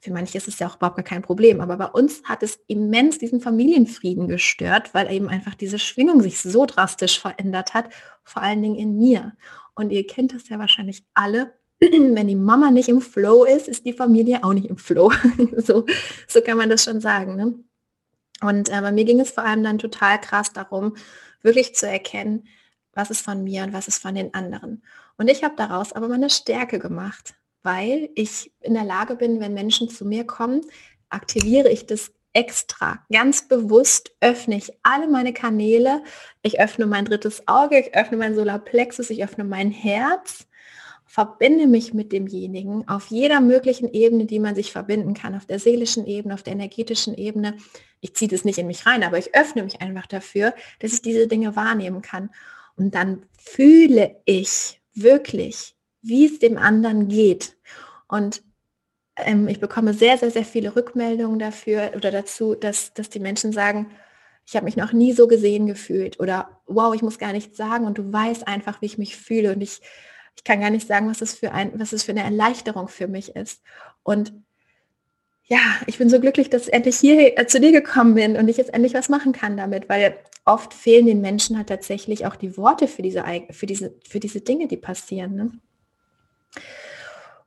Für 0.00 0.12
manche 0.12 0.38
ist 0.38 0.48
es 0.48 0.58
ja 0.58 0.66
auch 0.66 0.76
überhaupt 0.76 0.96
gar 0.96 1.04
kein 1.04 1.20
Problem, 1.20 1.60
aber 1.60 1.76
bei 1.76 1.86
uns 1.86 2.22
hat 2.24 2.42
es 2.42 2.58
immens 2.68 3.18
diesen 3.18 3.40
Familienfrieden 3.40 4.28
gestört, 4.28 4.94
weil 4.94 5.12
eben 5.12 5.28
einfach 5.28 5.54
diese 5.54 5.78
Schwingung 5.78 6.22
sich 6.22 6.40
so 6.40 6.64
drastisch 6.64 7.20
verändert 7.20 7.74
hat, 7.74 7.90
vor 8.24 8.42
allen 8.42 8.62
Dingen 8.62 8.76
in 8.76 8.96
mir. 8.96 9.36
Und 9.74 9.90
ihr 9.90 10.06
kennt 10.06 10.32
das 10.34 10.48
ja 10.48 10.58
wahrscheinlich 10.58 11.04
alle, 11.12 11.52
wenn 11.80 12.28
die 12.28 12.36
Mama 12.36 12.70
nicht 12.70 12.88
im 12.88 13.02
Flow 13.02 13.44
ist, 13.44 13.68
ist 13.68 13.84
die 13.84 13.92
Familie 13.92 14.42
auch 14.42 14.54
nicht 14.54 14.66
im 14.66 14.78
Flow. 14.78 15.12
so, 15.58 15.84
so 16.26 16.40
kann 16.40 16.56
man 16.56 16.70
das 16.70 16.84
schon 16.84 17.00
sagen. 17.00 17.36
Ne? 17.36 17.54
Und 18.40 18.68
äh, 18.68 18.80
bei 18.80 18.92
mir 18.92 19.04
ging 19.04 19.20
es 19.20 19.30
vor 19.30 19.44
allem 19.44 19.62
dann 19.62 19.78
total 19.78 20.20
krass 20.20 20.52
darum, 20.52 20.96
wirklich 21.42 21.74
zu 21.74 21.86
erkennen, 21.86 22.48
was 22.92 23.10
ist 23.10 23.22
von 23.22 23.44
mir 23.44 23.62
und 23.64 23.72
was 23.72 23.88
ist 23.88 24.02
von 24.02 24.14
den 24.14 24.34
anderen. 24.34 24.82
Und 25.16 25.28
ich 25.28 25.44
habe 25.44 25.54
daraus 25.56 25.92
aber 25.92 26.08
meine 26.08 26.30
Stärke 26.30 26.78
gemacht, 26.78 27.34
weil 27.62 28.10
ich 28.14 28.52
in 28.60 28.74
der 28.74 28.84
Lage 28.84 29.16
bin, 29.16 29.40
wenn 29.40 29.54
Menschen 29.54 29.88
zu 29.88 30.04
mir 30.04 30.24
kommen, 30.24 30.62
aktiviere 31.08 31.68
ich 31.68 31.86
das 31.86 32.12
extra, 32.32 33.04
ganz 33.12 33.48
bewusst 33.48 34.12
öffne 34.20 34.56
ich 34.56 34.72
alle 34.82 35.08
meine 35.08 35.32
Kanäle. 35.32 36.02
Ich 36.42 36.60
öffne 36.60 36.86
mein 36.86 37.04
drittes 37.04 37.46
Auge, 37.48 37.80
ich 37.80 37.94
öffne 37.94 38.16
mein 38.16 38.34
Solarplexus, 38.34 39.10
ich 39.10 39.24
öffne 39.24 39.44
mein 39.44 39.70
Herz 39.70 40.46
verbinde 41.10 41.66
mich 41.66 41.92
mit 41.92 42.12
demjenigen 42.12 42.86
auf 42.86 43.08
jeder 43.08 43.40
möglichen 43.40 43.92
Ebene, 43.92 44.26
die 44.26 44.38
man 44.38 44.54
sich 44.54 44.70
verbinden 44.70 45.12
kann, 45.12 45.34
auf 45.34 45.44
der 45.44 45.58
seelischen 45.58 46.06
Ebene, 46.06 46.34
auf 46.34 46.44
der 46.44 46.52
energetischen 46.52 47.16
Ebene. 47.16 47.56
Ich 48.00 48.14
ziehe 48.14 48.30
das 48.30 48.44
nicht 48.44 48.58
in 48.58 48.68
mich 48.68 48.86
rein, 48.86 49.02
aber 49.02 49.18
ich 49.18 49.34
öffne 49.34 49.64
mich 49.64 49.80
einfach 49.80 50.06
dafür, 50.06 50.54
dass 50.78 50.92
ich 50.92 51.02
diese 51.02 51.26
Dinge 51.26 51.56
wahrnehmen 51.56 52.00
kann. 52.00 52.30
Und 52.76 52.94
dann 52.94 53.24
fühle 53.36 54.18
ich 54.24 54.80
wirklich, 54.94 55.74
wie 56.00 56.26
es 56.26 56.38
dem 56.38 56.56
anderen 56.56 57.08
geht. 57.08 57.56
Und 58.06 58.44
ähm, 59.16 59.48
ich 59.48 59.58
bekomme 59.58 59.94
sehr, 59.94 60.16
sehr, 60.16 60.30
sehr 60.30 60.44
viele 60.44 60.76
Rückmeldungen 60.76 61.40
dafür 61.40 61.90
oder 61.96 62.12
dazu, 62.12 62.54
dass, 62.54 62.94
dass 62.94 63.10
die 63.10 63.18
Menschen 63.18 63.52
sagen, 63.52 63.90
ich 64.46 64.54
habe 64.54 64.64
mich 64.64 64.76
noch 64.76 64.92
nie 64.92 65.12
so 65.12 65.26
gesehen 65.26 65.66
gefühlt 65.66 66.20
oder 66.20 66.60
wow, 66.66 66.94
ich 66.94 67.02
muss 67.02 67.18
gar 67.18 67.32
nichts 67.32 67.56
sagen 67.56 67.84
und 67.84 67.98
du 67.98 68.12
weißt 68.12 68.46
einfach, 68.46 68.80
wie 68.80 68.86
ich 68.86 68.96
mich 68.96 69.16
fühle 69.16 69.52
und 69.52 69.60
ich 69.60 69.80
ich 70.40 70.44
kann 70.44 70.62
gar 70.62 70.70
nicht 70.70 70.86
sagen, 70.86 71.10
was 71.10 71.20
es 71.20 71.34
für 71.34 71.52
ein, 71.52 71.78
was 71.78 71.92
es 71.92 72.02
für 72.02 72.12
eine 72.12 72.22
Erleichterung 72.22 72.88
für 72.88 73.08
mich 73.08 73.36
ist. 73.36 73.60
Und 74.02 74.32
ja, 75.44 75.58
ich 75.86 75.98
bin 75.98 76.08
so 76.08 76.18
glücklich, 76.18 76.48
dass 76.48 76.68
ich 76.68 76.72
endlich 76.72 76.96
hier 76.96 77.38
äh, 77.38 77.46
zu 77.46 77.60
dir 77.60 77.72
gekommen 77.72 78.14
bin 78.14 78.38
und 78.38 78.48
ich 78.48 78.56
jetzt 78.56 78.72
endlich 78.72 78.94
was 78.94 79.10
machen 79.10 79.32
kann 79.32 79.58
damit, 79.58 79.90
weil 79.90 80.16
oft 80.46 80.72
fehlen 80.72 81.04
den 81.04 81.20
Menschen 81.20 81.58
halt 81.58 81.68
tatsächlich 81.68 82.24
auch 82.24 82.36
die 82.36 82.56
Worte 82.56 82.88
für 82.88 83.02
diese, 83.02 83.22
für 83.50 83.66
diese, 83.66 83.94
für 84.08 84.18
diese 84.18 84.40
Dinge, 84.40 84.66
die 84.66 84.78
passieren. 84.78 85.34
Ne? 85.34 85.50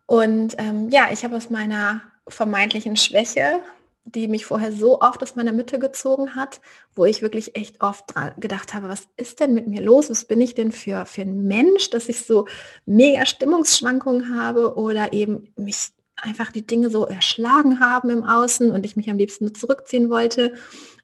Und 0.06 0.54
ähm, 0.60 0.90
ja, 0.92 1.08
ich 1.12 1.24
habe 1.24 1.36
aus 1.36 1.50
meiner 1.50 2.04
vermeintlichen 2.28 2.96
Schwäche 2.96 3.60
die 4.06 4.28
mich 4.28 4.46
vorher 4.46 4.72
so 4.72 5.00
oft 5.02 5.24
aus 5.24 5.36
meiner 5.36 5.54
Mitte 5.54 5.80
gezogen 5.80 6.36
hat, 6.36 6.60
wo 6.96 7.06
ich 7.06 7.22
wirklich 7.22 7.56
echt 7.56 7.82
oft 7.82 8.14
gedacht 8.38 8.74
habe, 8.74 8.90
was 8.90 9.08
ist 9.18 9.40
denn 9.40 9.54
mit 9.54 9.68
mir 9.68 9.82
los? 9.82 10.10
Was 10.10 10.26
bin 10.26 10.42
ich 10.42 10.56
denn 10.56 10.72
für, 10.72 11.06
für 11.06 11.22
ein 11.22 11.46
Mensch, 11.46 11.90
dass 11.90 12.10
ich 12.10 12.26
so 12.26 12.48
mega 12.86 13.26
Stimmungsschwankungen 13.26 14.38
habe 14.38 14.76
oder 14.76 15.14
eben 15.14 15.54
mich 15.56 15.90
einfach 16.16 16.52
die 16.52 16.68
Dinge 16.68 16.90
so 16.90 17.06
erschlagen 17.06 17.80
haben 17.80 18.10
im 18.10 18.24
Außen 18.24 18.72
und 18.72 18.86
ich 18.86 18.96
mich 18.96 19.10
am 19.10 19.18
liebsten 19.18 19.46
nur 19.46 19.54
zurückziehen 19.54 20.10
wollte, 20.10 20.54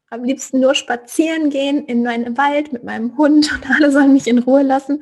am 0.09 0.23
liebsten 0.23 0.59
nur 0.59 0.75
spazieren 0.75 1.49
gehen 1.49 1.85
in 1.85 2.03
meinen 2.03 2.38
Wald 2.38 2.73
mit 2.73 2.83
meinem 2.83 3.17
Hund 3.17 3.51
und 3.53 3.69
alle 3.69 3.91
sollen 3.91 4.13
mich 4.13 4.27
in 4.27 4.39
Ruhe 4.39 4.63
lassen. 4.63 5.01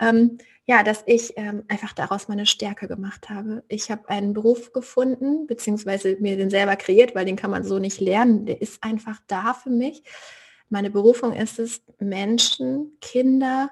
Ähm, 0.00 0.38
ja, 0.66 0.82
dass 0.82 1.02
ich 1.06 1.32
ähm, 1.36 1.64
einfach 1.68 1.92
daraus 1.92 2.28
meine 2.28 2.46
Stärke 2.46 2.86
gemacht 2.86 3.28
habe. 3.30 3.64
Ich 3.68 3.90
habe 3.90 4.08
einen 4.08 4.32
Beruf 4.32 4.72
gefunden, 4.72 5.46
beziehungsweise 5.46 6.16
mir 6.20 6.36
den 6.36 6.50
selber 6.50 6.76
kreiert, 6.76 7.14
weil 7.14 7.24
den 7.24 7.36
kann 7.36 7.50
man 7.50 7.64
so 7.64 7.78
nicht 7.78 8.00
lernen. 8.00 8.46
Der 8.46 8.62
ist 8.62 8.82
einfach 8.82 9.18
da 9.26 9.54
für 9.54 9.70
mich. 9.70 10.04
Meine 10.68 10.90
Berufung 10.90 11.32
ist 11.32 11.58
es, 11.58 11.82
Menschen, 11.98 12.96
Kinder 13.00 13.70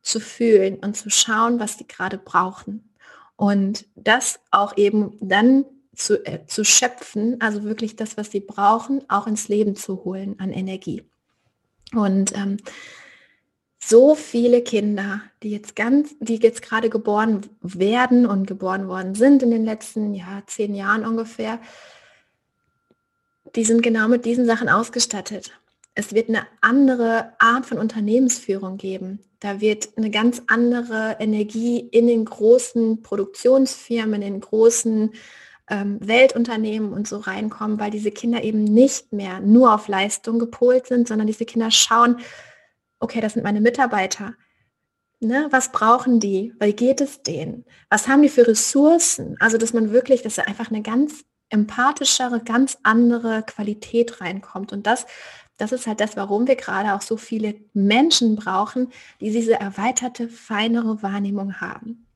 zu 0.00 0.20
fühlen 0.20 0.76
und 0.76 0.96
zu 0.96 1.10
schauen, 1.10 1.58
was 1.58 1.78
sie 1.78 1.86
gerade 1.86 2.18
brauchen. 2.18 2.94
Und 3.36 3.86
das 3.96 4.40
auch 4.50 4.76
eben 4.76 5.16
dann 5.20 5.64
zu, 5.94 6.24
äh, 6.24 6.46
zu 6.46 6.64
schöpfen, 6.64 7.40
also 7.40 7.64
wirklich 7.64 7.96
das, 7.96 8.16
was 8.16 8.30
sie 8.30 8.40
brauchen, 8.40 9.04
auch 9.10 9.26
ins 9.26 9.48
Leben 9.48 9.74
zu 9.74 10.04
holen 10.04 10.36
an 10.38 10.52
Energie. 10.52 11.02
Und 11.92 12.34
ähm, 12.36 12.58
so 13.84 14.14
viele 14.14 14.62
Kinder, 14.62 15.22
die 15.42 15.50
jetzt 15.50 15.74
ganz, 15.74 16.14
die 16.20 16.36
jetzt 16.36 16.62
gerade 16.62 16.88
geboren 16.88 17.42
werden 17.62 18.26
und 18.26 18.46
geboren 18.46 18.86
worden 18.86 19.14
sind 19.14 19.42
in 19.42 19.50
den 19.50 19.64
letzten 19.64 20.14
ja, 20.14 20.42
zehn 20.46 20.74
Jahren 20.74 21.04
ungefähr, 21.04 21.58
die 23.56 23.64
sind 23.64 23.82
genau 23.82 24.08
mit 24.08 24.24
diesen 24.24 24.46
Sachen 24.46 24.68
ausgestattet. 24.68 25.52
Es 25.94 26.14
wird 26.14 26.28
eine 26.28 26.46
andere 26.60 27.32
Art 27.38 27.66
von 27.66 27.78
Unternehmensführung 27.78 28.78
geben. 28.78 29.18
Da 29.40 29.60
wird 29.60 29.90
eine 29.96 30.10
ganz 30.10 30.42
andere 30.46 31.16
Energie 31.18 31.80
in 31.80 32.06
den 32.06 32.24
großen 32.24 33.02
Produktionsfirmen, 33.02 34.22
in 34.22 34.34
den 34.34 34.40
großen 34.40 35.12
ähm, 35.68 35.98
Weltunternehmen 36.00 36.92
und 36.92 37.08
so 37.08 37.18
reinkommen, 37.18 37.80
weil 37.80 37.90
diese 37.90 38.12
Kinder 38.12 38.42
eben 38.44 38.62
nicht 38.62 39.12
mehr 39.12 39.40
nur 39.40 39.74
auf 39.74 39.88
Leistung 39.88 40.38
gepolt 40.38 40.86
sind, 40.86 41.08
sondern 41.08 41.26
diese 41.26 41.44
Kinder 41.44 41.70
schauen, 41.70 42.18
okay, 43.02 43.20
das 43.20 43.34
sind 43.34 43.42
meine 43.42 43.60
Mitarbeiter. 43.60 44.34
Ne, 45.20 45.46
was 45.50 45.70
brauchen 45.70 46.18
die? 46.18 46.52
Wie 46.58 46.72
geht 46.72 47.00
es 47.00 47.22
denen? 47.22 47.64
Was 47.90 48.08
haben 48.08 48.22
die 48.22 48.28
für 48.28 48.46
Ressourcen? 48.46 49.36
Also, 49.38 49.56
dass 49.56 49.72
man 49.72 49.92
wirklich, 49.92 50.22
dass 50.22 50.34
da 50.34 50.42
einfach 50.42 50.70
eine 50.70 50.82
ganz 50.82 51.24
empathischere, 51.48 52.40
ganz 52.40 52.78
andere 52.82 53.42
Qualität 53.42 54.20
reinkommt. 54.20 54.72
Und 54.72 54.86
das, 54.86 55.06
das 55.58 55.70
ist 55.70 55.86
halt 55.86 56.00
das, 56.00 56.16
warum 56.16 56.48
wir 56.48 56.56
gerade 56.56 56.94
auch 56.94 57.02
so 57.02 57.16
viele 57.16 57.54
Menschen 57.72 58.34
brauchen, 58.34 58.90
die 59.20 59.30
diese 59.30 59.60
erweiterte, 59.60 60.28
feinere 60.28 61.02
Wahrnehmung 61.02 61.60
haben. 61.60 62.06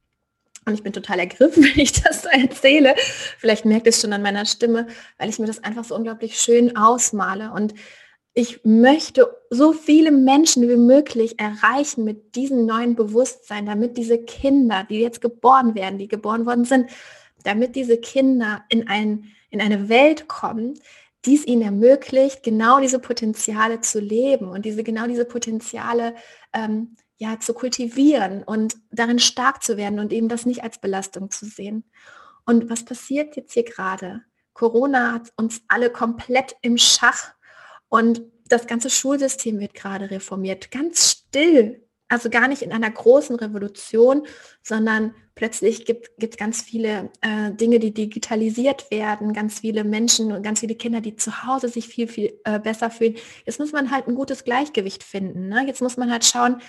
Und 0.64 0.74
ich 0.74 0.82
bin 0.82 0.92
total 0.92 1.20
ergriffen, 1.20 1.62
wenn 1.64 1.78
ich 1.78 1.92
das 1.92 2.22
so 2.22 2.28
erzähle. 2.28 2.94
Vielleicht 3.38 3.64
merkt 3.66 3.86
es 3.86 4.00
schon 4.00 4.12
an 4.12 4.22
meiner 4.22 4.46
Stimme, 4.46 4.88
weil 5.18 5.28
ich 5.28 5.38
mir 5.38 5.46
das 5.46 5.62
einfach 5.62 5.84
so 5.84 5.94
unglaublich 5.94 6.40
schön 6.40 6.76
ausmale. 6.76 7.52
Und 7.52 7.74
ich 8.38 8.62
möchte 8.64 9.34
so 9.48 9.72
viele 9.72 10.12
Menschen 10.12 10.68
wie 10.68 10.76
möglich 10.76 11.40
erreichen 11.40 12.04
mit 12.04 12.36
diesem 12.36 12.66
neuen 12.66 12.94
Bewusstsein, 12.94 13.64
damit 13.64 13.96
diese 13.96 14.18
Kinder, 14.18 14.84
die 14.84 15.00
jetzt 15.00 15.22
geboren 15.22 15.74
werden, 15.74 15.98
die 15.98 16.06
geboren 16.06 16.44
worden 16.44 16.66
sind, 16.66 16.90
damit 17.44 17.74
diese 17.76 17.96
Kinder 17.96 18.62
in, 18.68 18.88
ein, 18.88 19.32
in 19.48 19.62
eine 19.62 19.88
Welt 19.88 20.28
kommen, 20.28 20.78
die 21.24 21.34
es 21.34 21.46
ihnen 21.46 21.62
ermöglicht, 21.62 22.42
genau 22.42 22.78
diese 22.78 22.98
Potenziale 22.98 23.80
zu 23.80 24.00
leben 24.00 24.50
und 24.50 24.66
diese 24.66 24.84
genau 24.84 25.06
diese 25.06 25.24
Potenziale 25.24 26.14
ähm, 26.52 26.94
ja 27.16 27.40
zu 27.40 27.54
kultivieren 27.54 28.42
und 28.42 28.76
darin 28.90 29.18
stark 29.18 29.62
zu 29.62 29.78
werden 29.78 29.98
und 29.98 30.12
eben 30.12 30.28
das 30.28 30.44
nicht 30.44 30.62
als 30.62 30.78
Belastung 30.78 31.30
zu 31.30 31.46
sehen. 31.46 31.84
Und 32.44 32.68
was 32.68 32.84
passiert 32.84 33.34
jetzt 33.34 33.54
hier 33.54 33.64
gerade? 33.64 34.24
Corona 34.52 35.14
hat 35.14 35.32
uns 35.36 35.62
alle 35.68 35.88
komplett 35.88 36.54
im 36.60 36.76
Schach 36.76 37.35
und 37.88 38.22
das 38.48 38.66
ganze 38.66 38.90
Schulsystem 38.90 39.58
wird 39.58 39.74
gerade 39.74 40.10
reformiert, 40.10 40.70
ganz 40.70 41.10
still. 41.10 41.82
Also 42.08 42.30
gar 42.30 42.46
nicht 42.46 42.62
in 42.62 42.70
einer 42.70 42.90
großen 42.90 43.34
Revolution, 43.34 44.28
sondern 44.62 45.12
plötzlich 45.34 45.86
gibt 45.86 46.08
es 46.22 46.36
ganz 46.36 46.62
viele 46.62 47.10
äh, 47.20 47.50
Dinge, 47.50 47.80
die 47.80 47.92
digitalisiert 47.92 48.92
werden, 48.92 49.32
ganz 49.32 49.58
viele 49.58 49.82
Menschen 49.82 50.30
und 50.30 50.44
ganz 50.44 50.60
viele 50.60 50.76
Kinder, 50.76 51.00
die 51.00 51.16
zu 51.16 51.44
Hause 51.44 51.68
sich 51.68 51.88
viel, 51.88 52.06
viel 52.06 52.38
äh, 52.44 52.60
besser 52.60 52.90
fühlen. 52.90 53.16
Jetzt 53.44 53.58
muss 53.58 53.72
man 53.72 53.90
halt 53.90 54.06
ein 54.06 54.14
gutes 54.14 54.44
Gleichgewicht 54.44 55.02
finden. 55.02 55.48
Ne? 55.48 55.66
Jetzt 55.66 55.82
muss 55.82 55.96
man 55.96 56.12
halt 56.12 56.24
schauen, 56.24 56.60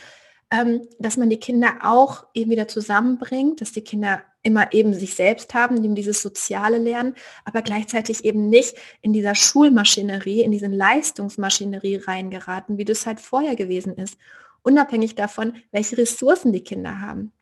ähm, 0.49 0.87
dass 0.97 1.17
man 1.17 1.29
die 1.29 1.39
Kinder 1.39 1.75
auch 1.83 2.25
eben 2.33 2.49
wieder 2.49 2.67
zusammenbringt, 2.67 3.61
dass 3.61 3.73
die 3.73 3.83
Kinder 3.83 4.23
immer 4.47 4.71
eben 4.71 4.93
sich 4.93 5.13
selbst 5.13 5.53
haben, 5.53 5.83
eben 5.83 5.93
dieses 5.93 6.21
soziale 6.21 6.77
Lernen, 6.77 7.15
aber 7.43 7.61
gleichzeitig 7.61 8.23
eben 8.23 8.49
nicht 8.49 8.75
in 9.01 9.11
dieser 9.11 9.35
Schulmaschinerie, 9.35 10.41
in 10.41 10.51
diese 10.51 10.67
Leistungsmaschinerie 10.67 11.97
reingeraten, 11.97 12.77
wie 12.77 12.85
das 12.85 13.05
halt 13.05 13.19
vorher 13.19 13.57
gewesen 13.57 13.95
ist, 13.97 14.17
unabhängig 14.63 15.15
davon, 15.15 15.57
welche 15.73 15.97
Ressourcen 15.97 16.53
die 16.53 16.63
Kinder 16.63 17.01
haben. 17.01 17.33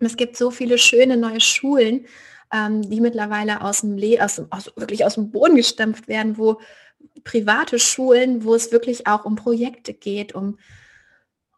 Es 0.00 0.16
gibt 0.16 0.38
so 0.38 0.50
viele 0.50 0.78
schöne 0.78 1.18
neue 1.18 1.40
Schulen, 1.40 2.06
ähm, 2.50 2.88
die 2.88 3.02
mittlerweile 3.02 3.60
aus 3.60 3.82
dem, 3.82 3.98
Le 3.98 4.24
aus, 4.24 4.40
aus, 4.48 4.72
wirklich 4.76 5.04
aus 5.04 5.16
dem 5.16 5.30
Boden 5.30 5.56
gestampft 5.56 6.08
werden, 6.08 6.38
wo 6.38 6.60
private 7.24 7.78
Schulen, 7.78 8.42
wo 8.42 8.54
es 8.54 8.72
wirklich 8.72 9.06
auch 9.06 9.26
um 9.26 9.36
Projekte 9.36 9.92
geht, 9.92 10.34
um 10.34 10.56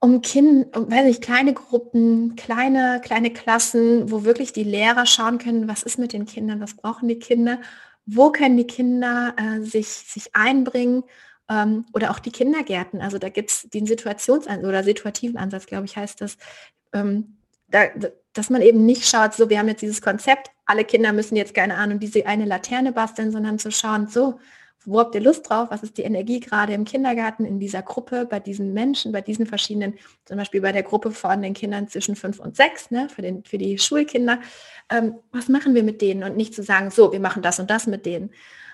um 0.00 0.22
Kinder, 0.22 0.66
um, 0.78 0.90
weiß 0.90 1.06
ich, 1.06 1.20
kleine 1.20 1.52
Gruppen, 1.52 2.34
kleine, 2.34 3.00
kleine 3.04 3.32
Klassen, 3.32 4.10
wo 4.10 4.24
wirklich 4.24 4.52
die 4.52 4.64
Lehrer 4.64 5.06
schauen 5.06 5.38
können, 5.38 5.68
was 5.68 5.82
ist 5.82 5.98
mit 5.98 6.12
den 6.12 6.26
Kindern, 6.26 6.60
was 6.60 6.74
brauchen 6.74 7.06
die 7.08 7.18
Kinder, 7.18 7.60
wo 8.06 8.32
können 8.32 8.56
die 8.56 8.66
Kinder 8.66 9.34
äh, 9.36 9.60
sich, 9.60 9.88
sich 9.88 10.34
einbringen 10.34 11.04
ähm, 11.50 11.84
oder 11.92 12.10
auch 12.10 12.18
die 12.18 12.32
Kindergärten. 12.32 13.00
Also 13.02 13.18
da 13.18 13.28
gibt 13.28 13.50
es 13.50 13.68
den 13.68 13.86
Situationsansatz 13.86 14.66
oder 14.66 14.82
situativen 14.82 15.36
Ansatz, 15.36 15.66
glaube 15.66 15.84
ich, 15.84 15.96
heißt 15.96 16.20
das. 16.22 16.38
Ähm, 16.94 17.36
da, 17.68 17.84
dass 18.32 18.50
man 18.50 18.62
eben 18.62 18.86
nicht 18.86 19.06
schaut, 19.06 19.34
so 19.34 19.50
wir 19.50 19.58
haben 19.58 19.68
jetzt 19.68 19.82
dieses 19.82 20.00
Konzept, 20.00 20.50
alle 20.64 20.84
Kinder 20.84 21.12
müssen 21.12 21.36
jetzt 21.36 21.54
keine 21.54 21.76
Ahnung 21.76 21.98
diese 21.98 22.26
eine 22.26 22.46
Laterne 22.46 22.92
basteln, 22.92 23.32
sondern 23.32 23.58
zu 23.58 23.70
schauen, 23.70 24.08
so 24.08 24.40
wo 24.86 24.98
habt 24.98 25.14
ihr 25.14 25.20
Lust 25.20 25.48
drauf? 25.48 25.68
Was 25.70 25.82
ist 25.82 25.98
die 25.98 26.02
Energie 26.02 26.40
gerade 26.40 26.72
im 26.72 26.84
Kindergarten, 26.84 27.44
in 27.44 27.60
dieser 27.60 27.82
Gruppe, 27.82 28.24
bei 28.24 28.40
diesen 28.40 28.72
Menschen, 28.72 29.12
bei 29.12 29.20
diesen 29.20 29.46
verschiedenen, 29.46 29.98
zum 30.24 30.38
Beispiel 30.38 30.60
bei 30.60 30.72
der 30.72 30.82
Gruppe 30.82 31.10
von 31.10 31.42
den 31.42 31.52
Kindern 31.52 31.88
zwischen 31.88 32.16
fünf 32.16 32.40
und 32.40 32.56
sechs, 32.56 32.90
ne, 32.90 33.08
für, 33.08 33.22
den, 33.22 33.44
für 33.44 33.58
die 33.58 33.78
Schulkinder. 33.78 34.40
Ähm, 34.88 35.16
was 35.32 35.48
machen 35.48 35.74
wir 35.74 35.82
mit 35.82 36.00
denen? 36.00 36.22
Und 36.22 36.36
nicht 36.36 36.54
zu 36.54 36.62
sagen, 36.62 36.90
so, 36.90 37.12
wir 37.12 37.20
machen 37.20 37.42
das 37.42 37.60
und 37.60 37.68
das 37.70 37.86
mit 37.86 38.06
denen, 38.06 38.30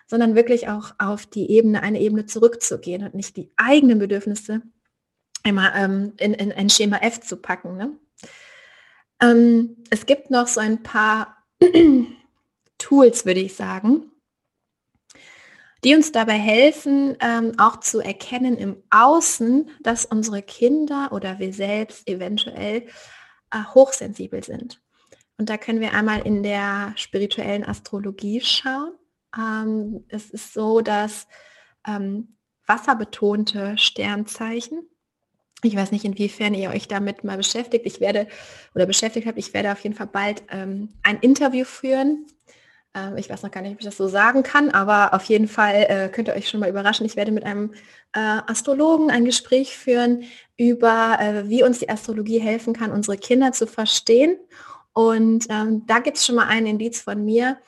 sondern 0.06 0.36
wirklich 0.36 0.68
auch 0.68 0.94
auf 0.98 1.26
die 1.26 1.50
Ebene, 1.50 1.82
eine 1.82 2.00
Ebene 2.00 2.26
zurückzugehen 2.26 3.02
und 3.02 3.14
nicht 3.14 3.36
die 3.36 3.50
eigenen 3.56 3.98
Bedürfnisse 3.98 4.62
immer 5.42 5.74
ähm, 5.74 6.12
in, 6.18 6.34
in 6.34 6.52
ein 6.52 6.70
Schema 6.70 6.98
F 6.98 7.20
zu 7.20 7.36
packen. 7.36 7.76
Ne? 7.76 7.90
Ähm, 9.20 9.76
es 9.90 10.06
gibt 10.06 10.30
noch 10.30 10.46
so 10.46 10.60
ein 10.60 10.82
paar 10.82 11.36
Tools, 12.78 13.26
würde 13.26 13.40
ich 13.40 13.54
sagen, 13.54 14.12
die 15.86 15.94
uns 15.94 16.10
dabei 16.10 16.36
helfen, 16.36 17.16
ähm, 17.20 17.52
auch 17.58 17.78
zu 17.78 18.00
erkennen 18.00 18.58
im 18.58 18.82
Außen, 18.90 19.70
dass 19.80 20.04
unsere 20.04 20.42
Kinder 20.42 21.10
oder 21.12 21.38
wir 21.38 21.52
selbst 21.52 22.08
eventuell 22.08 22.88
äh, 23.52 23.64
hochsensibel 23.72 24.42
sind. 24.42 24.82
Und 25.38 25.48
da 25.48 25.56
können 25.56 25.78
wir 25.78 25.92
einmal 25.92 26.26
in 26.26 26.42
der 26.42 26.92
spirituellen 26.96 27.64
Astrologie 27.64 28.40
schauen. 28.40 28.94
Ähm, 29.38 30.04
es 30.08 30.30
ist 30.30 30.54
so, 30.54 30.80
dass 30.80 31.28
ähm, 31.86 32.36
wasserbetonte 32.66 33.78
Sternzeichen, 33.78 34.88
ich 35.62 35.76
weiß 35.76 35.92
nicht, 35.92 36.04
inwiefern 36.04 36.54
ihr 36.54 36.70
euch 36.70 36.88
damit 36.88 37.22
mal 37.22 37.36
beschäftigt. 37.36 37.86
Ich 37.86 38.00
werde 38.00 38.26
oder 38.74 38.86
beschäftigt 38.86 39.28
habt, 39.28 39.38
ich 39.38 39.54
werde 39.54 39.70
auf 39.70 39.84
jeden 39.84 39.94
Fall 39.94 40.08
bald 40.08 40.42
ähm, 40.50 40.94
ein 41.04 41.20
Interview 41.20 41.64
führen 41.64 42.26
ähm, 42.96 43.16
ich 43.18 43.28
weiß 43.28 43.42
noch 43.42 43.50
gar 43.50 43.60
nicht, 43.60 43.74
ob 43.74 43.80
ich 43.80 43.84
das 43.84 43.96
so 43.96 44.08
sagen 44.08 44.42
kann, 44.42 44.70
aber 44.70 45.12
auf 45.14 45.24
jeden 45.24 45.48
Fall 45.48 45.86
äh, 45.88 46.08
könnt 46.08 46.28
ihr 46.28 46.34
euch 46.34 46.48
schon 46.48 46.60
mal 46.60 46.70
überraschen. 46.70 47.04
Ich 47.04 47.14
werde 47.14 47.30
mit 47.30 47.44
einem 47.44 47.74
äh, 48.14 48.40
Astrologen 48.46 49.10
ein 49.10 49.26
Gespräch 49.26 49.76
führen 49.76 50.24
über, 50.56 51.18
äh, 51.20 51.48
wie 51.48 51.62
uns 51.62 51.78
die 51.80 51.90
Astrologie 51.90 52.38
helfen 52.38 52.72
kann, 52.72 52.90
unsere 52.90 53.18
Kinder 53.18 53.52
zu 53.52 53.66
verstehen. 53.66 54.38
Und 54.94 55.46
ähm, 55.50 55.84
da 55.86 55.98
gibt 55.98 56.16
es 56.16 56.24
schon 56.24 56.36
mal 56.36 56.46
einen 56.46 56.66
Indiz 56.66 57.02
von 57.02 57.22
mir. 57.22 57.58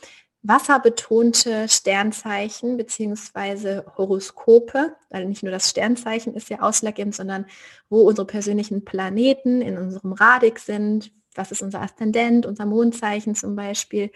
Wasserbetonte 0.42 1.68
Sternzeichen 1.68 2.78
bzw. 2.78 3.82
Horoskope, 3.98 4.94
weil 5.10 5.26
nicht 5.26 5.42
nur 5.42 5.52
das 5.52 5.68
Sternzeichen 5.68 6.34
ist 6.34 6.48
ja 6.48 6.60
ausschlaggebend, 6.60 7.14
sondern 7.14 7.44
wo 7.90 8.00
unsere 8.02 8.26
persönlichen 8.26 8.84
Planeten 8.84 9.60
in 9.60 9.76
unserem 9.76 10.12
Radix 10.12 10.64
sind, 10.64 11.12
was 11.34 11.50
ist 11.50 11.60
unser 11.60 11.82
Aszendent, 11.82 12.46
unser 12.46 12.64
Mondzeichen 12.64 13.34
zum 13.34 13.56
Beispiel. 13.56 14.10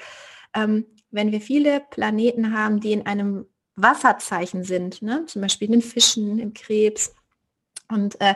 Ähm, 0.54 0.86
wenn 1.12 1.30
wir 1.30 1.40
viele 1.40 1.80
Planeten 1.90 2.56
haben, 2.56 2.80
die 2.80 2.92
in 2.92 3.06
einem 3.06 3.46
Wasserzeichen 3.76 4.64
sind, 4.64 5.02
ne? 5.02 5.24
zum 5.26 5.42
Beispiel 5.42 5.66
in 5.66 5.72
den 5.72 5.82
Fischen, 5.82 6.38
im 6.38 6.52
Krebs, 6.52 7.14
und 7.88 8.20
äh, 8.20 8.34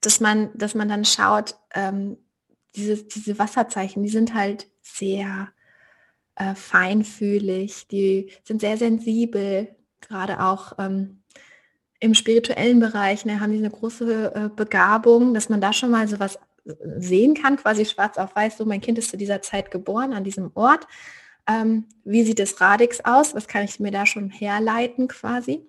dass, 0.00 0.20
man, 0.20 0.50
dass 0.54 0.74
man 0.74 0.88
dann 0.88 1.04
schaut, 1.04 1.56
ähm, 1.74 2.18
diese, 2.76 3.02
diese 3.02 3.38
Wasserzeichen, 3.38 4.02
die 4.02 4.10
sind 4.10 4.34
halt 4.34 4.68
sehr 4.82 5.48
äh, 6.36 6.54
feinfühlig, 6.54 7.88
die 7.88 8.30
sind 8.44 8.60
sehr 8.60 8.76
sensibel, 8.76 9.74
gerade 10.00 10.40
auch 10.40 10.74
ähm, 10.78 11.22
im 12.00 12.14
spirituellen 12.14 12.80
Bereich, 12.80 13.24
ne, 13.24 13.40
haben 13.40 13.52
die 13.52 13.58
eine 13.58 13.70
große 13.70 14.34
äh, 14.34 14.48
Begabung, 14.54 15.34
dass 15.34 15.48
man 15.48 15.60
da 15.60 15.72
schon 15.72 15.90
mal 15.90 16.06
so 16.06 16.20
was 16.20 16.38
sehen 16.98 17.34
kann, 17.34 17.56
quasi 17.56 17.86
schwarz 17.86 18.18
auf 18.18 18.36
weiß, 18.36 18.58
so 18.58 18.66
mein 18.66 18.82
Kind 18.82 18.98
ist 18.98 19.10
zu 19.10 19.16
dieser 19.16 19.40
Zeit 19.40 19.70
geboren 19.70 20.12
an 20.12 20.22
diesem 20.24 20.50
Ort 20.54 20.86
ähm, 21.48 21.86
wie 22.04 22.24
sieht 22.24 22.38
das 22.38 22.60
Radix 22.60 23.00
aus, 23.04 23.34
was 23.34 23.48
kann 23.48 23.64
ich 23.64 23.80
mir 23.80 23.90
da 23.90 24.06
schon 24.06 24.30
herleiten 24.30 25.08
quasi. 25.08 25.66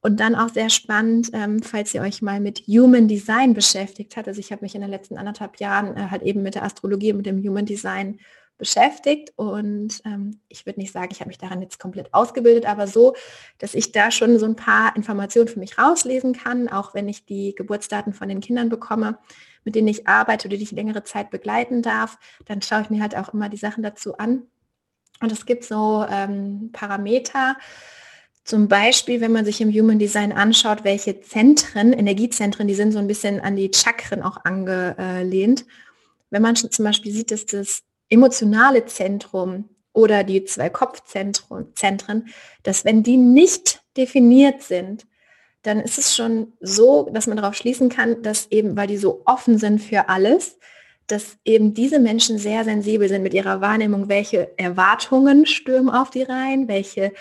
Und 0.00 0.20
dann 0.20 0.34
auch 0.34 0.50
sehr 0.50 0.68
spannend, 0.68 1.30
ähm, 1.32 1.62
falls 1.62 1.94
ihr 1.94 2.02
euch 2.02 2.20
mal 2.20 2.38
mit 2.38 2.60
Human 2.66 3.08
Design 3.08 3.54
beschäftigt 3.54 4.16
habt. 4.16 4.28
Also 4.28 4.38
ich 4.38 4.52
habe 4.52 4.62
mich 4.62 4.74
in 4.74 4.82
den 4.82 4.90
letzten 4.90 5.16
anderthalb 5.16 5.58
Jahren 5.60 5.96
äh, 5.96 6.08
halt 6.10 6.22
eben 6.22 6.42
mit 6.42 6.56
der 6.56 6.64
Astrologie 6.64 7.12
und 7.12 7.18
mit 7.18 7.26
dem 7.26 7.42
Human 7.42 7.64
Design 7.64 8.18
beschäftigt 8.56 9.32
und 9.36 10.00
ähm, 10.04 10.40
ich 10.48 10.64
würde 10.64 10.78
nicht 10.78 10.92
sagen, 10.92 11.08
ich 11.10 11.20
habe 11.20 11.28
mich 11.28 11.38
daran 11.38 11.60
jetzt 11.60 11.80
komplett 11.80 12.14
ausgebildet, 12.14 12.66
aber 12.66 12.86
so, 12.86 13.14
dass 13.58 13.74
ich 13.74 13.90
da 13.90 14.12
schon 14.12 14.38
so 14.38 14.46
ein 14.46 14.54
paar 14.54 14.94
Informationen 14.94 15.48
für 15.48 15.58
mich 15.58 15.76
rauslesen 15.76 16.34
kann, 16.34 16.68
auch 16.68 16.94
wenn 16.94 17.08
ich 17.08 17.24
die 17.24 17.54
Geburtsdaten 17.56 18.12
von 18.12 18.28
den 18.28 18.40
Kindern 18.40 18.68
bekomme, 18.68 19.18
mit 19.64 19.74
denen 19.74 19.88
ich 19.88 20.06
arbeite 20.06 20.46
oder 20.46 20.56
die 20.56 20.62
ich 20.62 20.70
längere 20.70 21.02
Zeit 21.02 21.30
begleiten 21.30 21.82
darf, 21.82 22.18
dann 22.44 22.62
schaue 22.62 22.82
ich 22.82 22.90
mir 22.90 23.02
halt 23.02 23.16
auch 23.16 23.34
immer 23.34 23.48
die 23.48 23.56
Sachen 23.56 23.82
dazu 23.82 24.18
an 24.18 24.46
und 25.24 25.32
es 25.32 25.46
gibt 25.46 25.64
so 25.64 26.06
ähm, 26.08 26.70
Parameter, 26.72 27.56
zum 28.44 28.68
Beispiel, 28.68 29.22
wenn 29.22 29.32
man 29.32 29.46
sich 29.46 29.62
im 29.62 29.72
Human 29.72 29.98
Design 29.98 30.30
anschaut, 30.30 30.84
welche 30.84 31.20
Zentren, 31.22 31.94
Energiezentren, 31.94 32.68
die 32.68 32.74
sind 32.74 32.92
so 32.92 32.98
ein 32.98 33.06
bisschen 33.06 33.40
an 33.40 33.56
die 33.56 33.70
Chakren 33.74 34.22
auch 34.22 34.44
angelehnt. 34.44 35.64
Wenn 36.28 36.42
man 36.42 36.54
zum 36.54 36.84
Beispiel 36.84 37.10
sieht, 37.10 37.30
dass 37.30 37.46
das 37.46 37.80
emotionale 38.10 38.84
Zentrum 38.84 39.70
oder 39.94 40.24
die 40.24 40.44
zwei 40.44 40.68
Kopfzentren, 40.68 42.28
dass 42.62 42.84
wenn 42.84 43.02
die 43.02 43.16
nicht 43.16 43.82
definiert 43.96 44.62
sind, 44.62 45.06
dann 45.62 45.80
ist 45.80 45.96
es 45.96 46.14
schon 46.14 46.52
so, 46.60 47.08
dass 47.10 47.26
man 47.26 47.38
darauf 47.38 47.54
schließen 47.54 47.88
kann, 47.88 48.22
dass 48.22 48.50
eben, 48.50 48.76
weil 48.76 48.88
die 48.88 48.98
so 48.98 49.22
offen 49.24 49.56
sind 49.56 49.80
für 49.80 50.10
alles, 50.10 50.58
dass 51.06 51.36
eben 51.44 51.74
diese 51.74 51.98
Menschen 51.98 52.38
sehr 52.38 52.64
sensibel 52.64 53.08
sind 53.08 53.22
mit 53.22 53.34
ihrer 53.34 53.60
Wahrnehmung, 53.60 54.08
welche 54.08 54.58
Erwartungen 54.58 55.46
stürmen 55.46 55.90
auf 55.90 56.10
die 56.10 56.22
rein, 56.22 56.68
welche 56.68 57.12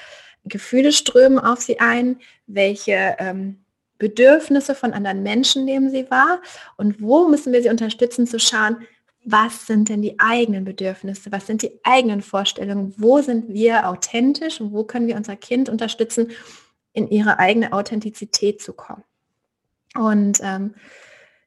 Gefühle 0.46 0.92
strömen 0.92 1.40
auf 1.40 1.62
sie 1.62 1.80
ein, 1.80 2.18
welche 2.48 3.16
ähm, 3.20 3.64
Bedürfnisse 3.98 4.76
von 4.76 4.94
anderen 4.94 5.24
Menschen 5.24 5.66
nehmen 5.66 5.90
sie 5.90 6.10
wahr 6.10 6.42
und 6.78 7.02
wo 7.02 7.28
müssen 7.28 7.54
wir 7.54 7.62
sie 7.62 7.70
unterstützen 7.70 8.28
zu 8.28 8.40
schauen, 8.40 8.78
was 9.26 9.68
sind 9.68 9.88
denn 9.88 10.02
die 10.02 10.20
eigenen 10.20 10.66
Bedürfnisse, 10.66 11.32
was 11.32 11.48
sind 11.48 11.62
die 11.62 11.80
eigenen 11.84 12.22
Vorstellungen, 12.22 12.94
wo 12.98 13.22
sind 13.22 13.54
wir 13.54 13.88
authentisch 13.88 14.60
und 14.60 14.74
wo 14.74 14.84
können 14.84 15.08
wir 15.08 15.16
unser 15.16 15.38
Kind 15.38 15.70
unterstützen, 15.70 16.32
in 16.92 17.10
ihre 17.10 17.40
eigene 17.40 17.74
Authentizität 17.74 18.62
zu 18.62 18.74
kommen. 18.74 19.04
Und 19.96 20.40
ähm, 20.44 20.76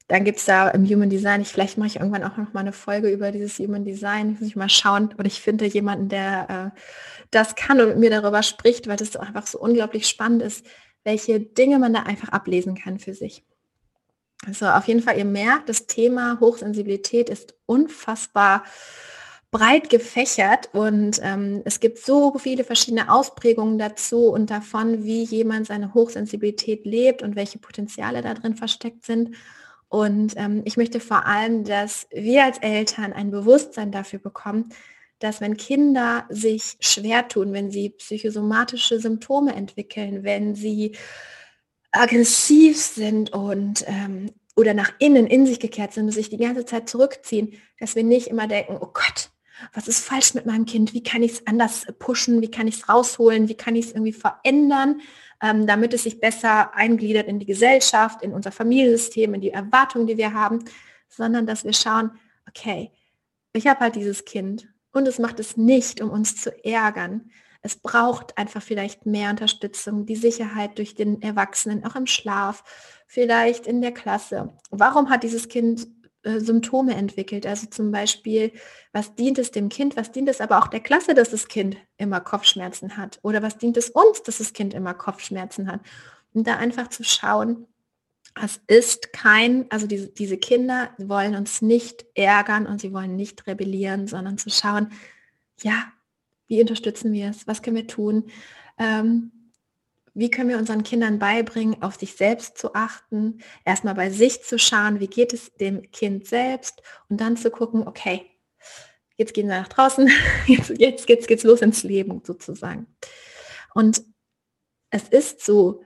dann 0.09 0.25
gibt 0.25 0.39
es 0.39 0.45
da 0.45 0.69
im 0.69 0.87
Human 0.87 1.11
Design, 1.11 1.41
ich, 1.41 1.49
vielleicht 1.49 1.79
mache 1.79 1.89
ich 1.89 1.97
irgendwann 1.97 2.23
auch 2.23 2.37
noch 2.37 2.53
mal 2.53 2.61
eine 2.61 2.73
Folge 2.73 3.11
über 3.11 3.33
dieses 3.33 3.59
Human 3.59 3.85
Design, 3.85 4.37
muss 4.39 4.49
ich 4.49 4.55
mal 4.55 4.69
schauen. 4.69 5.13
Und 5.17 5.27
ich 5.27 5.41
finde 5.41 5.67
jemanden, 5.67 6.09
der 6.09 6.73
äh, 6.75 6.81
das 7.31 7.57
kann 7.57 7.81
und 7.81 7.89
mit 7.89 7.99
mir 7.99 8.11
darüber 8.11 8.43
spricht, 8.43 8.87
weil 8.87 8.97
das 8.97 9.17
einfach 9.17 9.47
so 9.47 9.59
unglaublich 9.59 10.07
spannend 10.07 10.43
ist, 10.43 10.65
welche 11.03 11.41
Dinge 11.41 11.79
man 11.79 11.93
da 11.93 12.03
einfach 12.03 12.29
ablesen 12.29 12.77
kann 12.77 12.99
für 12.99 13.15
sich. 13.15 13.45
Also 14.47 14.67
auf 14.67 14.87
jeden 14.87 15.03
Fall, 15.03 15.19
ihr 15.19 15.25
merkt, 15.25 15.69
das 15.69 15.87
Thema 15.87 16.39
Hochsensibilität 16.41 17.29
ist 17.29 17.55
unfassbar 17.67 18.65
breit 19.51 19.89
gefächert 19.89 20.69
und 20.73 21.21
ähm, 21.23 21.63
es 21.65 21.81
gibt 21.81 21.99
so 21.99 22.37
viele 22.39 22.65
verschiedene 22.65 23.11
Ausprägungen 23.11 23.79
dazu 23.79 24.29
und 24.29 24.51
davon, 24.51 25.05
wie 25.05 25.23
jemand 25.23 25.69
seine 25.69 25.95
Hochsensibilität 25.95 26.85
lebt 26.85 27.23
und 27.23 27.37
welche 27.37 27.59
Potenziale 27.59 28.23
da 28.23 28.35
drin 28.35 28.55
versteckt 28.55 29.05
sind. 29.07 29.35
Und 29.89 30.35
ähm, 30.37 30.63
ich 30.65 30.77
möchte 30.77 31.01
vor 31.01 31.27
allem, 31.27 31.65
dass 31.65 32.07
wir 32.11 32.45
als 32.45 32.59
Eltern 32.59 33.13
ein 33.13 33.31
Bewusstsein 33.31 33.93
dafür 33.93 34.19
bekommen, 34.19 34.71
dass 35.19 35.41
wenn 35.41 35.57
Kinder 35.57 36.27
sich 36.29 36.77
schwer 36.81 37.29
tun, 37.29 37.53
wenn 37.53 37.71
sie 37.71 37.91
psychosomatische 37.91 39.01
Symptome 39.01 39.55
entwickeln, 39.55 40.25
wenn 40.25 40.55
sie 40.55 40.97
aggressiv 41.93 42.81
sind 42.81 43.33
und 43.33 43.85
ähm, 43.87 44.31
oder 44.57 44.75
nach 44.75 44.93
innen 44.99 45.27
in 45.27 45.47
sich 45.47 45.61
gekehrt 45.61 45.93
sind 45.93 46.07
und 46.07 46.13
sich 46.13 46.31
die 46.31 46.39
ganze 46.39 46.65
Zeit 46.65 46.89
zurückziehen, 46.89 47.55
dass 47.79 47.95
wir 47.95 48.05
nicht 48.05 48.29
immer 48.29 48.47
denken, 48.49 48.79
oh 48.81 48.91
Gott, 48.93 49.31
was 49.73 49.89
ist 49.89 50.05
falsch 50.05 50.35
mit 50.35 50.47
meinem 50.47 50.67
Kind? 50.67 50.95
Wie 50.95 51.03
kann 51.03 51.23
ich 51.23 51.33
es 51.33 51.47
anders 51.47 51.87
pushen? 51.99 52.43
Wie 52.43 52.51
kann 52.51 52.69
ich 52.69 52.77
es 52.77 52.89
rausholen? 52.89 53.49
Wie 53.49 53.57
kann 53.57 53.77
ich 53.77 53.87
es 53.87 53.93
irgendwie 53.93 54.13
verändern? 54.13 55.01
ähm, 55.43 55.67
damit 55.67 55.93
es 55.95 56.05
sich 56.05 56.21
besser 56.21 56.75
eingliedert 56.75 57.27
in 57.27 57.39
die 57.39 57.47
Gesellschaft, 57.47 58.23
in 58.23 58.33
unser 58.33 58.53
Familiensystem, 58.53 59.35
in 59.35 59.41
die 59.41 59.51
Erwartungen, 59.51 60.07
die 60.07 60.17
wir 60.17 60.33
haben, 60.33 60.65
sondern 61.09 61.47
dass 61.47 61.65
wir 61.65 61.73
schauen, 61.73 62.13
okay, 62.49 62.91
ich 63.53 63.67
habe 63.67 63.81
halt 63.81 63.97
dieses 63.97 64.25
Kind 64.25 64.69
und 64.93 65.07
es 65.07 65.19
macht 65.19 65.41
es 65.41 65.57
nicht, 65.57 66.01
um 66.01 66.11
uns 66.11 66.37
zu 66.37 66.53
ärgern, 66.65 67.31
Es 67.63 67.77
braucht 67.77 68.39
einfach 68.39 68.63
vielleicht 68.63 69.07
mehr 69.07 69.31
Unterstützung, 69.31 70.07
die 70.07 70.15
Sicherheit 70.15 70.79
durch 70.79 70.95
den 70.95 71.21
Erwachsenen, 71.21 71.85
auch 71.85 71.97
im 71.97 72.07
Schlaf, 72.07 72.63
vielleicht 73.09 73.67
in 73.67 73.83
der 73.83 73.93
Klasse. 73.93 74.57
Warum 74.71 75.11
hat 75.11 75.25
dieses 75.25 75.49
Kind 75.49 75.89
äh, 76.27 76.41
Symptome 76.41 76.95
entwickelt? 76.95 77.47
Also 77.47 77.69
zum 77.69 77.93
Beispiel, 77.93 78.53
was 78.93 79.15
dient 79.15 79.39
es 79.39 79.53
dem 79.53 79.69
Kind, 79.69 79.97
was 79.97 80.11
dient 80.11 80.29
es 80.29 80.41
aber 80.41 80.59
auch 80.59 80.67
der 80.67 80.81
Klasse, 80.81 81.15
dass 81.15 81.31
das 81.31 81.49
Kind 81.49 81.77
immer 81.97 82.21
Kopfschmerzen 82.21 82.97
hat? 82.97 83.19
Oder 83.23 83.43
was 83.43 83.59
dient 83.59 83.77
es 83.77 83.91
uns, 83.91 84.23
dass 84.25 84.39
das 84.39 84.53
Kind 84.53 84.75
immer 84.75 84.93
Kopfschmerzen 84.93 85.71
hat? 85.71 85.81
Und 86.35 86.47
da 86.47 86.57
einfach 86.57 86.89
zu 86.89 87.05
schauen, 87.05 87.67
es 88.43 88.61
ist 88.67 89.13
kein, 89.13 89.71
also 89.71 89.87
diese, 89.87 90.09
diese 90.09 90.37
Kinder 90.37 90.91
wollen 90.99 91.37
uns 91.37 91.63
nicht 91.63 92.05
ärgern 92.15 92.67
und 92.67 92.81
sie 92.81 92.93
wollen 92.93 93.17
nicht 93.17 93.47
rebellieren, 93.47 94.09
sondern 94.09 94.37
zu 94.37 94.51
schauen, 94.51 94.91
ja, 95.63 95.85
wie 96.49 96.61
unterstützen 96.61 97.13
wir 97.13 97.31
es? 97.31 97.47
Was 97.47 97.63
können 97.63 97.77
wir 97.77 97.87
tun? 97.87 98.25
Ähm, 98.79 99.33
wie 100.17 100.31
können 100.31 100.49
wir 100.49 100.57
unseren 100.57 100.83
Kindern 100.83 101.19
beibringen, 101.19 101.83
auf 101.83 101.97
sich 101.97 102.15
selbst 102.15 102.57
zu 102.57 102.75
achten, 102.75 103.43
erstmal 103.67 103.95
bei 103.95 104.09
sich 104.09 104.43
zu 104.43 104.59
schauen, 104.59 104.99
wie 104.99 105.09
geht 105.09 105.35
es 105.35 105.53
dem 105.55 105.91
Kind 105.93 106.27
selbst 106.27 106.83
und 107.11 107.21
dann 107.21 107.37
zu 107.37 107.51
gucken, 107.51 107.87
okay, 107.87 108.25
jetzt 109.17 109.35
gehen 109.35 109.47
wir 109.49 109.61
nach 109.61 109.69
draußen, 109.69 110.11
jetzt, 110.47 110.71
jetzt, 110.79 111.09
jetzt 111.09 111.29
geht's 111.29 111.45
los 111.45 111.61
ins 111.61 111.83
Leben 111.83 112.23
sozusagen. 112.25 112.87
Und 113.75 114.03
es 114.89 115.07
ist 115.11 115.45
so, 115.45 115.83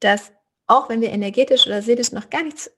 dass 0.00 0.32
auch 0.66 0.88
wenn 0.88 1.00
wir 1.00 1.10
energetisch 1.10 1.66
oder 1.66 1.80
seelisch 1.80 2.10
noch 2.10 2.30
gar 2.30 2.42
nichts 2.42 2.70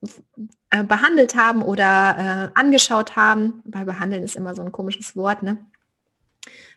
äh, 0.71 0.85
behandelt 0.85 1.35
haben 1.35 1.63
oder 1.63 2.53
äh, 2.55 2.59
angeschaut 2.59 3.17
haben, 3.17 3.63
weil 3.65 3.87
behandeln 3.87 4.23
ist 4.23 4.37
immer 4.37 4.55
so 4.55 4.63
ein 4.63 4.71
komisches 4.71 5.17
Wort, 5.17 5.43
ne? 5.43 5.67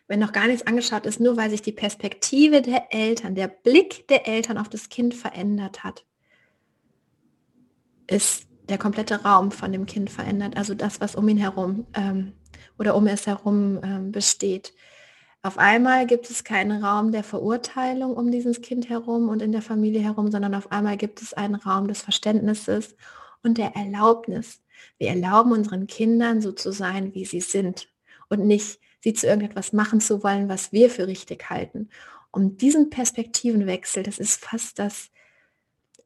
Wenn 0.06 0.20
noch 0.20 0.32
gar 0.32 0.46
nichts 0.46 0.66
angeschaut 0.66 1.06
ist, 1.06 1.20
nur 1.20 1.36
weil 1.36 1.50
sich 1.50 1.62
die 1.62 1.72
Perspektive 1.72 2.60
der 2.60 2.92
Eltern, 2.92 3.34
der 3.34 3.48
Blick 3.48 4.06
der 4.08 4.28
Eltern 4.28 4.58
auf 4.58 4.68
das 4.68 4.88
Kind 4.88 5.14
verändert 5.14 5.82
hat, 5.82 6.04
ist 8.06 8.46
der 8.68 8.78
komplette 8.78 9.22
Raum 9.22 9.50
von 9.50 9.72
dem 9.72 9.86
Kind 9.86 10.10
verändert. 10.10 10.56
Also 10.56 10.74
das, 10.74 11.00
was 11.00 11.14
um 11.14 11.28
ihn 11.28 11.38
herum 11.38 11.86
ähm, 11.94 12.32
oder 12.78 12.96
um 12.96 13.06
es 13.06 13.26
herum 13.26 13.80
ähm, 13.82 14.12
besteht. 14.12 14.74
Auf 15.42 15.58
einmal 15.58 16.06
gibt 16.06 16.30
es 16.30 16.44
keinen 16.44 16.82
Raum 16.82 17.12
der 17.12 17.22
Verurteilung 17.22 18.16
um 18.16 18.30
dieses 18.30 18.62
Kind 18.62 18.88
herum 18.88 19.28
und 19.28 19.42
in 19.42 19.52
der 19.52 19.60
Familie 19.60 20.00
herum, 20.00 20.30
sondern 20.30 20.54
auf 20.54 20.72
einmal 20.72 20.96
gibt 20.96 21.20
es 21.20 21.34
einen 21.34 21.54
Raum 21.54 21.86
des 21.86 22.00
Verständnisses 22.00 22.96
und 23.42 23.58
der 23.58 23.76
Erlaubnis. 23.76 24.62
Wir 24.98 25.08
erlauben 25.08 25.52
unseren 25.52 25.86
Kindern 25.86 26.40
so 26.40 26.52
zu 26.52 26.72
sein, 26.72 27.14
wie 27.14 27.26
sie 27.26 27.40
sind 27.40 27.88
und 28.28 28.46
nicht 28.46 28.80
sie 29.04 29.12
zu 29.12 29.26
irgendetwas 29.26 29.72
machen 29.74 30.00
zu 30.00 30.24
wollen, 30.24 30.48
was 30.48 30.72
wir 30.72 30.88
für 30.88 31.06
richtig 31.06 31.50
halten. 31.50 31.90
Und 32.30 32.62
diesen 32.62 32.88
Perspektivenwechsel, 32.90 34.02
das 34.02 34.18
ist 34.18 34.42
fast 34.42 34.78
das 34.78 35.10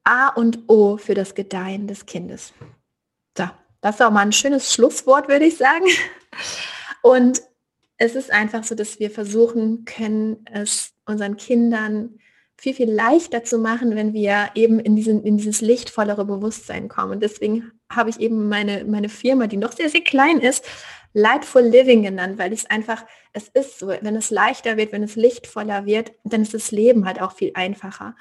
A 0.02 0.28
und 0.28 0.68
O 0.68 0.96
für 0.96 1.14
das 1.14 1.34
Gedeihen 1.34 1.86
des 1.86 2.06
Kindes. 2.06 2.52
So, 3.36 3.48
das 3.80 3.94
ist 3.94 4.02
auch 4.02 4.10
mal 4.10 4.22
ein 4.22 4.32
schönes 4.32 4.74
Schlusswort, 4.74 5.28
würde 5.28 5.44
ich 5.44 5.56
sagen. 5.56 5.86
Und 7.02 7.40
es 7.98 8.16
ist 8.16 8.32
einfach 8.32 8.64
so, 8.64 8.74
dass 8.74 8.98
wir 8.98 9.12
versuchen 9.12 9.84
können, 9.84 10.44
es 10.52 10.92
unseren 11.06 11.36
Kindern 11.36 12.18
viel, 12.56 12.74
viel 12.74 12.90
leichter 12.90 13.44
zu 13.44 13.58
machen, 13.58 13.94
wenn 13.94 14.12
wir 14.12 14.50
eben 14.56 14.80
in, 14.80 14.96
diesen, 14.96 15.22
in 15.22 15.36
dieses 15.36 15.60
lichtvollere 15.60 16.24
Bewusstsein 16.24 16.88
kommen. 16.88 17.12
Und 17.12 17.22
deswegen 17.22 17.70
habe 17.90 18.10
ich 18.10 18.18
eben 18.18 18.48
meine, 18.48 18.84
meine 18.84 19.08
Firma, 19.08 19.46
die 19.46 19.56
noch 19.56 19.72
sehr, 19.72 19.88
sehr 19.88 20.00
klein 20.00 20.40
ist, 20.40 20.64
Lightful 21.12 21.62
Living 21.62 22.02
genannt, 22.02 22.38
weil 22.38 22.52
es 22.52 22.66
einfach, 22.66 23.04
es 23.32 23.48
ist 23.48 23.78
so, 23.78 23.88
wenn 23.88 24.16
es 24.16 24.30
leichter 24.30 24.76
wird, 24.76 24.92
wenn 24.92 25.02
es 25.02 25.16
lichtvoller 25.16 25.86
wird, 25.86 26.12
dann 26.24 26.42
ist 26.42 26.54
das 26.54 26.70
Leben 26.70 27.06
halt 27.06 27.20
auch 27.20 27.32
viel 27.32 27.52
einfacher. 27.54 28.14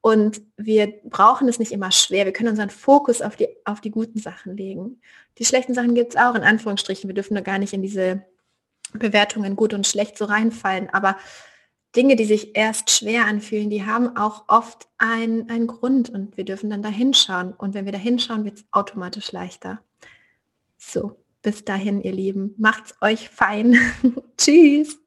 Und 0.00 0.42
wir 0.56 0.92
brauchen 1.04 1.48
es 1.48 1.60
nicht 1.60 1.70
immer 1.70 1.92
schwer. 1.92 2.24
Wir 2.24 2.32
können 2.32 2.50
unseren 2.50 2.70
Fokus 2.70 3.22
auf 3.22 3.36
die, 3.36 3.48
auf 3.64 3.80
die 3.80 3.92
guten 3.92 4.18
Sachen 4.18 4.56
legen. 4.56 5.00
Die 5.38 5.44
schlechten 5.44 5.74
Sachen 5.74 5.94
gibt 5.94 6.14
es 6.14 6.20
auch 6.20 6.34
in 6.34 6.42
Anführungsstrichen. 6.42 7.08
Wir 7.08 7.14
dürfen 7.14 7.36
da 7.36 7.40
gar 7.40 7.58
nicht 7.58 7.72
in 7.72 7.82
diese 7.82 8.24
Bewertungen 8.92 9.54
gut 9.54 9.72
und 9.72 9.86
schlecht 9.86 10.18
so 10.18 10.24
reinfallen. 10.24 10.90
Aber 10.90 11.16
Dinge, 11.94 12.16
die 12.16 12.24
sich 12.24 12.56
erst 12.56 12.90
schwer 12.90 13.26
anfühlen, 13.26 13.70
die 13.70 13.86
haben 13.86 14.16
auch 14.16 14.44
oft 14.48 14.88
einen, 14.98 15.48
einen 15.48 15.68
Grund 15.68 16.10
und 16.10 16.36
wir 16.36 16.44
dürfen 16.44 16.68
dann 16.68 16.82
da 16.82 16.88
hinschauen. 16.88 17.52
Und 17.52 17.74
wenn 17.74 17.84
wir 17.84 17.92
da 17.92 17.98
hinschauen, 17.98 18.44
wird 18.44 18.56
es 18.56 18.64
automatisch 18.72 19.30
leichter. 19.30 19.80
So, 20.78 21.21
bis 21.42 21.64
dahin, 21.64 22.00
ihr 22.00 22.12
Lieben, 22.12 22.54
macht's 22.58 22.94
euch 23.00 23.28
fein. 23.28 23.76
Tschüss. 24.38 24.98